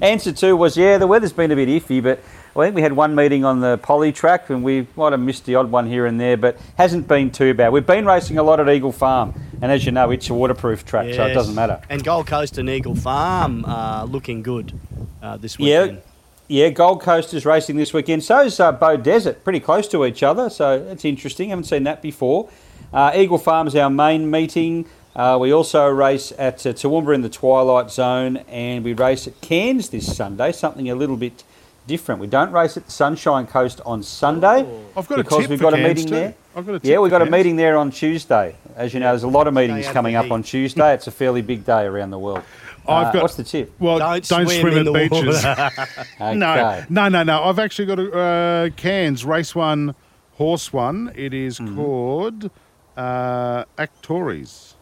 Answer 0.03 0.33
two 0.33 0.55
was 0.55 0.77
yeah, 0.77 0.99
the 0.99 1.07
weather's 1.07 1.33
been 1.33 1.51
a 1.51 1.57
bit 1.57 1.69
iffy, 1.71 2.03
but 2.03 2.21
I 2.55 2.65
think 2.67 2.77
we 2.77 2.83
had 2.83 2.93
one 2.93 3.15
meeting 3.15 3.45
on 3.47 3.61
the 3.61 3.79
poly 3.79 4.13
track 4.13 4.51
and 4.51 4.63
we 4.63 4.87
might 4.97 5.13
have 5.13 5.21
missed 5.21 5.47
the 5.47 5.55
odd 5.55 5.71
one 5.71 5.87
here 5.87 6.05
and 6.05 6.21
there, 6.21 6.37
but 6.37 6.59
hasn't 6.77 7.09
been 7.09 7.31
too 7.31 7.55
bad. 7.55 7.73
We've 7.73 7.87
been 7.87 8.05
racing 8.05 8.37
a 8.37 8.43
lot 8.43 8.61
at 8.61 8.69
Eagle 8.69 8.93
Farm 8.93 9.35
And 9.63 9.73
as 9.73 9.87
you 9.87 9.93
know, 9.93 10.11
it's 10.11 10.29
a 10.29 10.35
waterproof 10.35 10.85
track, 10.85 11.15
so 11.15 11.25
it 11.25 11.33
doesn't 11.33 11.55
matter. 11.55 11.81
And 11.89 12.05
Gold 12.05 12.27
Coast 12.27 12.59
and 12.59 12.69
Eagle 12.69 12.95
Farm 12.95 13.65
uh, 13.65 14.05
looking 14.05 14.43
good 14.43 14.79
uh, 15.23 15.39
this 15.39 15.59
Yeah, 15.59 15.83
weekend. 15.85 15.99
yeah. 16.05 16.13
Gold 16.49 17.03
Coast 17.03 17.35
is 17.35 17.45
racing 17.45 17.77
this 17.77 17.93
weekend. 17.93 18.23
So 18.23 18.43
is 18.43 18.61
uh, 18.61 18.77
Beaudesert, 18.77 19.43
pretty 19.43 19.61
close 19.61 19.89
to 19.89 20.05
each 20.05 20.23
other. 20.23 20.49
So 20.49 20.75
it's 20.91 21.05
interesting. 21.05 21.51
Haven't 21.51 21.65
seen 21.65 21.85
that 21.85 22.03
before. 22.03 22.49
Uh, 22.93 23.13
Eagle 23.15 23.39
Farm's 23.39 23.75
our 23.75 23.91
main 23.91 24.31
meeting. 24.31 24.87
Uh, 25.15 25.39
we 25.41 25.53
also 25.53 25.89
race 25.89 26.33
at 26.39 26.65
uh, 26.67 26.73
Toowoomba 26.73 27.15
in 27.15 27.23
the 27.23 27.29
Twilight 27.29 27.91
Zone, 27.91 28.37
and 28.49 28.85
we 28.85 28.93
race 28.93 29.27
at 29.27 29.41
Cairns 29.41 29.89
this 29.89 30.15
Sunday. 30.15 30.53
Something 30.53 30.91
a 30.91 30.95
little 30.95 31.17
bit 31.17 31.43
different. 31.87 32.21
We 32.21 32.27
don't 32.27 32.53
race 32.53 32.77
at 32.77 32.85
the 32.85 32.93
Sunshine 32.93 33.47
Coast 33.47 33.81
on 33.87 34.03
Sunday 34.03 34.67
I've 34.97 35.09
got 35.09 35.17
because 35.17 35.41
tip 35.41 35.51
we've 35.51 35.61
got 35.61 35.75
a 35.75 35.79
meeting 35.79 36.07
too. 36.07 36.11
there. 36.11 36.35
I've 36.55 36.67
got 36.67 36.85
a 36.85 36.87
Yeah, 36.87 36.99
we've 36.99 37.11
got 37.11 37.23
a 37.23 37.31
meeting 37.31 37.57
there 37.57 37.77
on 37.77 37.91
Tuesday. 37.91 38.57
As 38.77 38.93
you 38.93 39.01
know, 39.01 39.11
there's 39.11 39.23
a 39.23 39.29
lot 39.29 39.47
of 39.47 39.55
meetings 39.55 39.87
coming 39.89 40.17
up 40.17 40.31
on 40.31 40.43
Tuesday. 40.43 40.93
It's 40.95 41.07
a 41.07 41.11
fairly 41.11 41.43
big 41.43 41.65
day 41.65 41.85
around 41.85 42.11
the 42.11 42.19
world. 42.19 42.43
I've 42.89 43.07
Uh, 43.09 43.13
got- 43.13 43.23
what's 43.23 43.35
the 43.37 43.45
tip? 43.45 43.73
Well, 43.79 43.99
Don't 43.99 44.29
don't, 44.29 44.47
swim 44.47 44.61
swim, 44.61 44.73
in 44.75 44.79
at 44.79 44.85
the 44.85 44.93
beaches. 45.09 45.45
Okay. 46.21 46.35
No, 46.35 46.85
no, 46.89 47.09
no, 47.09 47.23
no. 47.23 47.45
I've 47.45 47.59
actually 47.59 47.87
got 47.87 47.99
a 47.99 48.19
uh, 48.19 48.69
Cairns 48.77 49.25
race 49.25 49.55
one, 49.55 49.95
horse 50.35 50.73
one. 50.73 51.13
It 51.15 51.33
is 51.35 51.59
Mm-hmm. 51.59 51.77
called 51.77 52.51
uh, 52.97 53.65
Actories. 53.79 54.75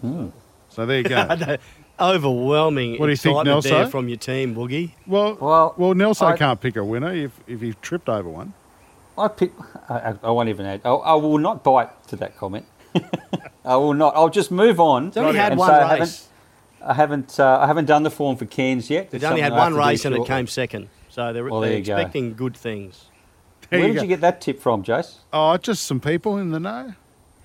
Hmm. 0.00 0.28
So 0.68 0.86
there 0.86 0.98
you 0.98 1.04
go. 1.04 1.56
Overwhelming 2.00 2.98
What 2.98 3.06
do 3.06 3.12
you 3.12 3.16
think, 3.16 3.34
excitement 3.36 3.62
there 3.62 3.72
Nelson? 3.72 3.90
from 3.92 4.08
your 4.08 4.16
team, 4.18 4.54
Boogie. 4.54 4.92
well, 5.06 5.36
Well, 5.40 5.74
well, 5.76 5.94
Nelson 5.94 6.26
I- 6.26 6.36
can't 6.36 6.60
pick 6.60 6.74
a 6.76 6.84
winner 6.84 7.12
if 7.14 7.30
if 7.46 7.60
he 7.60 7.74
tripped 7.82 8.08
over 8.08 8.28
one. 8.28 8.52
I 9.16 9.28
pick. 9.28 9.52
I, 9.88 9.94
I- 10.10 10.14
I 10.24 10.30
won't 10.30 10.48
even 10.48 10.66
add. 10.66 10.80
I, 10.84 10.90
I 10.90 11.14
will 11.14 11.38
not 11.38 11.62
bite 11.62 11.90
to 12.08 12.16
that 12.16 12.36
comment. 12.36 12.66
I 13.64 13.76
will 13.76 13.94
not. 13.94 14.16
I'll 14.16 14.28
just 14.28 14.50
move 14.50 14.80
on. 14.80 15.08
It's 15.08 15.16
only 15.16 15.38
had 15.38 15.56
one 15.56 15.68
say 15.68 15.74
I 15.76 15.80
haven't- 15.82 16.00
race. 16.00 16.28
I 16.86 16.94
haven't. 16.94 17.38
Uh, 17.40 17.58
I 17.60 17.66
haven't 17.66 17.86
done 17.86 18.02
the 18.02 18.10
form 18.10 18.36
for 18.36 18.44
Cairns 18.46 18.90
yet. 18.90 19.10
They've 19.10 19.22
only 19.24 19.40
had 19.40 19.52
one 19.52 19.74
race 19.74 20.04
and 20.04 20.14
it 20.14 20.26
came 20.26 20.46
second. 20.46 20.88
So 21.08 21.32
they're, 21.32 21.44
Well, 21.44 21.60
they're 21.60 21.70
there 21.70 21.78
you 21.78 21.84
go. 21.84 21.94
expecting 21.96 22.34
good 22.34 22.56
things. 22.56 23.06
There 23.70 23.80
Where 23.80 23.88
you 23.88 23.94
did 23.94 23.98
go. 24.00 24.02
you 24.02 24.08
get 24.08 24.20
that 24.20 24.40
tip 24.42 24.60
from, 24.60 24.84
Jace? 24.84 25.16
Oh, 25.32 25.56
just 25.56 25.86
some 25.86 25.98
people 25.98 26.36
in 26.36 26.50
the 26.50 26.60
know. 26.60 26.92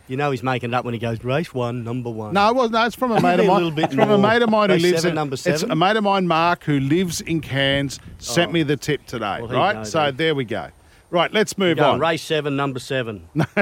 You 0.10 0.18
know 0.18 0.32
he's 0.32 0.44
making 0.44 0.72
it 0.72 0.74
up 0.74 0.84
when 0.84 0.94
he 0.94 1.00
goes 1.00 1.24
race 1.24 1.54
one, 1.54 1.84
number 1.86 2.10
one. 2.10 2.34
No, 2.34 2.50
it 2.50 2.56
wasn't. 2.56 2.74
No, 2.74 2.86
it's 2.86 2.96
from 2.96 3.12
a 3.14 3.22
mate 3.22 3.40
of 3.40 3.46
A 3.46 3.48
mine. 3.48 3.56
little 3.56 3.72
bit 3.72 3.86
it's 3.86 3.96
from 3.96 4.10
a 4.12 4.18
mate 4.18 4.42
of 4.42 4.50
mine 4.50 4.70
who 4.70 4.76
lives 4.76 4.98
seven, 4.98 5.10
in. 5.12 5.16
number 5.16 5.36
It's 5.36 5.64
a 5.64 5.76
mate 5.76 5.96
of 5.96 6.04
mine, 6.04 6.28
Mark, 6.28 6.66
who 6.66 6.80
lives 6.80 7.22
in 7.22 7.40
Cairns, 7.40 8.00
sent 8.18 8.50
Oh. 8.50 8.52
me 8.52 8.64
the 8.64 8.76
tip 8.76 9.06
today. 9.06 9.40
Well, 9.42 9.48
right. 9.52 9.76
know 9.78 9.84
so 9.86 10.06
then. 10.06 10.18
there 10.18 10.36
we 10.36 10.44
go. 10.44 10.68
Right, 11.10 11.32
let's 11.34 11.58
move 11.58 11.80
on, 11.80 11.86
on. 11.86 12.00
race 12.00 12.22
seven, 12.22 12.56
number 12.58 12.80
seven. 12.80 13.30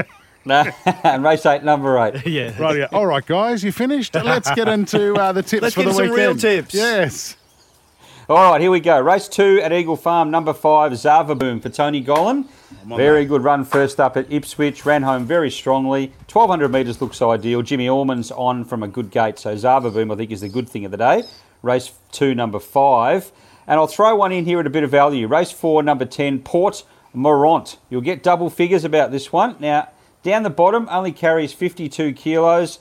No, 0.47 0.63
and 1.03 1.23
race 1.23 1.45
eight, 1.45 1.63
number 1.63 1.97
eight. 1.99 2.25
yeah. 2.25 2.57
Right, 2.61 2.77
yeah. 2.77 2.87
All 2.93 3.05
right, 3.05 3.25
guys, 3.25 3.63
you 3.63 3.71
finished? 3.71 4.15
Let's 4.15 4.49
get 4.51 4.67
into 4.67 5.13
uh, 5.15 5.31
the 5.33 5.43
tips 5.43 5.61
Let's 5.61 5.75
for 5.75 5.81
get 5.81 5.87
the 5.89 5.93
some 5.93 6.09
weekend. 6.09 6.17
real 6.17 6.35
tips. 6.35 6.73
Yes. 6.73 7.35
All 8.29 8.51
right, 8.51 8.59
here 8.61 8.71
we 8.71 8.79
go. 8.81 8.99
Race 8.99 9.27
two 9.27 9.61
at 9.63 9.71
Eagle 9.71 9.95
Farm, 9.95 10.29
number 10.31 10.53
five, 10.53 10.97
Zava 10.97 11.33
Boom 11.35 11.59
for 11.61 11.69
Tony 11.69 12.03
Gollan. 12.03 12.45
Very 12.85 13.25
good 13.25 13.43
run 13.43 13.63
first 13.63 13.99
up 14.01 14.17
at 14.17 14.31
Ipswich, 14.31 14.85
ran 14.85 15.03
home 15.03 15.25
very 15.25 15.49
strongly. 15.49 16.07
1200 16.31 16.69
metres 16.69 17.01
looks 17.01 17.21
ideal. 17.21 17.61
Jimmy 17.61 17.87
Orman's 17.87 18.31
on 18.31 18.65
from 18.65 18.83
a 18.83 18.87
good 18.87 19.11
gate, 19.11 19.39
so 19.39 19.55
Zava 19.55 19.91
Boom 19.91 20.11
I 20.11 20.15
think 20.15 20.31
is 20.31 20.41
the 20.41 20.49
good 20.49 20.67
thing 20.67 20.83
of 20.85 20.91
the 20.91 20.97
day. 20.97 21.23
Race 21.61 21.91
two, 22.11 22.35
number 22.35 22.59
five. 22.59 23.31
And 23.65 23.79
I'll 23.79 23.87
throw 23.87 24.15
one 24.15 24.31
in 24.31 24.45
here 24.45 24.59
at 24.61 24.67
a 24.67 24.69
bit 24.69 24.83
of 24.83 24.91
value. 24.91 25.27
Race 25.27 25.51
four, 25.51 25.83
number 25.83 26.05
10, 26.05 26.39
Port 26.39 26.83
Morant. 27.13 27.77
You'll 27.89 28.01
get 28.01 28.23
double 28.23 28.49
figures 28.49 28.83
about 28.83 29.11
this 29.11 29.31
one. 29.33 29.55
Now, 29.59 29.89
down 30.27 30.43
the 30.43 30.49
bottom, 30.49 30.87
only 30.91 31.11
carries 31.11 31.53
52 31.53 32.13
kilos 32.13 32.79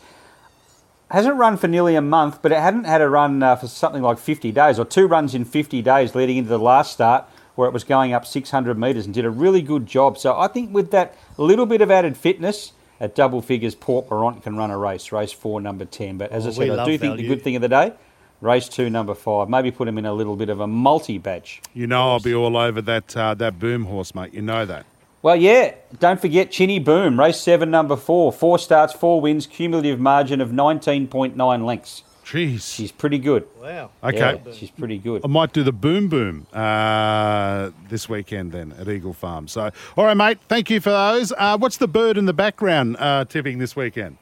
hasn't 1.11 1.37
run 1.37 1.57
for 1.57 1.69
nearly 1.69 1.95
a 1.95 2.01
month, 2.01 2.43
but 2.43 2.51
it 2.53 2.59
hadn't 2.59 2.85
had 2.85 3.01
a 3.01 3.09
run 3.09 3.43
uh, 3.43 3.57
for 3.57 3.69
something 3.69 4.03
like 4.03 4.19
50 4.19 4.51
days, 4.53 4.79
or 4.79 4.85
two 4.85 5.07
runs 5.07 5.35
in 5.35 5.45
50 5.45 5.83
days 5.83 6.15
leading 6.15 6.37
into 6.37 6.51
the 6.51 6.59
last 6.59 6.93
start, 6.93 7.25
where 7.55 7.69
it 7.69 7.73
was 7.73 7.85
going 7.85 8.13
up 8.13 8.27
600 8.27 8.79
metres 8.79 9.07
and 9.07 9.15
did 9.15 9.25
a 9.25 9.31
really 9.31 9.63
good 9.63 9.87
job. 9.87 10.19
So 10.19 10.39
I 10.39 10.49
think 10.49 10.75
with 10.75 10.91
that 10.91 11.17
little 11.37 11.67
bit 11.67 11.81
of 11.81 11.91
added 11.91 12.17
fitness, 12.17 12.73
at 12.99 13.15
double 13.15 13.43
figures, 13.43 13.75
Port 13.75 14.11
Morant 14.11 14.43
can 14.43 14.57
run 14.57 14.71
a 14.71 14.79
race, 14.79 15.13
race 15.13 15.31
four, 15.31 15.61
number 15.61 15.85
10. 15.85 16.17
But 16.17 16.33
as 16.33 16.47
Oh, 16.47 16.49
I 16.49 16.53
said, 16.53 16.71
I 16.71 16.75
love 16.75 16.87
do 16.87 16.97
think 16.99 17.17
the 17.19 17.29
good 17.29 17.43
thing 17.43 17.55
of 17.55 17.61
the 17.63 17.69
day, 17.69 17.93
race 18.41 18.71
two, 18.71 18.89
number 18.89 19.15
five. 19.15 19.51
Maybe 19.51 19.71
put 19.71 19.87
him 19.87 19.99
in 19.99 20.07
a 20.07 20.15
little 20.15 20.35
bit 20.35 20.49
of 20.49 20.61
a 20.61 20.67
multi 20.67 21.19
batch. 21.19 21.61
You 21.75 21.87
know 21.87 22.13
I'll 22.13 22.21
be 22.21 22.35
all 22.35 22.57
over 22.57 22.81
that 22.81 23.15
uh, 23.15 23.35
that 23.35 23.59
boom 23.59 23.85
horse, 23.85 24.15
mate. 24.15 24.33
You 24.33 24.41
know 24.41 24.65
that. 24.65 24.87
Well, 25.27 25.35
yeah, 25.35 25.75
don't 25.99 26.21
forget 26.21 26.53
Chinny 26.53 26.79
Boom, 26.79 27.19
race 27.19 27.41
seven, 27.41 27.69
number 27.69 27.97
four. 27.97 28.33
Four 28.33 28.61
starts, 28.61 28.93
four 28.93 29.21
wins, 29.21 29.45
cumulative 29.49 29.99
margin 29.99 30.41
of 30.41 30.51
19.9 30.51 31.65
lengths. 31.65 32.05
Jeez. 32.25 32.73
She's 32.73 32.93
pretty 32.93 33.19
good. 33.19 33.45
Wow. 33.61 33.91
Okay. 34.05 34.41
Yeah, 34.47 34.53
she's 34.53 34.71
pretty 34.71 34.99
good. 34.99 35.23
I 35.25 35.27
might 35.27 35.53
do 35.53 35.65
the 35.65 35.73
boom 35.73 36.09
boom 36.09 36.47
uh, 36.53 37.71
this 37.89 38.09
weekend 38.09 38.53
then 38.53 38.71
at 38.79 38.89
Eagle 38.89 39.13
Farm. 39.13 39.49
So, 39.49 39.69
all 39.97 40.05
right, 40.05 40.17
mate. 40.17 40.39
Thank 40.47 40.71
you 40.71 40.79
for 40.81 40.91
those. 40.91 41.33
Uh, 41.37 41.59
what's 41.59 41.79
the 41.79 41.89
bird 41.89 42.17
in 42.17 42.27
the 42.27 42.33
background 42.33 42.97
uh, 43.01 43.25
tipping 43.25 43.59
this 43.59 43.75
weekend? 43.75 44.19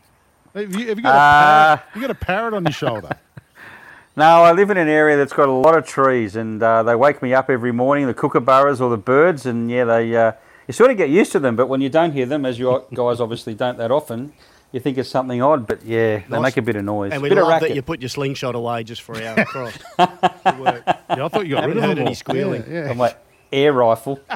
Have 0.55 0.75
you, 0.75 0.89
have 0.89 0.97
you 0.97 1.03
got 1.03 1.15
a 1.15 1.19
Uh, 1.19 1.77
parrot? 1.77 1.81
You 1.97 2.01
got 2.01 2.11
a 2.13 2.15
parrot 2.15 2.55
on 2.55 2.65
your 2.65 2.73
shoulder? 2.73 3.11
No, 4.17 4.45
I 4.45 4.53
live 4.53 4.71
in 4.71 4.77
an 4.77 4.87
area 4.87 5.17
that's 5.17 5.33
got 5.33 5.49
a 5.49 5.53
lot 5.53 5.77
of 5.77 5.85
trees, 5.85 6.37
and 6.37 6.63
uh, 6.63 6.85
they 6.85 6.95
wake 6.95 7.21
me 7.21 7.35
up 7.35 7.51
every 7.51 7.73
morning. 7.73 8.07
The 8.07 8.15
kookaburras 8.15 8.81
or 8.81 8.89
the 8.89 8.97
birds, 8.97 9.45
and 9.45 9.69
yeah, 9.69 9.83
they 9.85 10.15
uh, 10.17 10.33
you 10.69 10.73
sort 10.73 10.91
of 10.91 10.97
get 10.97 11.11
used 11.11 11.33
to 11.33 11.39
them. 11.41 11.57
But 11.57 11.67
when 11.69 11.81
you 11.81 11.89
don't 11.89 12.13
hear 12.13 12.27
them, 12.27 12.45
as 12.45 12.59
you 12.59 12.85
guys 12.95 13.21
obviously 13.21 13.55
don't 13.55 13.79
that 13.79 13.91
often, 13.91 14.33
you 14.73 14.81
think 14.81 14.99
it's 14.99 15.09
something 15.09 15.41
odd. 15.43 15.67
But 15.67 15.85
yeah, 15.85 16.19
they 16.19 16.25
Nice. 16.29 16.43
make 16.43 16.57
a 16.57 16.63
bit 16.63 16.77
of 16.77 16.85
noise, 16.85 17.13
And 17.13 17.23
we 17.23 17.29
bit 17.29 17.39
of 17.39 17.43
love 17.45 17.53
racket. 17.55 17.69
that 17.71 17.75
you 17.75 17.83
put 17.83 18.01
your 18.01 18.09
slingshot 18.09 18.55
away 18.55 18.83
just 18.85 19.03
for 19.03 19.21
our 19.23 19.45
cross. 19.45 19.73
Good 19.99 20.59
work. 20.61 20.83
Yeah, 20.87 21.25
I 21.25 21.29
thought 21.29 21.47
you 21.47 21.55
got 21.57 21.67
rid 21.67 21.77
Haven't 21.77 21.79
of 21.79 21.85
heard 21.85 21.91
them 21.97 21.99
any 21.99 22.09
all. 22.09 22.15
squealing. 22.15 22.65
Yeah, 22.69 22.85
yeah. 22.85 22.91
on 22.91 22.97
my 22.97 23.15
air 23.55 23.73
rifle. 23.73 24.21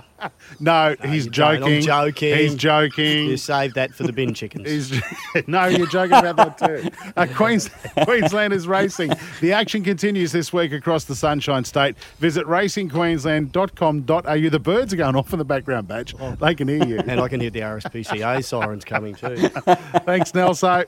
No, 0.58 0.96
he's 1.04 1.26
you 1.26 1.30
don't. 1.30 1.62
I'm 1.62 1.80
joking. 1.80 1.82
joking. 1.82 2.36
He's 2.38 2.54
joking. 2.56 3.28
You 3.28 3.36
saved 3.36 3.76
that 3.76 3.94
for 3.94 4.02
the 4.02 4.12
bin 4.12 4.34
chickens. 4.34 4.68
He's, 4.90 5.00
no, 5.46 5.66
you're 5.66 5.86
joking 5.86 6.16
about 6.16 6.58
that 6.58 6.58
too. 6.58 6.90
Uh, 7.16 7.24
Queens, 7.36 7.70
Queensland 8.02 8.52
is 8.52 8.66
racing. 8.66 9.12
The 9.40 9.52
action 9.52 9.84
continues 9.84 10.32
this 10.32 10.52
week 10.52 10.72
across 10.72 11.04
the 11.04 11.14
Sunshine 11.14 11.64
State. 11.64 11.96
Visit 12.18 12.46
racingqueensland.com.au. 12.46 14.48
The 14.50 14.58
birds 14.58 14.92
are 14.92 14.96
going 14.96 15.14
off 15.14 15.32
in 15.32 15.38
the 15.38 15.44
background, 15.44 15.86
badge. 15.86 16.16
They 16.40 16.56
can 16.56 16.66
hear 16.66 16.84
you. 16.84 16.98
and 16.98 17.20
I 17.20 17.28
can 17.28 17.40
hear 17.40 17.50
the 17.50 17.60
RSPCA 17.60 18.44
sirens 18.44 18.84
coming 18.84 19.14
too. 19.14 19.36
Thanks, 20.04 20.34
Nelson. 20.34 20.86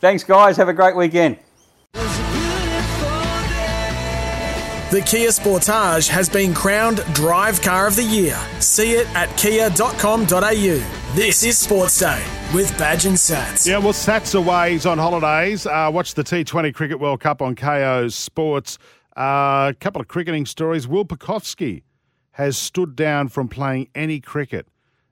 Thanks, 0.00 0.22
guys. 0.22 0.56
Have 0.56 0.68
a 0.68 0.72
great 0.72 0.94
weekend. 0.94 1.38
The 4.90 5.02
Kia 5.02 5.28
Sportage 5.28 6.08
has 6.08 6.30
been 6.30 6.54
crowned 6.54 7.04
Drive 7.12 7.60
Car 7.60 7.86
of 7.86 7.94
the 7.94 8.02
Year. 8.02 8.40
See 8.58 8.92
it 8.92 9.06
at 9.14 9.28
kia.com.au. 9.36 10.24
This 11.14 11.42
is 11.42 11.58
Sports 11.58 12.00
Day 12.00 12.24
with 12.54 12.76
Badge 12.78 13.04
and 13.04 13.14
Sats. 13.14 13.66
Yeah, 13.66 13.76
well, 13.76 13.92
Sats 13.92 14.34
away. 14.34 14.72
He's 14.72 14.86
on 14.86 14.96
holidays. 14.96 15.66
Uh, 15.66 15.90
watch 15.92 16.14
the 16.14 16.24
T20 16.24 16.74
Cricket 16.74 17.00
World 17.00 17.20
Cup 17.20 17.42
on 17.42 17.54
Kayo 17.54 18.10
Sports. 18.10 18.78
A 19.14 19.20
uh, 19.20 19.72
couple 19.78 20.00
of 20.00 20.08
cricketing 20.08 20.46
stories. 20.46 20.88
Will 20.88 21.04
Pucovski 21.04 21.82
has 22.30 22.56
stood 22.56 22.96
down 22.96 23.28
from 23.28 23.46
playing 23.46 23.90
any 23.94 24.20
cricket. 24.20 24.66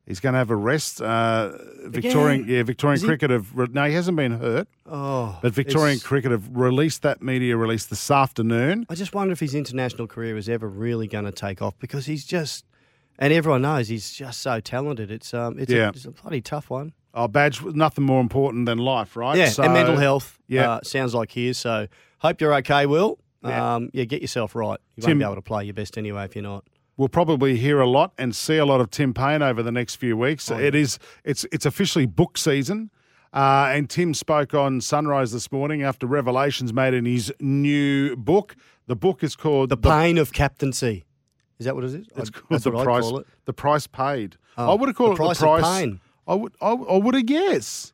He's 0.07 0.21
going 0.21 0.35
to 0.35 0.39
have 0.39 0.51
a 0.51 0.57
rest. 0.57 1.03
Uh, 1.03 1.51
Victorian, 1.87 2.47
yeah, 2.49 2.63
Victorian 2.63 2.95
Is 2.95 3.03
he- 3.03 3.09
cricket 3.09 3.31
have 3.31 3.53
re- 3.57 3.67
no, 3.73 3.87
he 3.89 3.95
hasn't 3.95 4.17
been 4.17 4.39
hurt, 4.39 4.69
Oh, 4.87 5.37
but 5.43 5.53
Victorian 5.53 5.97
it's- 5.97 6.03
cricket 6.07 6.31
have 6.31 6.49
released 6.57 7.03
that 7.03 7.23
media 7.23 7.57
release 7.57 7.87
this 7.87 8.09
afternoon. 8.09 8.87
I 8.89 8.95
just 8.95 9.13
wonder 9.15 9.33
if 9.33 9.41
his 9.41 9.55
international 9.55 10.07
career 10.07 10.37
is 10.37 10.49
ever 10.49 10.69
really 10.69 11.09
going 11.09 11.25
to 11.25 11.33
take 11.33 11.61
off 11.61 11.75
because 11.81 12.07
he's 12.07 12.25
just, 12.25 12.65
and 13.19 13.33
everyone 13.33 13.63
knows 13.63 13.89
he's 13.89 14.13
just 14.13 14.41
so 14.41 14.61
talented. 14.61 15.11
It's 15.11 15.35
um, 15.35 15.59
it's, 15.59 15.73
Yeah. 15.73 15.87
a, 15.87 15.89
it's 15.89 16.05
a 16.05 16.13
bloody 16.13 16.41
tough 16.41 16.71
one. 16.71 16.93
Oh, 17.13 17.27
badge, 17.27 17.65
nothing 17.65 18.05
more 18.05 18.21
important 18.21 18.67
than 18.67 18.79
life, 18.79 19.17
right? 19.17 19.37
Yeah, 19.37 19.49
So- 19.49 19.65
and 19.65 19.73
mental 19.73 19.97
health. 19.97 20.39
yeah. 20.47 20.71
uh, 20.75 20.81
sounds 20.85 21.15
like 21.15 21.33
here. 21.33 21.53
So 21.55 21.89
hope 22.19 22.41
you're 22.41 22.55
okay, 22.57 22.87
Will. 22.87 23.19
Yeah. 23.45 23.75
Um, 23.77 23.91
yeah, 23.93 24.05
get 24.05 24.23
yourself 24.23 24.55
right. 24.55 24.79
You 24.97 25.03
Tim- 25.03 25.11
won't 25.11 25.19
be 25.21 25.25
able 25.25 25.35
to 25.37 25.43
play 25.43 25.65
your 25.65 25.75
best 25.75 25.99
anyway 25.99 26.25
if 26.27 26.37
you're 26.37 26.43
not. 26.45 26.65
We'll 26.97 27.09
probably 27.09 27.57
hear 27.57 27.81
a 27.81 27.89
lot 27.89 28.13
and 28.17 28.35
see 28.35 28.57
a 28.57 28.65
lot 28.65 28.81
of 28.81 28.91
Tim 28.91 29.13
Paine 29.13 29.43
over 29.43 29.63
the 29.63 29.73
next 29.73 29.97
few 29.97 30.17
weeks. 30.17 30.51
Oh, 30.51 30.59
It 30.59 30.75
is 30.75 30.99
it's 31.25 31.45
it's 31.53 31.67
officially 31.67 32.07
book 32.07 32.39
season. 32.39 32.91
Uh, 33.35 33.71
and 33.75 33.91
Tim 33.91 34.15
spoke 34.15 34.55
on 34.55 34.81
Sunrise 34.81 35.31
this 35.33 35.53
morning 35.53 35.83
after 35.83 36.07
revelations 36.07 36.73
made 36.73 36.95
in 36.95 37.05
his 37.05 37.31
new 37.39 38.17
book. 38.17 38.57
The 38.87 38.97
book 38.97 39.23
is 39.23 39.37
called 39.37 39.69
The 39.69 39.77
pain 39.77 40.17
of 40.17 40.33
captaincy. 40.33 41.05
Is 41.59 41.67
that 41.67 41.75
what 41.75 41.85
it 41.85 41.89
is? 41.89 42.07
It's 42.17 42.31
called 42.31 42.47
that's 42.49 42.65
the 42.65 42.71
price. 42.71 43.03
call 43.03 43.19
it. 43.19 43.27
The 43.45 43.53
price 43.53 43.87
paid. 43.87 44.37
Oh, 44.57 44.71
I 44.71 44.75
would 44.75 44.89
have 44.89 44.97
called 44.97 45.11
The 45.19 45.23
it 45.23 45.27
Price 45.27 45.39
the 45.39 45.49
of 45.49 45.61
price. 45.61 45.81
Pain. 45.81 46.01
I 46.27 46.35
would. 46.35 46.55
I, 46.63 46.71
I 46.71 46.97
would 46.97 47.15
have 47.15 47.27
guessed. 47.27 47.93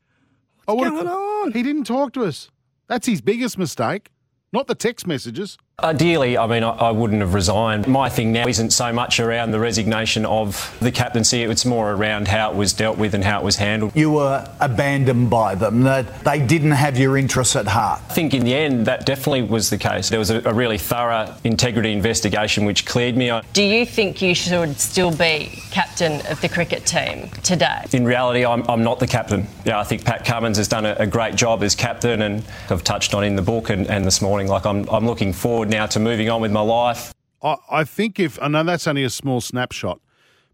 I 0.68 0.74
going 0.76 1.08
on? 1.08 1.52
He 1.52 1.62
didn't 1.64 1.84
talk 1.84 2.12
to 2.12 2.24
us. 2.24 2.50
That's 2.86 3.06
his 3.06 3.20
biggest 3.20 3.58
mistake. 3.58 4.10
Not 4.52 4.68
the 4.68 4.74
text 4.76 5.06
messages. 5.08 5.58
Ideally, 5.82 6.38
I 6.38 6.46
mean, 6.46 6.62
I, 6.62 6.70
I 6.70 6.90
wouldn't 6.92 7.20
have 7.22 7.34
resigned. 7.34 7.88
My 7.88 8.08
thing 8.08 8.30
now 8.30 8.46
isn't 8.46 8.70
so 8.70 8.92
much 8.92 9.18
around 9.18 9.50
the 9.50 9.58
resignation 9.58 10.24
of 10.24 10.76
the 10.80 10.92
captaincy, 10.92 11.42
it's 11.42 11.64
more 11.64 11.92
around 11.92 12.28
how 12.28 12.52
it 12.52 12.56
was 12.56 12.72
dealt 12.72 12.98
with 12.98 13.14
and 13.14 13.24
how 13.24 13.40
it 13.40 13.44
was 13.44 13.56
handled. 13.56 13.96
You 13.96 14.12
were 14.12 14.48
abandoned 14.60 15.28
by 15.28 15.56
them, 15.56 15.82
that 15.82 16.22
they 16.24 16.44
didn't 16.44 16.70
have 16.70 16.96
your 16.96 17.16
interests 17.16 17.56
at 17.56 17.66
heart. 17.66 18.00
I 18.08 18.12
think 18.12 18.32
in 18.32 18.44
the 18.44 18.54
end, 18.54 18.86
that 18.86 19.06
definitely 19.06 19.42
was 19.42 19.70
the 19.70 19.78
case. 19.78 20.08
There 20.08 20.20
was 20.20 20.30
a, 20.30 20.40
a 20.48 20.54
really 20.54 20.78
thorough 20.78 21.34
integrity 21.42 21.92
investigation 21.92 22.64
which 22.64 22.86
cleared 22.86 23.16
me. 23.16 23.40
Do 23.52 23.64
you 23.64 23.84
think 23.84 24.22
you 24.22 24.34
should 24.34 24.78
still 24.78 25.14
be 25.16 25.58
captain 25.72 26.24
of 26.26 26.40
the 26.40 26.48
cricket 26.48 26.86
team 26.86 27.28
today? 27.42 27.84
In 27.92 28.04
reality, 28.04 28.44
I'm, 28.44 28.62
I'm 28.68 28.84
not 28.84 29.00
the 29.00 29.06
captain. 29.08 29.48
Yeah, 29.64 29.80
I 29.80 29.84
think 29.84 30.04
Pat 30.04 30.24
Cummins 30.24 30.58
has 30.58 30.68
done 30.68 30.86
a, 30.86 30.94
a 31.00 31.06
great 31.06 31.34
job 31.34 31.62
as 31.64 31.74
captain, 31.74 32.22
and 32.22 32.44
I've 32.70 32.84
touched 32.84 33.14
on 33.14 33.24
in 33.24 33.34
the 33.34 33.42
book 33.42 33.70
and, 33.70 33.88
and 33.88 34.04
this 34.04 34.22
morning. 34.22 34.46
Like 34.46 34.64
I'm, 34.64 34.88
I'm 34.88 35.06
looking 35.06 35.32
forward 35.32 35.71
now 35.72 35.86
to 35.86 35.98
moving 35.98 36.28
on 36.28 36.40
with 36.40 36.52
my 36.52 36.60
life. 36.60 37.12
I, 37.42 37.56
I 37.70 37.84
think 37.84 38.20
if 38.20 38.40
I 38.40 38.48
know 38.48 38.62
that's 38.62 38.86
only 38.86 39.04
a 39.04 39.10
small 39.10 39.40
snapshot, 39.40 40.00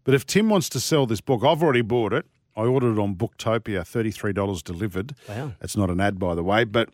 but 0.03 0.13
if 0.13 0.25
Tim 0.25 0.49
wants 0.49 0.69
to 0.69 0.79
sell 0.79 1.05
this 1.05 1.21
book, 1.21 1.43
I've 1.43 1.61
already 1.61 1.81
bought 1.81 2.13
it. 2.13 2.25
I 2.55 2.63
ordered 2.63 2.93
it 2.93 2.99
on 2.99 3.15
Booktopia, 3.15 3.85
thirty-three 3.85 4.33
dollars 4.33 4.63
delivered. 4.63 5.13
Wow. 5.27 5.53
It's 5.61 5.77
not 5.77 5.89
an 5.89 5.99
ad, 5.99 6.17
by 6.19 6.35
the 6.35 6.43
way, 6.43 6.63
but 6.63 6.89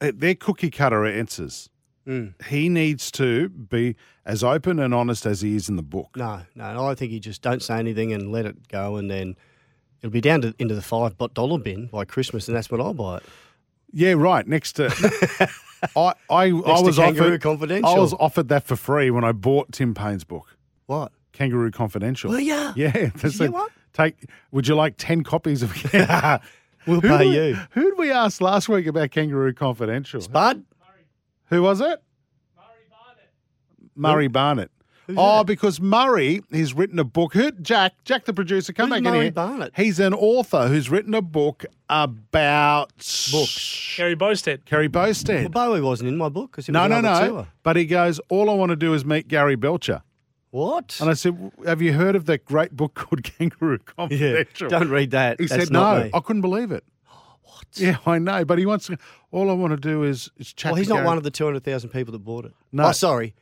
uh, 0.00 0.12
they're 0.14 0.34
cookie 0.34 0.70
cutter 0.70 1.06
answers. 1.06 1.70
Mm. 2.06 2.40
He 2.46 2.68
needs 2.68 3.10
to 3.12 3.48
be 3.48 3.96
as 4.24 4.44
open 4.44 4.78
and 4.78 4.94
honest 4.94 5.26
as 5.26 5.40
he 5.40 5.56
is 5.56 5.68
in 5.68 5.76
the 5.76 5.82
book. 5.82 6.16
No, 6.16 6.42
no, 6.54 6.86
I 6.86 6.94
think 6.94 7.10
you 7.12 7.18
just 7.18 7.42
don't 7.42 7.62
say 7.62 7.78
anything 7.78 8.12
and 8.12 8.30
let 8.30 8.46
it 8.46 8.68
go, 8.68 8.96
and 8.96 9.10
then 9.10 9.36
it'll 10.00 10.12
be 10.12 10.20
down 10.20 10.42
to 10.42 10.54
into 10.58 10.74
the 10.74 10.82
five 10.82 11.16
dollar 11.34 11.58
bin 11.58 11.86
by 11.86 12.04
Christmas, 12.04 12.46
and 12.46 12.56
that's 12.56 12.70
when 12.70 12.80
I'll 12.80 12.94
buy 12.94 13.18
it. 13.18 13.22
Yeah, 13.92 14.12
right. 14.12 14.46
Next 14.46 14.74
to 14.74 14.88
I, 15.96 16.14
I, 16.30 16.44
I 16.46 16.50
was 16.80 16.98
offered 16.98 17.40
Confidential. 17.40 17.88
I 17.88 17.98
was 17.98 18.14
offered 18.14 18.48
that 18.48 18.64
for 18.64 18.76
free 18.76 19.10
when 19.10 19.24
I 19.24 19.32
bought 19.32 19.72
Tim 19.72 19.94
Paine's 19.94 20.24
book, 20.24 20.56
What? 20.86 21.12
Kangaroo 21.32 21.70
Confidential. 21.70 22.30
Were 22.30 22.38
ya? 22.40 22.72
Yeah. 22.76 22.92
Did 22.92 23.12
you 23.24 23.30
get 23.30 23.40
it. 23.40 23.52
one? 23.52 23.68
Take. 23.92 24.24
Would 24.52 24.68
you 24.68 24.74
like 24.74 24.94
ten 24.98 25.22
copies 25.24 25.62
of? 25.62 25.72
We'll 26.86 27.00
Who 27.00 27.08
pay 27.08 27.28
we- 27.28 27.34
you. 27.48 27.54
Who 27.72 27.82
did 27.90 27.98
we 27.98 28.12
ask 28.12 28.40
last 28.40 28.68
week 28.68 28.86
about 28.86 29.10
Kangaroo 29.10 29.52
Confidential? 29.52 30.20
Spud? 30.20 30.64
Who 31.46 31.60
was 31.62 31.80
it? 31.80 32.00
Murray 33.96 34.28
Barnett. 34.28 34.70
Who's 34.70 34.75
oh, 35.16 35.38
that? 35.38 35.46
because 35.46 35.80
Murray 35.80 36.42
has 36.52 36.74
written 36.74 36.98
a 36.98 37.04
book. 37.04 37.34
Who, 37.34 37.50
Jack, 37.52 37.92
Jack, 38.04 38.24
the 38.24 38.32
producer, 38.32 38.72
come 38.72 38.88
Who's 38.88 38.96
back 38.96 38.98
in 38.98 39.04
Murray 39.04 39.22
here. 39.24 39.32
Barnett? 39.32 39.72
He's 39.76 40.00
an 40.00 40.14
author 40.14 40.68
who's 40.68 40.90
written 40.90 41.14
a 41.14 41.22
book 41.22 41.64
about 41.88 42.96
Books. 43.30 43.94
Kerry 43.96 44.16
Boustead. 44.16 44.64
Kerry 44.64 44.88
Boustead. 44.88 45.40
Well, 45.52 45.68
Bowie 45.68 45.80
wasn't 45.80 46.08
in 46.08 46.16
my 46.16 46.28
book 46.28 46.52
because 46.52 46.66
he 46.66 46.72
no, 46.72 46.86
no, 46.86 46.96
on 46.96 47.02
no. 47.02 47.14
the 47.20 47.26
tour. 47.26 47.48
But 47.62 47.76
he 47.76 47.86
goes, 47.86 48.20
all 48.28 48.50
I 48.50 48.54
want 48.54 48.70
to 48.70 48.76
do 48.76 48.94
is 48.94 49.04
meet 49.04 49.28
Gary 49.28 49.56
Belcher. 49.56 50.02
What? 50.50 50.96
And 51.00 51.10
I 51.10 51.14
said, 51.14 51.52
have 51.66 51.82
you 51.82 51.92
heard 51.92 52.16
of 52.16 52.24
that 52.26 52.44
great 52.44 52.72
book 52.72 52.94
called 52.94 53.22
Kangaroo 53.38 53.78
yeah, 53.78 53.92
Confidential? 53.94 54.68
don't 54.68 54.88
read 54.88 55.10
that. 55.10 55.38
He 55.38 55.46
That's 55.46 55.64
said, 55.64 55.72
not 55.72 55.98
no. 55.98 56.04
me. 56.04 56.10
I 56.14 56.20
couldn't 56.20 56.42
believe 56.42 56.72
it. 56.72 56.84
What? 57.42 57.66
Yeah, 57.74 57.96
I 58.04 58.18
know. 58.18 58.44
But 58.44 58.58
he 58.58 58.66
wants 58.66 58.86
to, 58.86 58.98
all 59.30 59.50
I 59.50 59.52
want 59.54 59.70
to 59.70 59.76
do 59.76 60.02
is, 60.02 60.30
is 60.36 60.52
chat 60.52 60.72
Well, 60.72 60.76
he's 60.76 60.88
to 60.88 60.94
not 60.94 60.96
Gary. 60.98 61.06
one 61.06 61.16
of 61.16 61.22
the 61.22 61.30
200,000 61.30 61.90
people 61.90 62.12
that 62.12 62.18
bought 62.18 62.44
it. 62.44 62.52
No. 62.72 62.86
Oh, 62.88 62.92
sorry. 62.92 63.34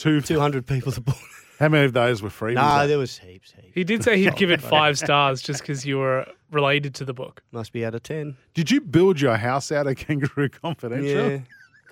Two, 0.00 0.20
200 0.22 0.66
people 0.66 0.92
that 0.92 1.02
bought 1.02 1.16
it. 1.16 1.22
How 1.58 1.68
many 1.68 1.84
of 1.84 1.92
those 1.92 2.22
were 2.22 2.30
free? 2.30 2.54
No, 2.54 2.88
there 2.88 2.96
was 2.96 3.18
heaps, 3.18 3.52
heaps. 3.52 3.68
He 3.74 3.84
did 3.84 4.02
say 4.02 4.16
he'd 4.16 4.34
give 4.36 4.50
it 4.50 4.62
five 4.62 4.98
stars 4.98 5.42
just 5.42 5.60
because 5.60 5.84
you 5.84 5.98
were 5.98 6.26
related 6.50 6.94
to 6.96 7.04
the 7.04 7.12
book. 7.12 7.42
Must 7.52 7.70
be 7.70 7.84
out 7.84 7.94
of 7.94 8.02
10. 8.02 8.34
Did 8.54 8.70
you 8.70 8.80
build 8.80 9.20
your 9.20 9.36
house 9.36 9.70
out 9.70 9.86
of 9.86 9.96
Kangaroo 9.96 10.48
Confidential? 10.48 11.30
Yeah, 11.32 11.38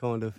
kind 0.00 0.24
of. 0.24 0.34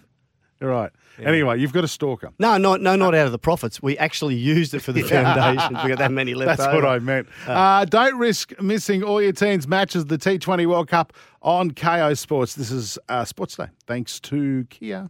All 0.62 0.68
right. 0.68 0.92
Anyway, 1.20 1.60
you've 1.60 1.72
got 1.72 1.84
a 1.84 1.88
stalker. 1.88 2.32
No, 2.40 2.58
not, 2.58 2.82
no, 2.82 2.96
not 2.96 3.14
out 3.16 3.26
of 3.26 3.32
the 3.32 3.40
profits. 3.40 3.82
We 3.82 3.98
actually 3.98 4.36
used 4.36 4.74
it 4.74 4.80
for 4.80 4.92
the 4.92 5.02
foundation. 5.04 5.78
We 5.84 5.90
got 5.90 6.00
that 6.00 6.12
many 6.12 6.34
left 6.34 6.58
That's 6.58 6.68
over. 6.68 6.78
what 6.78 6.86
I 6.86 7.00
meant. 7.00 7.28
Uh, 7.48 7.86
don't 7.86 8.18
risk 8.18 8.60
missing 8.62 9.04
all 9.04 9.22
your 9.22 9.32
team's 9.32 9.68
matches, 9.68 10.06
the 10.06 10.18
T20 10.18 10.66
World 10.66 10.88
Cup 10.90 11.14
on 11.42 11.72
Kayo 11.72 12.18
Sports. 12.18 12.56
This 12.56 12.72
is 12.72 12.98
uh, 13.10 13.24
Sports 13.26 13.56
Day. 13.58 13.68
Thanks 13.86 14.20
to 14.22 14.66
Kia. 14.70 15.10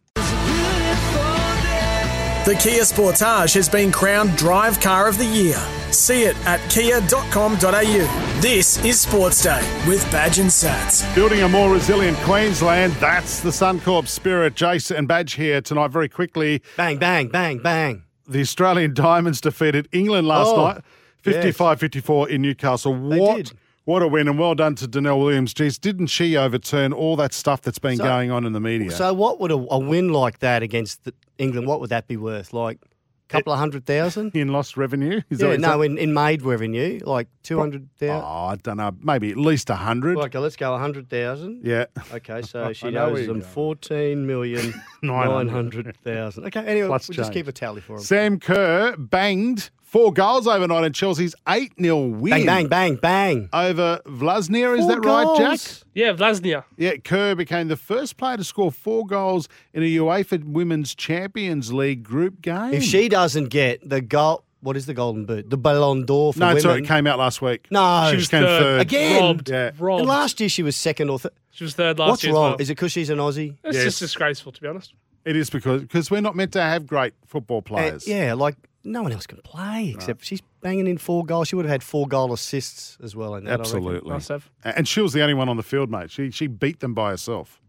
The 2.50 2.56
Kia 2.56 2.82
Sportage 2.82 3.54
has 3.54 3.70
been 3.70 3.92
crowned 3.92 4.36
Drive 4.36 4.80
Car 4.80 5.08
of 5.08 5.20
the 5.20 5.26
Year. 5.26 5.56
See 5.92 6.24
it 6.24 6.36
at 6.48 6.60
kia.com.au. 6.72 8.40
This 8.42 8.84
is 8.84 9.00
Sports 9.00 9.44
Day 9.44 9.62
with 9.88 10.02
Badge 10.12 10.40
and 10.40 10.50
Sats. 10.50 11.14
Building 11.14 11.44
a 11.44 11.48
more 11.48 11.72
resilient 11.72 12.18
Queensland. 12.22 12.94
That's 12.94 13.42
the 13.42 13.52
Suncorp 13.52 14.08
spirit. 14.08 14.56
Jason 14.56 14.98
and 14.98 15.08
Badge 15.08 15.34
here 15.34 15.62
tonight. 15.62 15.90
Very 15.92 16.10
quickly, 16.10 16.64
Bang, 16.76 16.98
bang, 16.98 17.28
bang, 17.28 17.60
bang. 17.60 18.02
the 18.28 18.42
Australian 18.42 18.96
Diamonds 18.96 19.42
defeated 19.42 19.88
England 19.92 20.28
last 20.28 20.48
Oh, 20.48 20.70
night, 20.70 20.82
55-54 21.24 22.30
in 22.30 22.42
Newcastle. 22.42 22.94
They 23.10 23.20
What? 23.20 23.36
did. 23.38 23.52
What 23.86 24.02
a 24.02 24.08
win, 24.08 24.28
and 24.28 24.40
well 24.40 24.56
done 24.56 24.74
to 24.76 24.88
Donnell 24.88 25.20
Wallam. 25.20 25.54
Geez, 25.54 25.78
didn't 25.78 26.08
she 26.08 26.36
overturn 26.36 26.94
all 26.94 27.16
that 27.18 27.32
stuff 27.32 27.62
that's 27.62 27.78
been 27.80 27.98
So- 27.98 28.04
going 28.06 28.32
on 28.32 28.44
in 28.48 28.54
the 28.54 28.60
media? 28.60 28.90
So, 28.90 29.14
what 29.14 29.40
would 29.40 29.52
a, 29.52 29.66
a 29.70 29.78
win 29.78 30.12
like 30.14 30.40
that 30.40 30.64
against 30.64 31.04
the, 31.06 31.14
England, 31.40 31.68
what 31.68 31.80
would 31.80 31.90
that 31.90 32.08
be 32.08 32.18
worth? 32.18 32.54
Like 32.54 32.78
a 32.84 32.88
couple 33.30 33.54
of 33.54 33.60
hundred 33.60 33.86
thousand? 33.86 34.32
in 34.36 34.50
lost 34.50 34.78
revenue? 34.78 35.22
Is 35.30 35.40
that 35.40 35.50
Yeah, 35.50 35.58
no, 35.58 35.76
you're 35.76 35.86
in, 35.86 35.98
in 35.98 36.14
made 36.14 36.42
revenue, 36.44 37.00
like 37.04 37.28
200,000. 37.44 38.16
Oh, 38.16 38.26
I 38.26 38.56
don't 38.58 38.78
know. 38.78 38.92
Maybe 39.02 39.32
at 39.32 39.38
least 39.38 39.70
a 39.70 39.76
hundred. 39.76 40.18
Okay, 40.18 40.38
let's 40.38 40.56
go 40.56 40.70
a 40.70 40.72
100,000. 40.74 41.62
yeah. 41.64 41.86
Okay, 42.14 42.42
so 42.42 42.74
she 42.74 42.96
owes 42.98 43.26
them 43.26 43.42
fourteen 43.42 44.28
million 44.28 44.74
nine 45.02 45.48
hundred 45.48 45.96
thousand. 46.04 46.46
Okay, 46.46 46.60
anyway, 46.60 46.82
we'll 46.82 46.90
Plus 46.90 47.08
just 47.08 47.34
keep 47.34 47.48
a 47.48 47.52
tally 47.52 47.82
for 47.82 47.98
them. 47.98 48.04
Sam 48.04 48.40
Kerr 48.40 48.96
banged 48.98 49.70
four 49.90 50.14
goals 50.14 50.48
overnight 50.48 50.84
in 50.84 50.94
Chelsea's 50.94 51.36
8 51.48 51.74
0 51.82 51.98
win 51.98 52.32
Bang, 52.32 52.46
bang, 52.46 52.68
bang, 52.68 52.96
bang. 52.96 53.50
over 53.54 54.00
Vllaznia. 54.06 54.78
Is 54.78 54.86
Four 54.86 54.96
that 54.96 55.06
right, 55.08 55.38
Jack? 55.38 55.60
Yeah, 55.94 56.14
Vllaznia. 56.14 56.64
Yeah, 56.78 56.98
Kerr 56.98 57.36
became 57.36 57.68
the 57.68 57.76
first 57.78 58.18
player 58.18 58.38
to 58.38 58.44
score 58.44 58.72
four 58.72 59.06
goals 59.06 59.50
in 59.74 59.84
a 59.84 59.88
UEFA 59.88 60.44
Women's 60.44 60.94
Champions 60.96 61.74
League 61.74 62.04
group 62.04 62.42
game. 62.42 62.74
If 62.74 62.84
she 62.84 63.10
doesn't 63.10 63.46
get 63.50 63.88
the 63.88 64.02
goal, 64.02 64.44
what 64.62 64.78
is 64.78 64.86
the 64.86 64.94
golden 64.94 65.26
boot? 65.26 65.50
The 65.50 65.58
Ballon 65.58 66.06
d'Or 66.06 66.34
for 66.34 66.40
no, 66.40 66.48
women. 66.50 66.62
sorry, 66.62 66.80
it 66.82 66.86
came 66.88 67.08
out 67.08 67.18
last 67.18 67.42
week. 67.42 67.68
no, 67.72 68.08
she 68.10 68.16
was 68.18 68.24
just 68.24 68.32
came 68.32 68.44
third. 68.44 68.60
third. 68.62 68.82
Again? 68.82 69.22
Robbed. 69.22 69.50
Yeah. 69.50 69.72
Robbed. 69.80 70.00
And 70.02 70.10
last 70.10 70.40
year 70.40 70.50
she 70.50 70.64
was 70.64 70.76
second 70.76 71.10
or 71.10 71.18
third. 71.20 71.32
she 71.52 71.64
was 71.64 71.74
third 71.74 71.98
last 71.98 72.10
What's 72.10 72.24
year. 72.24 72.32
as 72.32 72.36
wrong? 72.36 72.44
well. 72.52 72.58
Is 72.60 72.70
it 72.70 72.76
because 72.76 72.92
she's 72.92 73.10
an 73.10 73.18
Aussie? 73.20 73.56
It's 73.64 73.76
Yes. 73.76 73.86
just 73.86 74.00
disgraceful, 74.00 74.52
to 74.52 74.62
be 74.62 74.68
honest. 74.68 74.94
It 75.26 75.36
is 75.36 75.50
because 75.50 75.82
because 75.82 76.10
we're 76.10 76.22
not 76.22 76.36
meant 76.36 76.54
to 76.54 76.62
have 76.62 76.88
great 76.88 77.14
football 77.28 77.58
And, 77.58 77.66
players. 77.66 78.08
yeah, 78.08 78.34
like 78.34 78.56
no 78.84 79.02
one 79.04 79.12
else 79.12 79.28
can 79.28 79.40
play 79.44 79.92
except 79.96 80.24
she's 80.24 80.42
banging 80.62 80.88
in 80.88 80.98
four 80.98 81.26
goals. 81.26 81.48
She 81.50 81.56
would 81.56 81.66
have 81.66 81.72
had 81.72 81.84
four 81.84 82.08
goal 82.08 82.34
assists 82.34 82.98
as 83.04 83.16
well 83.16 83.36
in 83.36 83.44
that. 83.46 83.50
I 83.50 83.54
reckon. 83.54 83.62
Absolutely. 83.66 84.10
Must 84.12 84.30
have. 84.30 84.50
And 84.64 84.88
she 84.88 85.02
was 85.02 85.14
the 85.14 85.22
only 85.22 85.34
one 85.34 85.50
on 85.50 85.58
the 85.58 85.64
field, 85.64 85.90
mate. 85.92 86.12
She 86.12 86.32
she 86.32 86.48
beat 86.48 86.80
them 86.80 86.94
by 86.94 87.12
herself. 87.12 87.62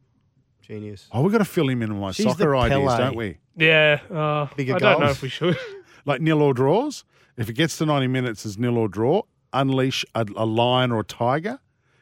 Genius. 0.62 1.08
Oh, 1.12 1.22
we've 1.22 1.32
got 1.32 1.38
to 1.38 1.44
fill 1.44 1.68
him 1.68 1.82
in 1.82 1.90
on 1.90 1.98
my 1.98 2.12
She's 2.12 2.26
soccer 2.26 2.50
the 2.50 2.56
ideas, 2.56 2.78
Pele. 2.92 2.98
don't 2.98 3.16
we? 3.16 3.38
Yeah. 3.56 4.00
Uh, 4.10 4.46
Bigger 4.54 4.76
I 4.76 4.78
don't 4.78 5.00
know 5.00 5.06
goals. 5.06 5.16
if 5.16 5.22
we 5.22 5.28
should. 5.28 5.58
Like 6.06 6.22
nil 6.22 6.40
or 6.40 6.54
draws. 6.54 7.04
If 7.36 7.50
it 7.50 7.52
gets 7.52 7.76
to 7.76 7.84
90 7.86 8.06
minutes 8.06 8.46
as 8.46 8.56
nil 8.56 8.78
or 8.78 8.88
draw, 8.88 9.22
unleash 9.52 10.02
a, 10.14 10.26
a 10.34 10.46
lion 10.46 10.92
or 10.92 11.00
a 11.00 11.04
tiger 11.04 11.58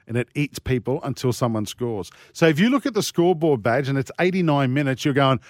and 0.07 0.17
it 0.17 0.29
eats 0.37 0.61
people 0.61 1.01
until 1.03 1.33
someone 1.33 1.67
scores. 1.67 2.11
So 2.33 2.47
if 2.47 2.61
you 2.61 2.71
look 2.71 2.87
at 2.87 2.95
the 2.95 3.03
scoreboard 3.03 3.61
badge 3.63 3.89
and 3.89 3.99
it's 3.99 4.11
89 4.21 4.73
minutes, 4.73 5.05
you're 5.05 5.15
going, 5.15 5.41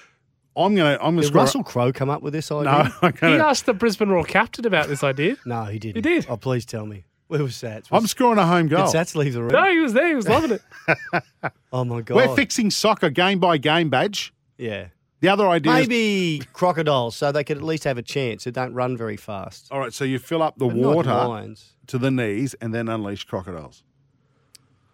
I'm 0.59 0.75
going 0.75 0.97
to, 0.99 1.05
I'm 1.05 1.14
going 1.14 1.23
to 1.23 1.29
Did. 1.29 1.35
Russell 1.35 1.62
Crowe 1.62 1.92
come 1.92 2.11
up 2.11 2.23
with 2.23 2.33
this 2.33 2.51
idea? 2.51 2.92
no, 3.03 3.09
I'm 3.09 3.14
He 3.16 3.38
asked 3.38 3.66
the 3.66 3.75
Brisbane 3.75 4.09
Roar 4.09 4.25
captain 4.25 4.66
about 4.66 4.88
this 4.88 5.03
idea. 5.05 5.37
No, 5.44 5.64
he 5.64 5.79
didn't. 5.79 5.97
He 5.97 6.01
did. 6.03 6.27
Oh, 6.29 6.37
please 6.37 6.64
tell 6.66 6.87
me. 6.87 7.05
Where 7.29 7.42
was 7.42 7.53
Sats? 7.53 7.88
I'm 7.92 8.03
Was, 8.03 8.11
scoring 8.11 8.38
a 8.38 8.47
home 8.47 8.68
did 8.68 8.77
goal. 8.77 8.87
Sats 8.88 9.14
leave 9.14 9.35
the 9.35 9.42
room? 9.42 9.53
No, 9.53 9.71
he 9.71 9.81
was 9.81 9.92
there. 9.92 10.09
He 10.09 10.14
was 10.14 10.29
loving 10.29 10.53
it. 10.53 10.62
Oh 11.71 11.85
my 11.85 12.01
god. 12.01 12.16
We're 12.16 12.35
fixing 12.35 12.71
soccer 12.71 13.11
game 13.11 13.38
by 13.38 13.59
game 13.59 13.90
badge. 13.90 14.33
Yeah. 14.57 14.88
The 15.21 15.29
other 15.29 15.47
idea 15.47 15.73
is, 15.75 15.88
Maybe 15.88 16.42
crocodiles, 16.55 17.14
so 17.14 17.31
they 17.31 17.44
could 17.44 17.59
at 17.59 17.62
least 17.62 17.85
have 17.85 17.99
a 17.99 18.03
chance. 18.03 18.47
It 18.47 18.55
don't 18.55 18.73
run 18.73 18.97
very 18.97 19.18
fast. 19.18 19.68
all 19.71 19.81
right, 19.81 19.92
so 19.92 20.05
you 20.05 20.18
fill 20.18 20.42
up 20.42 20.57
the 20.57 20.66
But 20.66 20.77
water 20.77 21.55
to 21.88 21.99
the 21.99 22.11
knees 22.11 22.55
and 22.62 22.73
then 22.73 22.88
unleash 22.88 23.25
crocodiles. 23.25 23.83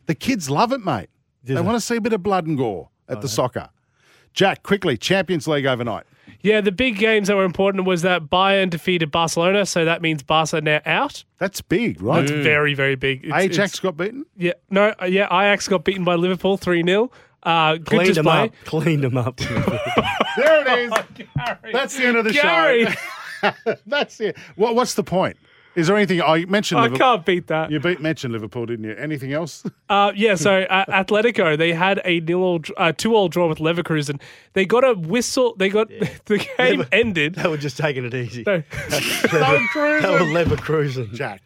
The 0.07 0.15
kids 0.17 0.51
love 0.51 0.73
it, 0.73 0.85
mate. 0.85 1.11
Do 1.45 1.55
they 1.55 1.61
they? 1.61 1.67
want 1.67 1.77
to 1.77 1.81
see 1.81 1.97
a 1.97 2.01
bit 2.01 2.13
of 2.13 2.23
blood 2.23 2.47
and 2.47 2.57
gore 2.59 2.89
at 3.09 3.21
the 3.21 3.29
soccer. 3.29 3.69
Jack, 4.35 4.63
quickly, 4.63 4.97
Champions 4.97 5.47
League 5.49 5.65
overnight. 5.67 6.05
Yeah, 6.43 6.61
the 6.61 6.73
big 6.73 6.99
games 6.99 7.29
that 7.29 7.37
were 7.37 7.45
important 7.45 7.85
was 7.87 8.03
that 8.03 8.25
Bayern 8.25 8.69
defeated 8.69 9.11
Barcelona, 9.11 9.65
so 9.65 9.85
that 9.87 10.03
means 10.03 10.23
Barca 10.23 10.61
now 10.61 10.81
out. 10.85 11.25
That's 11.39 11.63
big, 11.63 12.03
right? 12.03 12.21
That's 12.21 12.33
very, 12.33 12.75
very 12.75 12.97
big. 12.97 13.25
It's- 13.25 13.43
Ajax 13.43 13.57
it's- 13.75 13.81
got 13.81 13.97
beaten. 13.97 14.27
yeah, 14.37 14.53
no, 14.69 14.93
uh, 15.01 15.07
yeah, 15.07 15.25
Ajax 15.27 15.69
got 15.69 15.85
beaten 15.85 16.05
by 16.05 16.17
Liverpool 16.17 16.59
3 16.59 16.83
0. 16.85 17.11
Uh, 17.45 17.75
good 17.77 17.87
Cleaned 17.87 18.07
them 18.17 18.25
display. 18.25 18.41
up. 18.41 18.53
Cleaned 18.65 19.05
them 19.05 19.17
up. 19.17 19.41
There 20.37 20.67
it 20.67 20.79
is. 20.91 20.93
That's 21.73 21.97
the 21.97 22.07
end 22.07 22.17
of 22.17 22.25
the 22.25 22.33
Gary. 22.33 22.87
show. 22.87 23.75
That's 23.87 24.19
it. 24.21 24.37
What, 24.57 24.75
what's 24.75 24.95
the 24.95 25.05
point? 25.05 25.37
Is 25.77 25.89
there 25.89 25.97
anything? 25.97 26.23
I 26.23 26.45
mentioned 26.45 26.81
I 26.81 26.85
Liverpool. 26.85 26.99
can't 27.07 27.27
beat 27.27 27.47
that. 27.49 27.71
You 27.71 27.81
beat 27.81 28.01
mentioned 28.01 28.33
Liverpool, 28.33 28.65
didn't 28.67 28.85
you? 28.85 28.95
Anything 28.97 29.33
else? 29.33 29.65
Uh, 29.91 30.11
yeah, 30.17 30.35
so 30.35 30.61
uh, 30.71 30.87
Atletico 30.87 31.59
they 31.59 31.73
had 31.75 32.01
a 32.07 32.19
nil, 32.21 32.59
uh, 32.79 32.91
two 32.97 33.15
all 33.15 33.29
draw 33.29 33.47
with 33.47 33.59
Leverkusen. 33.59 34.19
They 34.55 34.65
got 34.65 34.83
a 34.83 34.95
whistle. 34.95 35.55
They 35.59 35.69
got 35.69 35.89
the 36.25 36.39
game 36.39 36.79
Lever- 36.79 36.89
ended. 36.91 37.35
They 37.35 37.49
were 37.49 37.59
just 37.59 37.77
taking 37.77 38.05
it 38.07 38.15
easy. 38.15 38.45
No. 38.47 38.63
Lever, 39.33 40.01
they 40.01 40.11
were 40.11 40.21
lever 40.25 40.57
cruising. 40.57 41.11
Jack. 41.13 41.43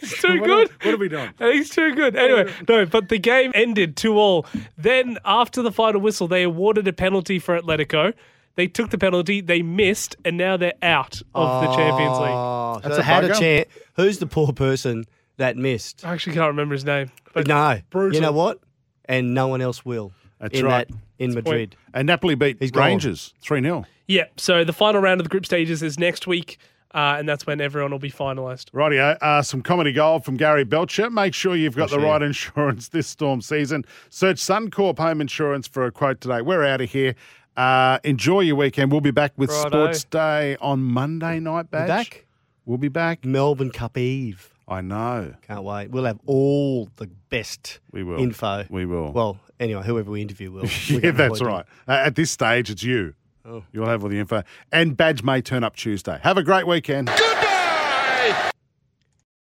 He's 0.00 0.12
too 0.20 0.40
What 0.40 0.46
good. 0.46 0.70
are- 0.70 0.74
what 0.86 0.94
are 0.94 0.98
we 0.98 1.08
doing? 1.08 1.30
He's 1.38 1.70
too 1.70 1.94
good. 1.94 2.16
Anyway, 2.16 2.52
no, 2.68 2.84
but 2.86 3.08
the 3.08 3.18
game 3.18 3.52
ended 3.54 3.96
two 3.96 4.18
all. 4.18 4.46
Then 4.76 5.18
after 5.24 5.62
the 5.62 5.72
final 5.72 6.00
whistle, 6.00 6.26
they 6.28 6.42
awarded 6.42 6.86
a 6.88 6.92
penalty 6.92 7.38
for 7.38 7.58
Atletico. 7.60 8.12
They 8.58 8.66
took 8.66 8.90
the 8.90 8.98
penalty, 8.98 9.40
they 9.40 9.62
missed, 9.62 10.16
and 10.24 10.36
now 10.36 10.56
they're 10.56 10.72
out 10.82 11.22
of 11.32 11.62
the 11.62 11.76
Champions 11.76 12.18
League. 12.18 12.28
Oh, 12.28 12.80
so 12.82 12.88
That's 12.88 12.96
they 12.96 13.02
a 13.02 13.04
had 13.04 13.24
a 13.26 13.34
chance. 13.38 13.68
Who's 13.94 14.18
the 14.18 14.26
poor 14.26 14.52
person 14.52 15.04
that 15.36 15.56
missed? 15.56 16.04
I 16.04 16.12
actually 16.12 16.34
can't 16.34 16.48
remember 16.48 16.74
his 16.74 16.84
name. 16.84 17.12
But 17.32 17.46
no. 17.46 17.80
brutal. 17.90 18.16
You 18.16 18.20
know 18.20 18.32
what? 18.32 18.58
And 19.04 19.32
no 19.32 19.46
one 19.46 19.60
else 19.60 19.84
will. 19.84 20.12
That's 20.40 20.58
in 20.58 20.64
right. 20.66 20.88
That, 20.88 20.96
in 21.20 21.34
Madrid. 21.34 21.76
And 21.94 22.08
Napoli 22.08 22.34
beat 22.34 22.56
He's. 22.58 22.74
Rangers 22.74 23.32
3 23.42 23.62
0. 23.62 23.84
Yeah, 24.08 24.24
so 24.36 24.64
the 24.64 24.72
final 24.72 25.00
round 25.00 25.20
of 25.20 25.24
the 25.24 25.30
group 25.30 25.46
stages 25.46 25.80
is 25.84 25.96
next 25.96 26.26
week, 26.26 26.58
uh, 26.92 27.14
and 27.16 27.28
that's 27.28 27.46
when 27.46 27.60
everyone 27.60 27.92
will 27.92 28.00
be 28.00 28.10
finalised. 28.10 28.72
Rightio. 28.72 29.16
Uh, 29.20 29.40
some 29.40 29.62
comedy 29.62 29.92
gold 29.92 30.24
from 30.24 30.36
Gary 30.36 30.64
Belcher. 30.64 31.10
Make 31.10 31.32
sure 31.32 31.54
you've 31.54 31.76
got 31.76 31.90
the 31.90 32.00
Sure. 32.00 32.04
right 32.06 32.22
insurance 32.22 32.88
this 32.88 33.06
storm 33.06 33.40
season. 33.40 33.84
Search 34.10 34.38
Suncorp 34.38 34.98
Home 34.98 35.20
Insurance 35.20 35.68
for 35.68 35.86
a 35.86 35.92
quote 35.92 36.20
today. 36.20 36.42
We're 36.42 36.64
out 36.64 36.80
of 36.80 36.90
here. 36.90 37.14
Uh, 37.58 37.98
enjoy 38.04 38.40
your 38.40 38.54
weekend. 38.54 38.92
We'll 38.92 39.00
be 39.00 39.10
back 39.10 39.32
with 39.36 39.50
Righto. 39.50 39.68
Sports 39.68 40.04
Day 40.04 40.56
on 40.60 40.80
Monday 40.80 41.40
night, 41.40 41.70
Badge. 41.72 41.88
back? 41.88 42.26
We'll 42.64 42.78
be 42.78 42.86
back. 42.88 43.24
Melbourne 43.24 43.72
Cup 43.72 43.98
Eve. 43.98 44.54
I 44.68 44.80
know. 44.80 45.34
Can't 45.42 45.64
wait. 45.64 45.90
We'll 45.90 46.04
have 46.04 46.20
all 46.26 46.88
the 46.96 47.08
best 47.30 47.80
We 47.90 48.04
will. 48.04 48.20
info. 48.20 48.64
We 48.70 48.86
will. 48.86 49.10
Well, 49.12 49.40
anyway, 49.58 49.82
whoever 49.82 50.08
we 50.10 50.22
interview 50.22 50.52
will. 50.52 50.66
yeah, 50.88 51.10
that's 51.10 51.40
right. 51.42 51.64
Uh, 51.88 51.92
at 51.92 52.14
this 52.14 52.30
stage, 52.30 52.70
it's 52.70 52.84
you. 52.84 53.14
Oh. 53.44 53.64
You'll 53.72 53.86
have 53.86 54.04
all 54.04 54.10
the 54.10 54.20
info. 54.20 54.44
And 54.70 54.96
Badge 54.96 55.24
may 55.24 55.40
turn 55.40 55.64
up 55.64 55.74
Tuesday. 55.74 56.20
Have 56.22 56.38
a 56.38 56.44
great 56.44 56.66
weekend. 56.66 57.10